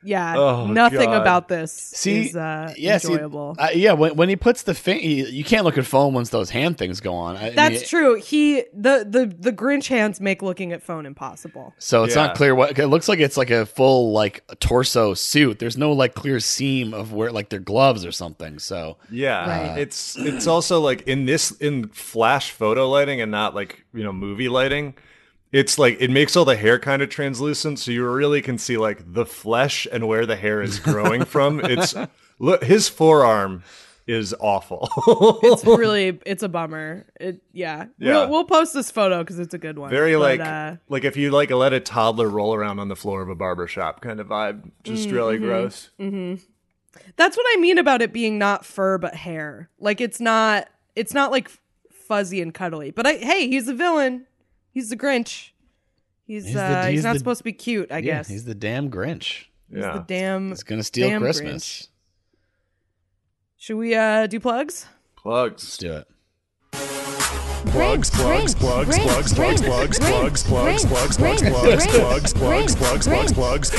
[0.03, 0.35] Yeah.
[0.37, 1.21] Oh, Nothing God.
[1.21, 3.55] about this See, is uh, yeah, see, enjoyable.
[3.59, 3.93] uh, yeah.
[3.93, 6.77] When, when he puts the thing, you, you can't look at phone once those hand
[6.77, 7.37] things go on.
[7.37, 8.15] I- I That's mean, true.
[8.15, 11.73] He the the the Grinch hands make looking at phone impossible.
[11.77, 12.27] So it's Yeah.
[12.27, 13.19] not clear what it looks like.
[13.19, 15.59] It's like a full like torso suit.
[15.59, 18.57] There's no like clear seam of where like their gloves or something.
[18.59, 19.79] So Yeah, Right.
[19.79, 24.11] it's it's also like in this in flash photo lighting and not like you know
[24.13, 24.95] movie lighting.
[25.51, 28.77] It's like it makes all the hair kind of translucent, so you really can see
[28.77, 31.59] like the flesh and where the hair is growing from.
[31.63, 31.93] It's
[32.39, 33.63] look his forearm
[34.07, 34.89] is awful.
[35.43, 37.05] It's really it's a bummer.
[37.19, 37.87] It yeah.
[37.99, 38.13] Yeah.
[38.21, 39.89] We'll, we'll post this photo because it's a good one.
[39.89, 42.95] Very But, like uh, like if you like let a toddler roll around on the
[42.95, 44.71] floor of a barber shop kind of vibe.
[44.83, 45.15] Just Mm-hmm.
[45.15, 45.89] really gross.
[47.15, 49.69] That's what I mean about it being not fur but hair.
[49.79, 51.49] Like it's not it's not like
[51.91, 52.91] fuzzy and cuddly.
[52.91, 54.25] But I hey, he's a villain.
[54.71, 55.49] He's the Grinch.
[56.25, 58.27] He's, He's the- uh he's, he's not the- supposed to be cute, I yeah, guess.
[58.29, 59.45] he's the damn Grinch.
[59.69, 59.93] He's Yeah.
[59.93, 61.89] the damn He's gonna steal damn Christmas.
[63.57, 64.85] Should we uh do plugs?
[65.15, 65.63] Plugs.
[65.63, 66.07] Let's do it.
[67.71, 73.69] Plugs, plugs, plugs, plugs, plugs, plugs, plugs, plugs, plugs, plugs, plugs, plugs, plugs, plugs, plugs,
[73.69, 73.71] plugs,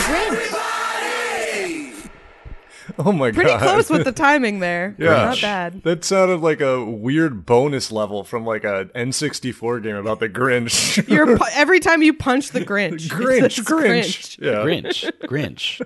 [2.98, 3.58] Oh my Pretty god.
[3.58, 4.94] Pretty close with the timing there.
[4.98, 5.10] Yeah.
[5.10, 5.82] Not bad.
[5.82, 11.06] That sounded like a weird bonus level from like a N64 game about the Grinch.
[11.12, 13.06] You're pu- every time you punch the Grinch.
[13.06, 14.38] it Grinch, Grinch.
[14.38, 14.64] Yeah.
[14.64, 15.80] Grinch, Grinch.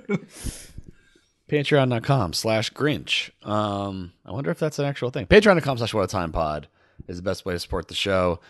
[1.49, 3.31] Patreon.com slash Grinch.
[3.47, 5.27] Um, I wonder if that's an actual thing.
[5.27, 6.67] Patreon.com slash What a Time Pod
[7.07, 8.41] is the best way to support the show.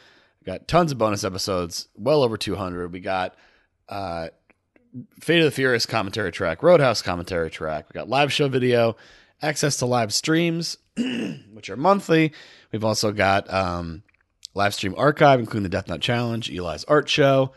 [0.40, 2.92] We got tons of bonus episodes, well over 200.
[2.92, 3.34] We got
[3.88, 4.28] uh,
[5.20, 7.86] Fate of the Furious commentary track, Roadhouse commentary track.
[7.89, 8.97] We got live show video,
[9.43, 12.32] access to live streams, which are monthly.
[12.73, 14.02] We've also got um,
[14.55, 17.52] live stream archive, including the Death Nut Challenge, Eli's art show.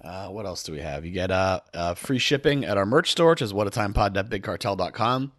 [0.00, 1.06] Uh, what else do we have?
[1.06, 5.32] You get uh, uh, free shipping at our merch store, which is whatatimepod.bigcartel.com.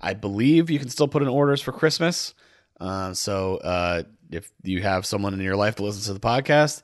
[0.00, 2.34] I believe you can still put in orders for Christmas.
[2.80, 6.82] Uh, so uh, if you have someone in your life that listens to the podcast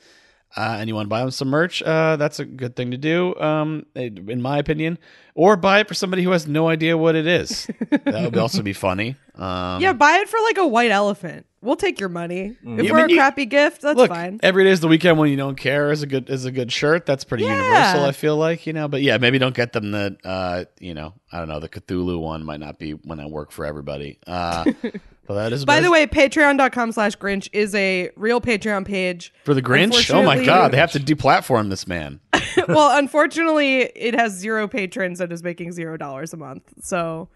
[0.57, 2.97] uh, and you want to buy them some merch, uh, that's a good thing to
[2.97, 4.99] do, um, in my opinion.
[5.37, 7.67] Or buy it for somebody who has no idea what it is.
[7.91, 9.17] that would also be funny.
[9.35, 11.47] Um, Yeah, buy it for like a white elephant.
[11.61, 12.57] We'll take your money.
[12.63, 14.39] If Yeah, we're but a you- crappy gift, that's Look, fine.
[14.45, 16.71] every day is the weekend when you don't care is a good is a good
[16.71, 17.05] shirt.
[17.07, 17.57] That's pretty Yeah.
[17.57, 18.05] universal.
[18.05, 21.15] I feel like you know, but yeah, maybe don't get them the uh, you know,
[21.33, 24.19] I don't know, the Cthulhu one might not be when I work for everybody.
[24.27, 24.71] Uh,
[25.27, 29.33] but that is By the way, patreon.com slash Grinch is a real Patreon page.
[29.45, 30.13] for the Grinch.
[30.13, 32.21] Oh my God, they have to deplatform this man.
[32.69, 36.63] well, unfortunately, it has zero patrons and is making zero dollars a month.
[36.83, 37.29] So,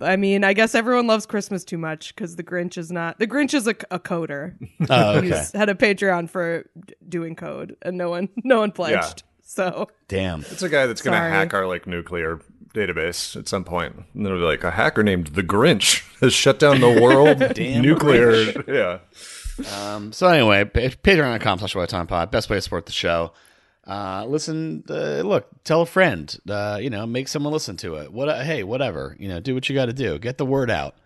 [0.00, 3.18] I mean, I guess everyone loves Christmas too much because the Grinch is not.
[3.18, 4.54] The Grinch is a, a coder.
[4.90, 8.72] Oh, okay, He's had a Patreon for d- doing code, and no one, no one
[8.72, 9.22] pledged.
[9.44, 10.40] So, damn.
[10.40, 11.30] It's a guy that's going to Sorry.
[11.30, 12.40] hack our like nuclear
[12.72, 13.64] database at some.
[13.66, 17.38] And then it'll be like a hacker named the Grinch has shut down the world
[17.58, 18.52] nuclear.
[18.72, 18.98] Yeah.
[19.70, 22.30] Um, so anyway, pa- patreon.com slash What time pod.
[22.30, 23.32] Best way to support the show.
[23.86, 28.12] Uh, listen, uh, look, tell a friend, uh, you know, make someone listen to it.
[28.12, 30.18] What, hey, whatever, you know, do what you got to do.
[30.18, 30.96] Get the word out.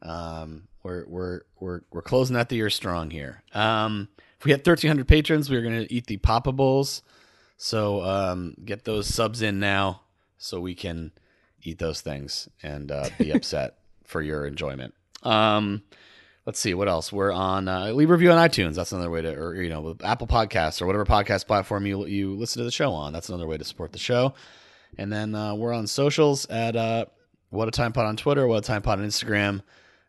[0.00, 3.42] Um, we're, we're, we're, we're closing out the year strong here.
[3.54, 4.08] Um,
[4.38, 7.02] if we hit 1300 patrons, we're going to eat the Papa Bowls.
[7.56, 10.01] So, um, get those subs in now
[10.42, 11.12] so we can
[11.62, 14.94] eat those things and uh, be upset for your enjoyment.
[15.22, 15.82] Um,
[16.44, 17.68] let's see what else we're on.
[17.68, 18.74] Uh, leave a review on iTunes.
[18.74, 22.34] That's another way to, or you know, Apple Podcasts or whatever podcast platform you you
[22.34, 23.12] listen to the show on.
[23.12, 24.34] That's another way to support the show.
[24.98, 27.06] And then uh, we're on socials at uh,
[27.50, 29.62] What a Time Pod on Twitter, What a Time Pod on Instagram.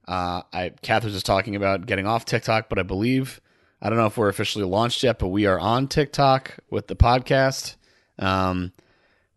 [0.07, 3.39] Uh, I Kath was just talking about getting off TikTok, but I believe
[3.81, 6.95] I don't know if we're officially launched yet, but we are on TikTok with the
[6.95, 7.76] podcast.
[8.19, 8.73] Um,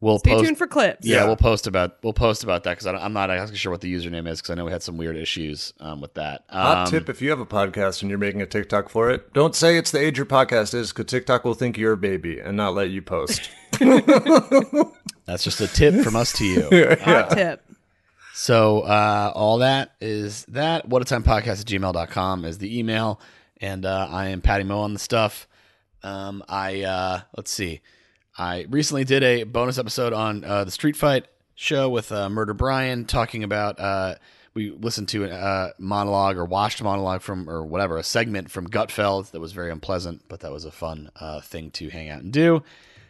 [0.01, 1.07] we'll Stay post, tuned for clips.
[1.07, 1.27] yeah, Yeah.
[1.27, 4.29] we'll post about we'll post about that because I'm not actually sure what the username
[4.29, 6.45] is because I know we had some weird issues um, with that.
[6.51, 9.33] Hot Um, tip if you have a podcast and you're making a TikTok for it,
[9.33, 12.39] don't say it's the age your podcast is because TikTok will think you're a baby
[12.41, 13.51] and not let you post.
[15.27, 16.97] That's just a tip from us to you.
[17.03, 17.63] Hot tip.
[18.35, 20.87] So uh, all that is that.
[20.89, 23.21] What a time podcast at gmail.com is the email.
[23.61, 25.49] And uh, I am Patty Mo on the stuff.
[26.03, 27.81] Um, I uh, let's see.
[28.39, 32.53] I recently did a bonus episode on uh, the Street Fight show with uh, Murder
[32.53, 34.17] Brian talking about uh,
[34.53, 38.69] we listened to a monologue or watched a monologue from or whatever a segment from
[38.69, 42.23] Gutfeld that was very unpleasant, but that was a fun uh, thing to hang out
[42.23, 42.63] and do.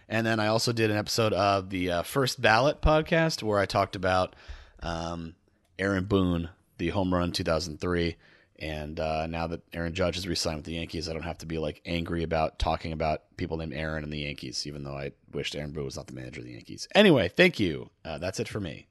[0.09, 3.67] And then I also did an episode of the uh, First Ballot podcast where I
[3.67, 4.37] talked about
[4.81, 5.35] um,
[5.77, 8.17] Aaron Boone, the home run 2003.
[8.59, 11.47] And uh, now that Aaron Judge has re-signed with the Yankees, I don't have to
[11.47, 15.13] be like angry about talking about people named Aaron and the Yankees, even though I
[15.33, 16.89] wished Aaron Boone was not the manager of the Yankees.
[16.95, 17.91] Anyway, thank you.
[18.05, 18.87] Uh, that's it for me.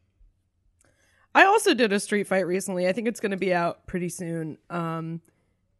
[1.33, 2.87] I also did a street fight recently.
[2.87, 4.57] I think it's going to be out pretty soon.
[4.69, 5.21] Um,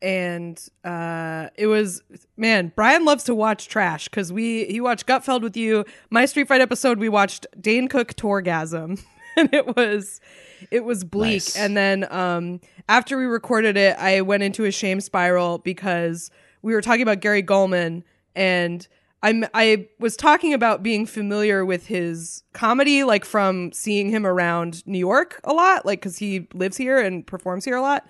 [0.02, 2.04] and uh, it was
[2.38, 2.72] man.
[2.76, 5.86] Brian loves to watch trash because we he watched Gutfeld with you.
[6.10, 9.02] My street fight episode, we watched Dane Cook Tourgasm,
[9.38, 10.22] and it was
[10.72, 11.34] it was bleak.
[11.34, 11.56] Nice.
[11.56, 16.32] And then um, after we recorded it, I went into a shame spiral because
[16.62, 18.04] we were talking about Gary Gulman
[18.36, 18.88] and.
[19.24, 24.86] I'm, I was talking about being familiar with his comedy, like from seeing him around
[24.86, 28.08] New York a lot, like because he lives here and performs here a lot.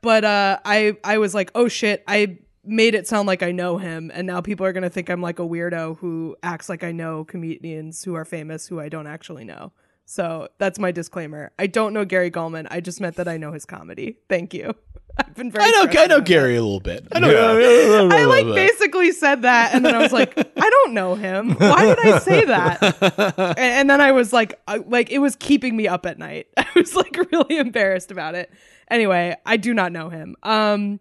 [0.00, 3.76] But uh, I I was like, oh shit, I made it sound like I know
[3.76, 6.92] him, and now people are gonna think I'm like a weirdo who acts like I
[6.92, 9.72] know comedians who are famous who I don't actually know.
[10.06, 11.52] So that's my disclaimer.
[11.58, 12.68] I don't know Gary Gulman.
[12.70, 14.18] I just meant that I know his comedy.
[14.28, 14.74] Thank you.
[15.18, 15.64] I've been very.
[15.64, 16.24] I know, I know about that.
[16.26, 17.08] Gary a little bit.
[17.12, 18.08] I know.
[18.12, 21.54] I like basically said that, and then I was like, I don't know him.
[21.54, 22.82] Why did I say that?
[23.38, 26.48] and, and then I was like, I, like it was keeping me up at night.
[26.56, 28.52] I was like really embarrassed about it.
[28.90, 30.36] Anyway, I do not know him.
[30.42, 31.00] Um,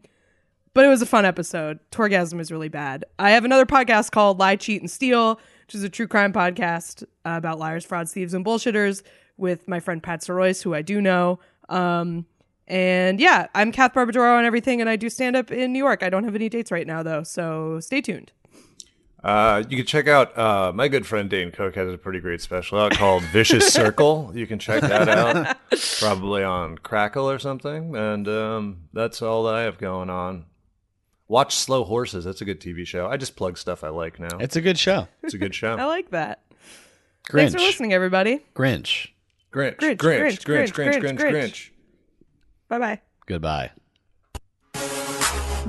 [0.73, 1.79] but it was a fun episode.
[1.91, 3.05] Tourgasm is really bad.
[3.19, 7.03] I have another podcast called Lie, Cheat, and Steal, which is a true crime podcast
[7.03, 9.01] uh, about liars, frauds, thieves, and bullshitters
[9.37, 11.39] with my friend Pat Soroyce, who I do know.
[11.69, 12.25] Um,
[12.67, 16.03] and yeah, I'm Kath Barbadoro and everything, and I do stand up in New York.
[16.03, 18.31] I don't have any dates right now, though, so stay tuned.
[19.23, 22.41] Uh, you can check out uh, my good friend Dane Cook has a pretty great
[22.41, 24.31] special out called Vicious Circle.
[24.35, 25.57] You can check that out,
[25.99, 27.95] probably on Crackle or something.
[27.95, 30.45] And um, that's all that I have going on.
[31.27, 32.23] Watch Slow Horses.
[32.25, 33.07] That's a good TV show.
[33.07, 34.37] I just plug stuff I like now.
[34.39, 35.07] It's a good show.
[35.23, 35.75] It's a good show.
[35.75, 36.41] I like that.
[37.27, 37.31] Grinch.
[37.31, 38.45] Thanks for listening, everybody.
[38.55, 39.09] Grinch.
[39.51, 41.31] Grinch, Grinch, Grinch, Grinch, Grinch, Grinch, Grinch, Grinch, Grinch.
[41.31, 41.69] Grinch.
[42.67, 43.01] Bye bye.
[43.25, 43.71] Goodbye.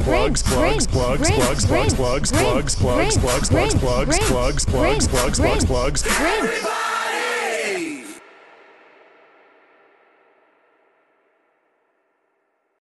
[0.06, 5.64] Plugs, plugs, plugs, plugs, plugs, plugs, plugs, plugs, plugs, plugs, plugs, plugs, plugs, plugs, plugs,
[5.64, 6.85] plugs, plugs.